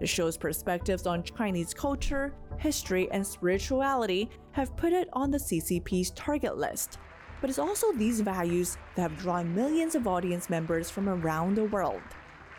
The 0.00 0.06
show's 0.06 0.36
perspectives 0.36 1.06
on 1.06 1.22
Chinese 1.22 1.72
culture, 1.72 2.34
history, 2.58 3.08
and 3.12 3.26
spirituality 3.26 4.28
have 4.52 4.76
put 4.76 4.92
it 4.92 5.08
on 5.12 5.30
the 5.30 5.38
CCP's 5.38 6.10
target 6.12 6.56
list. 6.56 6.98
But 7.40 7.48
it's 7.48 7.58
also 7.58 7.92
these 7.92 8.20
values 8.20 8.76
that 8.96 9.02
have 9.02 9.18
drawn 9.18 9.54
millions 9.54 9.94
of 9.94 10.06
audience 10.06 10.50
members 10.50 10.90
from 10.90 11.08
around 11.08 11.54
the 11.54 11.64
world. 11.64 12.02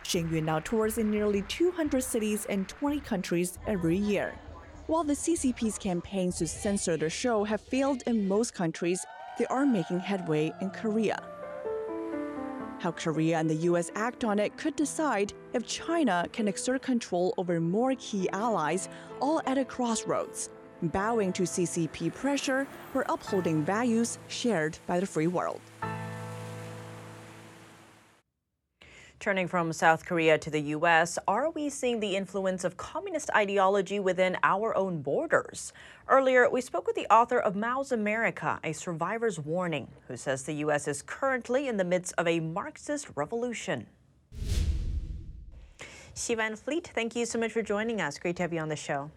Shen 0.04 0.32
Yun 0.32 0.45
now 0.45 0.60
tours 0.60 0.97
in 0.97 1.12
nearly 1.12 1.43
200 1.43 2.04
cities 2.04 2.45
and 2.49 2.68
20 2.68 2.99
countries 3.02 3.60
every 3.68 3.97
year. 3.97 4.34
While 4.88 5.04
the 5.04 5.14
CCP's 5.14 5.78
campaigns 5.78 6.38
to 6.39 6.47
censor 6.47 6.97
the 6.97 7.10
show 7.10 7.43
have 7.43 7.62
failed 7.62 8.04
in 8.08 8.28
most 8.28 8.54
countries, 8.54 9.06
they 9.38 9.45
are 9.45 9.66
making 9.66 9.99
headway 9.99 10.52
in 10.62 10.70
Korea. 10.72 11.31
How 12.82 12.92
Korea 12.92 13.38
and 13.38 13.48
the 13.48 13.70
US 13.70 13.92
act 13.94 14.24
on 14.24 14.40
it 14.40 14.58
could 14.58 14.76
decide 14.76 15.34
if 15.54 15.68
China 15.68 16.26
can 16.34 16.48
exert 16.48 16.82
control 16.82 17.32
over 17.38 17.62
more 17.62 17.94
key 18.00 18.28
allies, 18.32 18.90
all 19.20 19.40
at 19.46 19.60
a 19.60 19.64
crossroads, 19.64 20.50
bowing 20.82 21.32
to 21.34 21.44
CCP 21.44 22.12
pressure 22.16 22.68
or 22.96 23.06
upholding 23.08 23.64
values 23.64 24.18
shared 24.30 24.80
by 24.88 25.00
the 25.00 25.06
free 25.06 25.28
world. 25.28 25.62
Turning 29.22 29.48
from 29.48 29.72
South 29.72 30.04
Korea 30.04 30.36
to 30.40 30.50
the 30.50 30.60
U.S., 30.74 31.20
are 31.28 31.52
we 31.52 31.70
seeing 31.70 32.00
the 32.00 32.16
influence 32.16 32.64
of 32.64 32.76
communist 32.76 33.30
ideology 33.36 34.00
within 34.00 34.36
our 34.42 34.76
own 34.76 35.04
borders? 35.04 35.74
Earlier, 36.08 36.50
we 36.50 36.60
spoke 36.60 36.88
with 36.88 36.96
the 36.96 37.06
author 37.14 37.38
of 37.38 37.56
Mao's 37.56 37.92
America, 37.92 38.60
A 38.64 38.74
Survivor's 38.74 39.38
Warning, 39.38 39.88
who 40.08 40.18
says 40.18 40.42
the 40.42 40.56
U.S. 40.66 40.88
is 40.88 41.04
currently 41.04 41.68
in 41.68 41.78
the 41.78 41.84
midst 41.84 42.16
of 42.18 42.28
a 42.28 42.40
Marxist 42.40 43.10
revolution. 43.14 43.86
Xi 46.16 46.34
Van 46.34 46.56
Fleet, 46.56 46.88
thank 46.96 47.16
you 47.16 47.28
so 47.28 47.38
much 47.38 47.52
for 47.52 47.62
joining 47.62 48.02
us. 48.02 48.18
Great 48.18 48.38
to 48.38 48.42
have 48.42 48.52
you 48.52 48.60
on 48.60 48.70
the 48.70 48.76
show. 48.76 49.12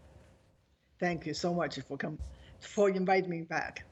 Thank 1.00 1.24
you 1.24 1.32
so 1.32 1.54
much 1.54 1.78
for 1.80 1.96
come, 1.96 2.18
for 2.60 2.90
inviting 2.90 3.30
me 3.30 3.40
back. 3.40 3.86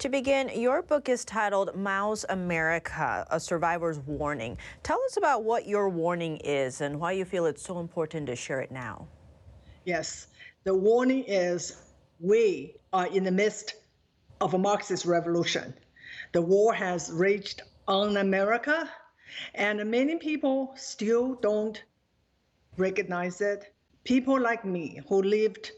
To 0.00 0.08
begin, 0.10 0.50
your 0.54 0.82
book 0.82 1.08
is 1.08 1.24
titled 1.24 1.74
Mao's 1.74 2.26
America, 2.28 3.26
A 3.30 3.40
Survivor's 3.40 3.98
Warning. 4.00 4.58
Tell 4.82 5.02
us 5.04 5.16
about 5.16 5.42
what 5.42 5.66
your 5.66 5.88
warning 5.88 6.36
is 6.38 6.82
and 6.82 7.00
why 7.00 7.12
you 7.12 7.24
feel 7.24 7.46
it's 7.46 7.62
so 7.62 7.80
important 7.80 8.26
to 8.26 8.36
share 8.36 8.60
it 8.60 8.70
now. 8.70 9.08
Yes, 9.84 10.26
the 10.64 10.74
warning 10.74 11.24
is 11.26 11.76
we 12.20 12.74
are 12.92 13.06
in 13.06 13.24
the 13.24 13.30
midst 13.30 13.76
of 14.40 14.54
a 14.54 14.58
Marxist 14.58 15.06
revolution. 15.06 15.72
The 16.32 16.42
war 16.42 16.74
has 16.74 17.10
raged 17.10 17.62
on 17.88 18.18
America, 18.18 18.90
and 19.54 19.90
many 19.90 20.16
people 20.16 20.72
still 20.76 21.36
don't 21.36 21.82
recognize 22.76 23.40
it. 23.40 23.72
People 24.04 24.40
like 24.40 24.64
me 24.64 25.00
who 25.08 25.22
lived 25.22 25.72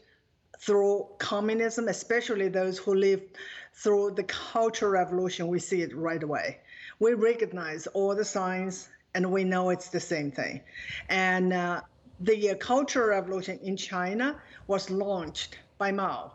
through 0.59 1.07
communism, 1.19 1.87
especially 1.87 2.49
those 2.49 2.77
who 2.77 2.93
lived 2.93 3.37
through 3.73 4.11
the 4.11 4.23
Cultural 4.23 4.91
Revolution, 4.91 5.47
we 5.47 5.59
see 5.59 5.81
it 5.81 5.95
right 5.95 6.21
away. 6.21 6.59
We 6.99 7.13
recognize 7.13 7.87
all 7.87 8.13
the 8.15 8.25
signs 8.25 8.89
and 9.15 9.31
we 9.31 9.43
know 9.43 9.69
it's 9.69 9.89
the 9.89 9.99
same 9.99 10.31
thing. 10.31 10.61
And 11.07 11.53
uh, 11.53 11.81
the 12.19 12.51
uh, 12.51 12.55
Cultural 12.55 13.09
Revolution 13.09 13.57
in 13.63 13.77
China 13.77 14.41
was 14.67 14.89
launched 14.89 15.57
by 15.77 15.91
Mao 15.91 16.33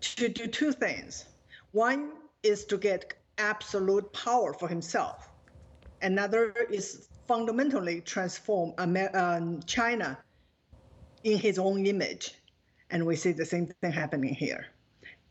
to 0.00 0.28
do 0.28 0.46
two 0.46 0.72
things. 0.72 1.26
One 1.72 2.12
is 2.42 2.64
to 2.66 2.78
get 2.78 3.14
absolute 3.36 4.10
power 4.12 4.54
for 4.54 4.68
himself. 4.68 5.28
Another 6.00 6.52
is 6.70 7.08
fundamentally 7.26 8.00
transform 8.00 8.72
um, 8.78 9.60
China 9.66 10.18
in 11.24 11.36
his 11.36 11.58
own 11.58 11.84
image. 11.84 12.34
And 12.90 13.04
we 13.06 13.16
see 13.16 13.32
the 13.32 13.46
same 13.46 13.66
thing 13.80 13.92
happening 13.92 14.34
here 14.34 14.66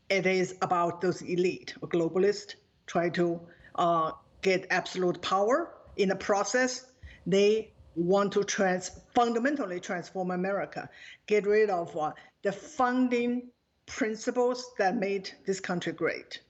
it 0.08 0.26
is 0.26 0.56
about 0.62 1.00
those 1.00 1.22
elite 1.22 1.74
or 1.82 1.88
globalists 1.88 2.54
try 2.86 3.08
to 3.10 3.40
uh, 3.74 4.12
get 4.42 4.66
absolute 4.70 5.20
power. 5.22 5.74
In 5.96 6.08
the 6.08 6.16
process, 6.16 6.92
they 7.26 7.70
want 7.94 8.32
to 8.32 8.44
trans- 8.44 9.00
fundamentally 9.14 9.80
transform 9.80 10.30
America, 10.30 10.88
get 11.26 11.46
rid 11.46 11.68
of 11.68 11.94
uh, 11.96 12.12
the 12.42 12.52
founding 12.52 13.48
principles 13.86 14.72
that 14.78 14.96
made 14.96 15.30
this 15.46 15.60
country 15.60 15.92
great. 15.92 16.40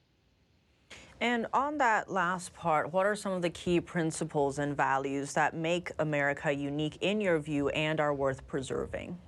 And 1.21 1.47
on 1.53 1.79
that 1.79 2.09
last 2.09 2.55
part, 2.55 2.93
what 2.93 3.05
are 3.05 3.17
some 3.17 3.33
of 3.33 3.43
the 3.43 3.51
key 3.51 3.81
principles 3.81 4.61
and 4.61 4.77
values 4.77 5.33
that 5.33 5.53
make 5.53 5.91
America 5.99 6.53
unique 6.53 6.99
in 7.01 7.21
your 7.21 7.41
view 7.41 7.71
and 7.71 7.99
are 7.99 8.15
worth 8.15 8.47
preserving? 8.47 9.19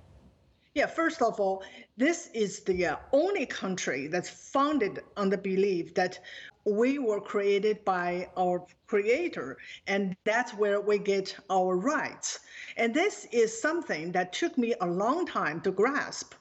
Yeah, 0.73 0.85
first 0.85 1.21
of 1.21 1.37
all, 1.37 1.63
this 1.97 2.29
is 2.33 2.61
the 2.61 2.85
uh, 2.85 2.95
only 3.11 3.45
country 3.45 4.07
that's 4.07 4.29
founded 4.29 5.01
on 5.17 5.29
the 5.29 5.37
belief 5.37 5.93
that 5.95 6.19
we 6.63 6.97
were 6.97 7.19
created 7.19 7.83
by 7.83 8.29
our 8.37 8.65
creator, 8.87 9.57
and 9.87 10.15
that's 10.23 10.53
where 10.53 10.79
we 10.79 10.97
get 10.97 11.35
our 11.49 11.75
rights. 11.75 12.39
And 12.77 12.93
this 12.93 13.27
is 13.33 13.61
something 13.61 14.13
that 14.13 14.31
took 14.31 14.57
me 14.57 14.73
a 14.79 14.87
long 14.87 15.25
time 15.25 15.59
to 15.61 15.71
grasp. 15.71 16.35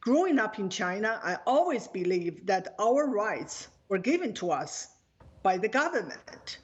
Growing 0.00 0.38
up 0.38 0.60
in 0.60 0.70
China, 0.70 1.20
I 1.24 1.38
always 1.44 1.88
believed 1.88 2.46
that 2.46 2.76
our 2.78 3.08
rights 3.08 3.68
were 3.88 3.98
given 3.98 4.34
to 4.34 4.52
us 4.52 4.98
by 5.42 5.58
the 5.58 5.68
government. 5.68 6.58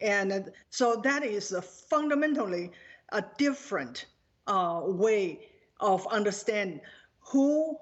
And 0.00 0.52
so 0.70 1.00
that 1.02 1.24
is 1.24 1.52
fundamentally 1.90 2.70
a 3.10 3.24
different 3.36 4.06
uh, 4.46 4.82
way 4.84 5.48
of 5.80 6.06
understanding 6.08 6.80
who 7.20 7.76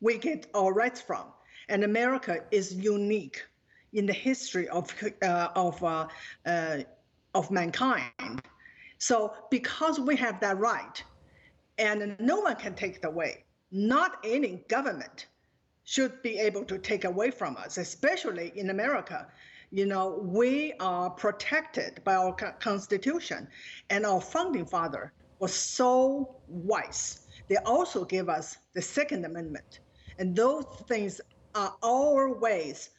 we 0.00 0.18
get 0.18 0.46
our 0.54 0.72
rights 0.72 1.00
from. 1.00 1.26
And 1.68 1.84
America 1.84 2.44
is 2.50 2.74
unique 2.74 3.42
in 3.94 4.06
the 4.06 4.12
history 4.12 4.68
of 4.68 4.94
uh, 5.22 5.48
of 5.54 5.82
uh, 5.82 6.06
uh, 6.44 6.78
of 7.34 7.50
mankind. 7.50 8.42
So 8.98 9.34
because 9.50 9.98
we 9.98 10.16
have 10.16 10.40
that 10.40 10.58
right, 10.58 11.02
and 11.78 12.16
no 12.20 12.40
one 12.40 12.56
can 12.56 12.74
take 12.74 12.96
it 12.96 13.04
away, 13.04 13.44
not 13.70 14.18
any 14.24 14.64
government 14.68 15.26
should 15.84 16.22
be 16.22 16.38
able 16.38 16.64
to 16.64 16.78
take 16.78 17.04
away 17.04 17.30
from 17.30 17.56
us, 17.56 17.78
especially 17.78 18.52
in 18.56 18.70
America. 18.70 19.26
You 19.70 19.86
know, 19.86 20.20
we 20.22 20.74
are 20.80 21.10
protected 21.10 22.02
by 22.04 22.14
our 22.14 22.32
constitution, 22.32 23.48
and 23.90 24.06
our 24.06 24.20
founding 24.20 24.66
father 24.66 25.12
was 25.40 25.52
so 25.52 26.36
wise. 26.48 27.23
They 27.48 27.56
also 27.58 28.04
gave 28.04 28.28
us 28.28 28.58
the 28.74 28.82
Second 28.82 29.24
Amendment, 29.24 29.80
and 30.18 30.34
those 30.34 30.64
things 30.88 31.20
are 31.54 31.74
our 31.82 32.32
ways 32.38 32.90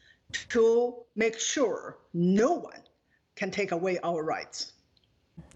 to 0.49 0.95
make 1.15 1.39
sure 1.39 1.97
no 2.13 2.51
one 2.51 2.81
can 3.35 3.51
take 3.51 3.71
away 3.71 3.99
our 4.03 4.23
rights. 4.23 4.73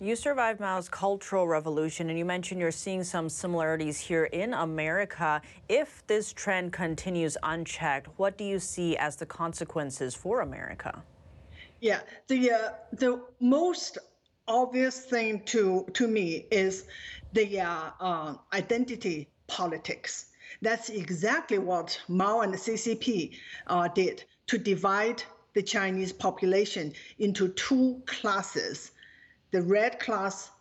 You 0.01 0.15
survived 0.15 0.59
Mao's 0.59 0.89
Cultural 0.89 1.47
Revolution, 1.47 2.09
and 2.09 2.19
you 2.19 2.25
mentioned 2.25 2.59
you're 2.59 2.71
seeing 2.71 3.03
some 3.03 3.29
similarities 3.29 3.97
here 3.99 4.25
in 4.25 4.53
America. 4.53 5.41
If 5.69 6.05
this 6.07 6.33
trend 6.33 6.73
continues 6.73 7.37
unchecked, 7.43 8.07
what 8.17 8.37
do 8.37 8.43
you 8.43 8.59
see 8.59 8.97
as 8.97 9.15
the 9.15 9.25
consequences 9.25 10.15
for 10.15 10.41
America? 10.41 11.01
Yeah, 11.79 12.01
the 12.27 12.51
uh, 12.51 12.69
the 12.91 13.21
most 13.39 13.97
obvious 14.49 14.99
thing 15.05 15.41
to 15.45 15.85
to 15.93 16.07
me 16.07 16.47
is 16.51 16.85
the 17.33 17.61
uh, 17.61 17.91
uh, 18.01 18.35
identity 18.51 19.29
politics. 19.47 20.25
That's 20.61 20.89
exactly 20.89 21.59
what 21.59 22.01
Mao 22.07 22.41
and 22.41 22.53
the 22.53 22.57
CCP 22.57 23.37
uh, 23.67 23.87
did 23.87 24.23
to 24.47 24.57
divide 24.57 25.23
the 25.53 25.61
Chinese 25.61 26.11
population 26.11 26.93
into 27.19 27.49
two 27.49 28.01
classes 28.05 28.91
the 29.51 29.61
red 29.61 29.99
class 29.99 30.51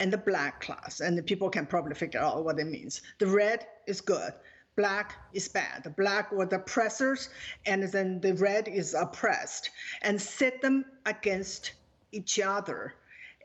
and 0.00 0.12
the 0.12 0.18
black 0.18 0.60
class. 0.60 1.00
And 1.00 1.16
the 1.16 1.22
people 1.22 1.48
can 1.48 1.66
probably 1.66 1.94
figure 1.94 2.20
out 2.20 2.44
what 2.44 2.58
it 2.58 2.66
means. 2.66 3.02
The 3.18 3.26
red 3.26 3.66
is 3.86 4.00
good, 4.00 4.32
black 4.76 5.14
is 5.32 5.48
bad. 5.48 5.84
The 5.84 5.90
black 5.90 6.32
were 6.32 6.46
the 6.46 6.56
oppressors, 6.56 7.30
and 7.66 7.82
then 7.84 8.20
the 8.20 8.34
red 8.34 8.68
is 8.68 8.94
oppressed, 8.94 9.70
and 10.02 10.20
set 10.20 10.60
them 10.60 10.84
against 11.04 11.72
each 12.12 12.40
other. 12.40 12.94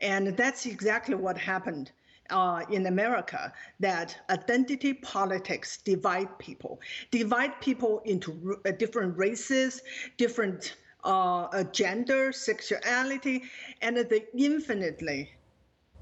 And 0.02 0.36
that's 0.36 0.66
exactly 0.66 1.14
what 1.14 1.38
happened 1.38 1.92
uh, 2.30 2.64
in 2.70 2.86
America 2.86 3.52
that 3.80 4.16
identity 4.30 4.94
politics 4.94 5.78
divide 5.78 6.38
people, 6.38 6.80
divide 7.10 7.60
people 7.60 8.02
into 8.04 8.60
uh, 8.66 8.72
different 8.72 9.16
races, 9.16 9.82
different 10.16 10.76
uh, 11.04 11.44
uh, 11.44 11.64
gender, 11.64 12.32
sexuality, 12.32 13.44
and 13.80 13.96
they 13.96 14.26
infinitely 14.36 15.30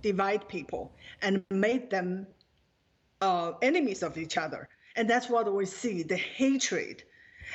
divide 0.03 0.48
people 0.48 0.92
and 1.20 1.44
make 1.51 1.90
them 1.90 2.26
uh, 3.20 3.53
enemies 3.61 4.03
of 4.03 4.16
each 4.16 4.38
other. 4.38 4.68
And 4.96 5.09
that's 5.09 5.28
what 5.28 5.53
we 5.53 5.66
see 5.66 6.03
the 6.03 6.16
hatred 6.16 7.05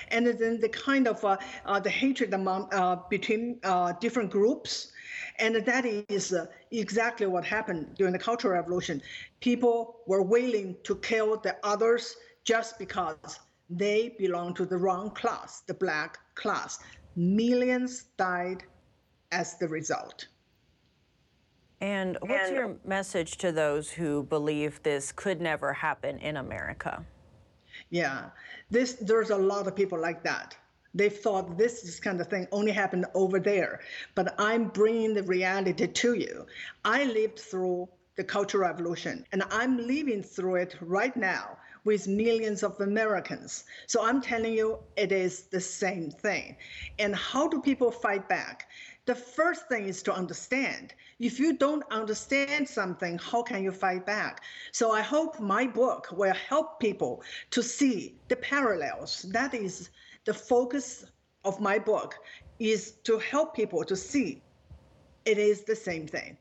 and 0.10 0.28
then 0.28 0.60
the 0.60 0.70
kind 0.70 1.08
of 1.08 1.24
uh, 1.24 1.38
uh, 1.66 1.80
the 1.80 1.89
hatred 1.89 2.34
among 2.34 2.68
uh, 2.74 2.98
between 3.10 3.60
different 4.00 4.32
groups 4.32 4.91
and 5.39 5.56
that 5.56 5.86
is 5.86 6.34
uh, 6.34 6.46
exactly 6.72 7.28
what 7.28 7.43
happened 7.43 7.96
during 7.96 8.14
the 8.14 8.20
Cultural 8.20 8.54
Revolution. 8.54 9.02
People 9.41 10.02
were 10.08 10.22
willing 10.22 10.76
to 10.84 10.96
kill 10.98 11.38
the 11.38 11.58
others 11.64 12.16
just 12.43 12.80
because 12.80 13.39
they 13.70 14.16
belong 14.18 14.54
to 14.54 14.66
the 14.66 14.78
wrong 14.78 15.10
class, 15.12 15.62
the 15.62 15.74
black 15.74 16.20
class. 16.36 16.80
Millions 17.16 18.06
died 18.18 18.64
as 19.32 19.58
the 19.58 19.68
result. 19.68 20.28
And 21.82 22.18
what's 22.22 22.48
and, 22.48 22.56
your 22.56 22.76
message 22.86 23.38
to 23.38 23.52
those 23.52 23.91
who 23.91 24.24
believe 24.24 24.82
this 24.84 25.12
could 25.12 25.41
never 25.41 25.74
happen 25.74 26.18
in 26.20 26.38
America? 26.38 27.06
Yeah, 27.90 28.30
this 28.70 28.94
there's 28.94 29.30
a 29.30 29.38
lot 29.38 29.68
of 29.68 29.76
people 29.76 30.00
like 30.00 30.24
that. 30.24 30.58
They 30.94 31.10
thought 31.10 31.58
this 31.58 31.84
is 31.84 32.00
kind 32.00 32.22
of 32.22 32.28
thing 32.28 32.48
only 32.52 32.72
happened 32.72 33.06
over 33.14 33.40
there. 33.40 33.82
But 34.16 34.34
I'm 34.40 34.70
bringing 34.70 35.14
the 35.14 35.24
reality 35.24 35.88
to 35.88 36.14
you. 36.14 36.46
I 36.86 37.04
lived 37.04 37.40
through 37.40 37.90
the 38.16 38.24
Cultural 38.24 38.64
Revolution, 38.70 39.26
and 39.32 39.44
I'm 39.52 39.78
living 39.78 40.24
through 40.24 40.56
it 40.56 40.76
right 40.80 41.16
now 41.18 41.58
with 41.84 42.08
millions 42.08 42.64
of 42.64 42.80
Americans. 42.82 43.66
So 43.88 44.04
I'm 44.04 44.22
telling 44.22 44.54
you, 44.54 44.80
it 44.96 45.12
is 45.12 45.44
the 45.44 45.62
same 45.62 46.10
thing. 46.10 46.58
And 46.98 47.16
how 47.16 47.48
do 47.48 47.62
people 47.62 47.92
fight 47.92 48.28
back? 48.28 48.68
The 49.06 49.16
first 49.16 49.68
thing 49.68 49.86
is 49.86 50.02
to 50.04 50.14
understand. 50.14 50.94
If 51.20 51.39
you 51.39 51.53
don't 51.53 51.84
understand 51.91 52.68
something, 52.68 53.18
how 53.18 53.41
can 53.41 53.63
you 53.63 53.72
fight 53.72 54.05
back? 54.05 54.43
So 54.74 54.91
I 54.91 55.01
hope 55.01 55.39
my 55.39 55.66
book 55.66 56.09
will 56.11 56.34
help 56.34 56.80
people 56.80 57.24
to 57.51 57.63
see 57.63 58.18
the 58.28 58.36
parallels. 58.36 59.26
That 59.30 59.53
is 59.53 59.91
the 60.26 60.34
focus 60.34 61.05
of 61.45 61.61
my 61.61 61.80
book 61.80 62.16
is 62.59 62.91
to 63.03 63.18
help 63.20 63.55
people 63.55 63.84
to 63.86 63.95
see 63.95 64.41
it 65.26 65.38
is 65.38 65.63
the 65.63 65.76
same 65.76 66.05
thing. 66.05 66.38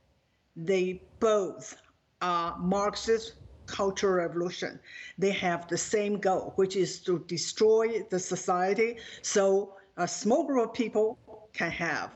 They 0.56 1.02
both 1.20 1.76
are 2.20 2.58
Marxist 2.58 3.34
cultural 3.66 4.14
revolution. 4.14 4.80
They 5.18 5.32
have 5.32 5.68
the 5.68 5.78
same 5.78 6.18
goal, 6.18 6.52
which 6.56 6.76
is 6.76 7.00
to 7.00 7.20
destroy 7.28 8.02
the 8.10 8.18
society 8.18 8.98
so 9.22 9.76
a 9.96 10.06
small 10.08 10.44
group 10.46 10.68
of 10.68 10.74
people 10.74 11.18
can 11.52 11.70
have 11.70 12.10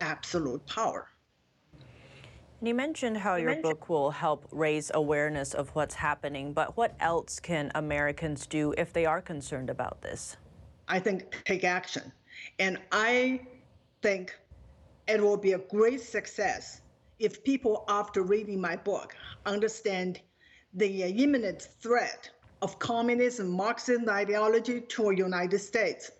absolute 0.00 0.64
power. 0.66 1.08
You 2.64 2.76
mentioned 2.76 3.16
how 3.16 3.34
you 3.34 3.42
your 3.42 3.50
mentioned 3.50 3.64
book 3.64 3.88
will 3.88 4.12
help 4.12 4.46
raise 4.52 4.92
awareness 4.94 5.52
of 5.52 5.70
what's 5.70 5.96
happening, 5.96 6.52
but 6.52 6.76
what 6.76 6.94
else 7.00 7.40
can 7.40 7.72
Americans 7.74 8.46
do 8.46 8.72
if 8.78 8.92
they 8.92 9.04
are 9.04 9.20
concerned 9.20 9.68
about 9.68 10.00
this? 10.00 10.36
I 10.86 11.00
think, 11.00 11.42
take 11.44 11.64
action. 11.64 12.12
And 12.60 12.78
I 12.92 13.40
think 14.00 14.38
it 15.08 15.20
will 15.20 15.36
be 15.36 15.54
a 15.54 15.58
great 15.58 16.00
success 16.02 16.82
if 17.18 17.42
people, 17.42 17.84
after 17.88 18.22
reading 18.22 18.60
my 18.60 18.76
book, 18.76 19.16
understand 19.44 20.20
the 20.74 21.02
uh, 21.02 21.08
imminent 21.08 21.62
threat 21.80 22.30
of 22.62 22.78
communism, 22.78 23.50
Marxist 23.50 24.08
ideology 24.08 24.80
to 24.82 25.02
the 25.02 25.16
United 25.16 25.58
States. 25.58 26.12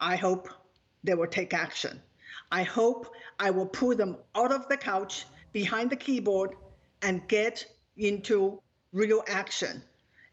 I 0.00 0.16
hope 0.16 0.48
they 1.04 1.14
will 1.14 1.26
take 1.26 1.52
action. 1.52 2.00
I 2.50 2.62
hope 2.62 3.12
I 3.38 3.50
will 3.50 3.66
pull 3.66 3.94
them 3.94 4.16
out 4.34 4.52
of 4.52 4.68
the 4.68 4.76
couch, 4.76 5.26
behind 5.52 5.90
the 5.90 5.96
keyboard, 5.96 6.54
and 7.02 7.26
get 7.28 7.66
into 7.96 8.60
real 8.92 9.22
action. 9.28 9.82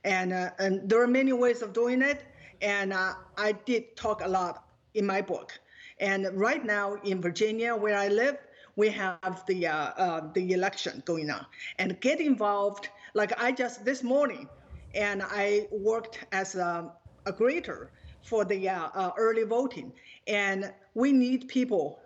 And, 0.03 0.33
uh, 0.33 0.51
and 0.59 0.89
there 0.89 1.01
are 1.01 1.07
many 1.07 1.33
ways 1.33 1.61
of 1.61 1.73
doing 1.73 2.01
it. 2.01 2.25
And 2.61 2.93
uh, 2.93 3.13
I 3.37 3.53
did 3.53 3.95
talk 3.95 4.21
a 4.23 4.27
lot 4.27 4.65
in 4.93 5.05
my 5.05 5.21
book. 5.21 5.57
And 5.99 6.27
right 6.33 6.63
now 6.65 6.95
in 7.03 7.21
Virginia, 7.21 7.75
where 7.75 7.97
I 7.97 8.07
live, 8.07 8.37
we 8.75 8.89
have 8.89 9.43
the 9.47 9.67
uh, 9.67 9.75
uh, 9.75 10.33
the 10.33 10.53
election 10.53 11.03
going 11.05 11.29
on, 11.29 11.45
and 11.77 11.99
get 12.01 12.19
involved. 12.19 12.89
Like 13.13 13.39
I 13.39 13.51
just 13.51 13.85
this 13.85 14.03
morning, 14.03 14.49
and 14.95 15.21
I 15.23 15.67
worked 15.71 16.19
as 16.31 16.55
a, 16.55 16.91
a 17.25 17.31
grader 17.31 17.91
for 18.23 18.45
the 18.45 18.69
uh, 18.69 18.89
uh, 18.95 19.11
early 19.17 19.43
voting, 19.43 19.93
and 20.27 20.73
we 20.95 21.11
need 21.11 21.47
people. 21.47 21.99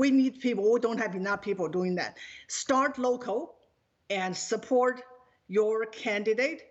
We 0.00 0.10
need 0.10 0.40
people. 0.40 0.72
We 0.72 0.80
don't 0.80 0.98
have 0.98 1.14
enough 1.14 1.42
people 1.42 1.68
doing 1.68 1.94
that. 1.96 2.16
Start 2.48 2.98
local, 2.98 3.56
and 4.10 4.36
support 4.36 5.02
your 5.48 5.86
candidate 5.86 6.62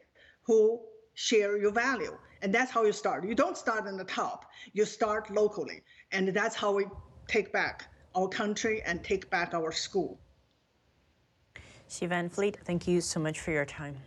who 0.44 0.82
share 1.14 1.58
your 1.58 1.72
value 1.72 2.18
and 2.42 2.54
that's 2.54 2.72
how 2.72 2.84
you 2.86 2.94
start. 2.94 3.28
You 3.28 3.36
don't 3.36 3.58
start 3.58 3.86
in 3.88 3.98
the 3.98 4.06
top, 4.06 4.46
you 4.74 4.86
start 4.86 5.30
locally. 5.30 5.82
And 6.12 6.30
that's 6.30 6.56
how 6.56 6.72
we 6.72 6.86
take 7.28 7.52
back 7.52 7.88
our 8.16 8.30
country 8.30 8.82
and 8.86 9.04
take 9.04 9.30
back 9.30 9.54
our 9.54 9.72
school. 9.72 10.18
Xi 11.90 12.06
Van 12.06 12.30
Fleet, 12.30 12.58
thank 12.64 12.88
you 12.88 13.02
so 13.02 13.20
much 13.20 13.42
for 13.42 13.52
your 13.52 13.66
time. 13.66 13.98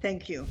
Thank 0.00 0.28
you. 0.28 0.46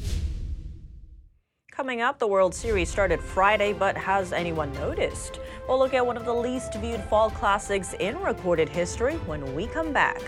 Coming 1.78 2.02
up, 2.02 2.18
the 2.18 2.26
World 2.26 2.56
Series 2.56 2.90
started 2.90 3.22
Friday, 3.22 3.72
but 3.72 3.96
has 3.96 4.34
anyone 4.34 4.74
noticed? 4.74 5.40
We'll 5.68 5.78
look 5.78 5.94
at 5.94 6.04
one 6.04 6.18
of 6.18 6.26
the 6.26 6.34
least 6.34 6.74
viewed 6.74 7.04
fall 7.04 7.30
classics 7.30 7.94
in 8.00 8.18
recorded 8.20 8.68
history 8.68 9.14
when 9.28 9.54
we 9.54 9.68
come 9.68 9.94
back. 9.94 10.20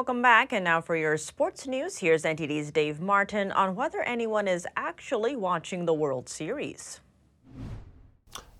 Welcome 0.00 0.22
back. 0.22 0.54
And 0.54 0.64
now 0.64 0.80
for 0.80 0.96
your 0.96 1.18
sports 1.18 1.66
news, 1.66 1.98
here's 1.98 2.22
NTD's 2.22 2.70
Dave 2.70 3.02
Martin 3.02 3.52
on 3.52 3.74
whether 3.74 4.00
anyone 4.00 4.48
is 4.48 4.66
actually 4.74 5.36
watching 5.36 5.84
the 5.84 5.92
World 5.92 6.26
Series. 6.26 7.00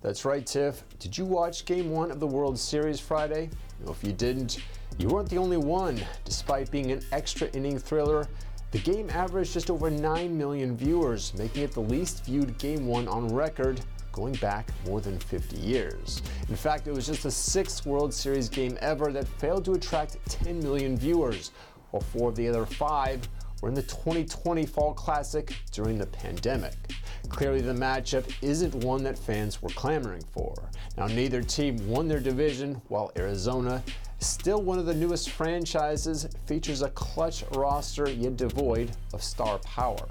That's 0.03 0.23
right, 0.23 0.45
Tiff. 0.45 0.83
Did 0.99 1.17
you 1.17 1.25
watch 1.25 1.65
game 1.65 1.89
one 1.89 2.11
of 2.11 2.19
the 2.19 2.27
World 2.27 2.59
Series 2.59 2.99
Friday? 2.99 3.49
Well, 3.81 3.91
if 3.91 4.03
you 4.03 4.13
didn't, 4.13 4.59
you 4.99 5.07
weren't 5.07 5.31
the 5.31 5.39
only 5.39 5.57
one. 5.57 5.99
Despite 6.25 6.69
being 6.69 6.91
an 6.91 7.01
extra 7.11 7.47
inning 7.53 7.79
thriller, 7.79 8.27
the 8.69 8.77
game 8.77 9.09
averaged 9.09 9.53
just 9.53 9.71
over 9.71 9.89
9 9.89 10.37
million 10.37 10.77
viewers, 10.77 11.33
making 11.33 11.63
it 11.63 11.71
the 11.71 11.81
least 11.81 12.23
viewed 12.23 12.55
game 12.59 12.85
one 12.85 13.07
on 13.07 13.33
record 13.33 13.81
going 14.11 14.33
back 14.33 14.69
more 14.85 15.01
than 15.01 15.19
50 15.19 15.57
years. 15.57 16.21
In 16.49 16.55
fact, 16.55 16.87
it 16.87 16.93
was 16.93 17.07
just 17.07 17.23
the 17.23 17.31
sixth 17.31 17.85
World 17.85 18.13
Series 18.13 18.49
game 18.49 18.77
ever 18.81 19.11
that 19.11 19.27
failed 19.27 19.65
to 19.65 19.73
attract 19.73 20.17
10 20.27 20.59
million 20.59 20.97
viewers, 20.97 21.51
while 21.91 22.01
four 22.01 22.29
of 22.29 22.35
the 22.35 22.47
other 22.47 22.65
five 22.65 23.27
were 23.61 23.69
in 23.69 23.75
the 23.75 23.83
2020 23.83 24.65
Fall 24.65 24.93
Classic 24.93 25.55
during 25.71 25.97
the 25.97 26.07
pandemic. 26.07 26.73
Clearly, 27.29 27.61
the 27.61 27.73
matchup 27.73 28.29
isn't 28.41 28.73
one 28.83 29.03
that 29.03 29.17
fans 29.17 29.61
were 29.61 29.69
clamoring 29.69 30.23
for. 30.33 30.53
Now, 30.97 31.07
neither 31.07 31.41
team 31.41 31.87
won 31.87 32.07
their 32.07 32.19
division, 32.19 32.81
while 32.89 33.11
Arizona, 33.15 33.83
still 34.19 34.61
one 34.61 34.79
of 34.79 34.85
the 34.85 34.93
newest 34.93 35.29
franchises, 35.29 36.27
features 36.45 36.81
a 36.81 36.89
clutch 36.89 37.43
roster 37.51 38.09
yet 38.09 38.35
devoid 38.35 38.91
of 39.13 39.23
star 39.23 39.59
power. 39.59 40.07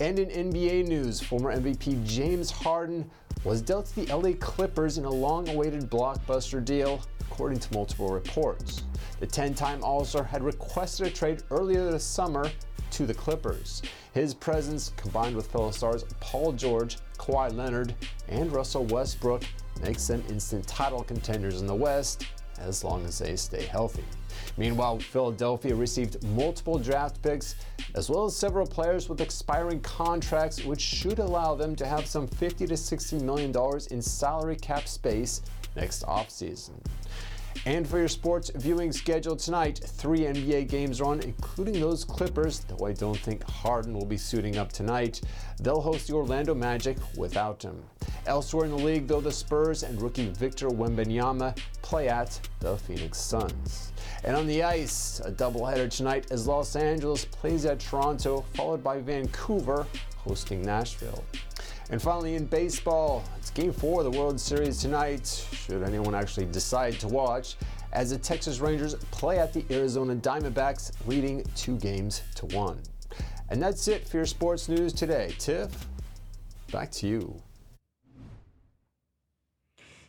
And 0.00 0.18
in 0.18 0.50
NBA 0.50 0.86
news, 0.86 1.20
former 1.20 1.54
MVP 1.56 2.04
James 2.04 2.50
Harden 2.50 3.10
was 3.44 3.62
dealt 3.62 3.86
to 3.86 4.04
the 4.04 4.14
LA 4.14 4.32
Clippers 4.38 4.98
in 4.98 5.04
a 5.04 5.10
long 5.10 5.48
awaited 5.48 5.90
blockbuster 5.90 6.64
deal, 6.64 7.02
according 7.20 7.58
to 7.60 7.72
multiple 7.72 8.08
reports. 8.08 8.82
The 9.20 9.26
10 9.26 9.54
time 9.54 9.82
All 9.82 10.04
Star 10.04 10.24
had 10.24 10.42
requested 10.42 11.06
a 11.06 11.10
trade 11.10 11.42
earlier 11.50 11.90
this 11.90 12.04
summer 12.04 12.50
to 12.92 13.06
the 13.06 13.14
Clippers. 13.14 13.82
His 14.12 14.34
presence, 14.34 14.92
combined 14.96 15.36
with 15.36 15.50
fellow 15.50 15.70
stars 15.70 16.04
Paul 16.20 16.52
George, 16.52 16.98
Kawhi 17.18 17.54
Leonard, 17.54 17.94
and 18.28 18.52
Russell 18.52 18.84
Westbrook, 18.86 19.42
makes 19.82 20.06
them 20.06 20.22
instant 20.28 20.66
title 20.66 21.02
contenders 21.02 21.60
in 21.60 21.66
the 21.66 21.74
West 21.74 22.26
as 22.58 22.82
long 22.82 23.04
as 23.04 23.18
they 23.18 23.36
stay 23.36 23.64
healthy. 23.64 24.04
Meanwhile, 24.56 24.98
Philadelphia 25.00 25.74
received 25.74 26.22
multiple 26.28 26.78
draft 26.78 27.22
picks 27.22 27.54
as 27.94 28.10
well 28.10 28.24
as 28.24 28.36
several 28.36 28.66
players 28.66 29.08
with 29.08 29.20
expiring 29.20 29.80
contracts, 29.80 30.64
which 30.64 30.80
should 30.80 31.18
allow 31.18 31.54
them 31.54 31.76
to 31.76 31.86
have 31.86 32.06
some 32.06 32.26
50 32.26 32.66
to 32.66 32.76
60 32.76 33.18
million 33.20 33.52
dollars 33.52 33.86
in 33.88 34.02
salary 34.02 34.56
cap 34.56 34.88
space 34.88 35.42
next 35.76 36.04
offseason. 36.04 36.74
And 37.66 37.86
for 37.86 37.98
your 37.98 38.08
sports 38.08 38.50
viewing 38.54 38.92
schedule 38.92 39.36
tonight, 39.36 39.80
three 39.84 40.20
NBA 40.20 40.68
games 40.68 41.00
are 41.00 41.06
on, 41.06 41.20
including 41.20 41.80
those 41.80 42.04
Clippers, 42.04 42.60
though 42.60 42.86
I 42.86 42.92
don't 42.92 43.18
think 43.18 43.42
Harden 43.44 43.94
will 43.94 44.06
be 44.06 44.16
suiting 44.16 44.56
up 44.58 44.72
tonight. 44.72 45.20
They'll 45.60 45.80
host 45.80 46.06
the 46.06 46.14
Orlando 46.14 46.54
Magic 46.54 46.96
without 47.16 47.62
him. 47.62 47.82
Elsewhere 48.26 48.66
in 48.66 48.70
the 48.70 48.76
league, 48.76 49.08
though, 49.08 49.20
the 49.20 49.32
Spurs 49.32 49.82
and 49.82 50.00
rookie 50.00 50.28
Victor 50.30 50.68
Wembanyama 50.68 51.58
play 51.82 52.08
at 52.08 52.38
the 52.60 52.76
Phoenix 52.76 53.18
Suns. 53.18 53.92
And 54.24 54.36
on 54.36 54.46
the 54.46 54.62
ice, 54.62 55.20
a 55.24 55.30
doubleheader 55.30 55.90
tonight 55.94 56.30
as 56.30 56.46
Los 56.46 56.76
Angeles 56.76 57.24
plays 57.24 57.64
at 57.64 57.78
Toronto, 57.78 58.44
followed 58.54 58.82
by 58.82 59.00
Vancouver 59.00 59.86
hosting 60.16 60.62
Nashville. 60.62 61.24
And 61.90 62.02
finally, 62.02 62.34
in 62.34 62.44
baseball, 62.44 63.24
it's 63.38 63.50
game 63.50 63.72
four 63.72 64.04
of 64.04 64.12
the 64.12 64.18
World 64.18 64.38
Series 64.38 64.80
tonight, 64.80 65.26
should 65.52 65.82
anyone 65.82 66.14
actually 66.14 66.46
decide 66.46 67.00
to 67.00 67.08
watch, 67.08 67.56
as 67.92 68.10
the 68.10 68.18
Texas 68.18 68.60
Rangers 68.60 68.94
play 69.10 69.38
at 69.38 69.54
the 69.54 69.64
Arizona 69.70 70.14
Diamondbacks, 70.14 70.92
leading 71.06 71.44
two 71.54 71.78
games 71.78 72.22
to 72.34 72.46
one. 72.46 72.78
And 73.48 73.62
that's 73.62 73.88
it 73.88 74.06
for 74.06 74.18
your 74.18 74.26
sports 74.26 74.68
news 74.68 74.92
today. 74.92 75.34
Tiff, 75.38 75.86
back 76.70 76.90
to 76.92 77.06
you. 77.06 77.40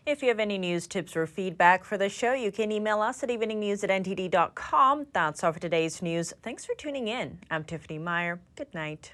If 0.10 0.24
you 0.24 0.30
have 0.30 0.40
any 0.40 0.58
news, 0.58 0.88
tips, 0.88 1.16
or 1.16 1.28
feedback 1.28 1.84
for 1.84 1.96
the 1.96 2.10
show, 2.10 2.34
you 2.34 2.52
can 2.52 2.72
email 2.72 3.00
us 3.00 3.22
at 3.22 3.30
eveningnews 3.30 3.84
at 3.84 3.92
ntd.com. 3.92 5.06
That's 5.14 5.44
all 5.44 5.54
for 5.54 5.60
today's 5.60 6.02
news. 6.02 6.34
Thanks 6.42 6.66
for 6.66 6.74
tuning 6.74 7.08
in. 7.08 7.38
I'm 7.52 7.64
Tiffany 7.64 8.00
Meyer. 8.00 8.40
Good 8.56 8.74
night. 8.74 9.14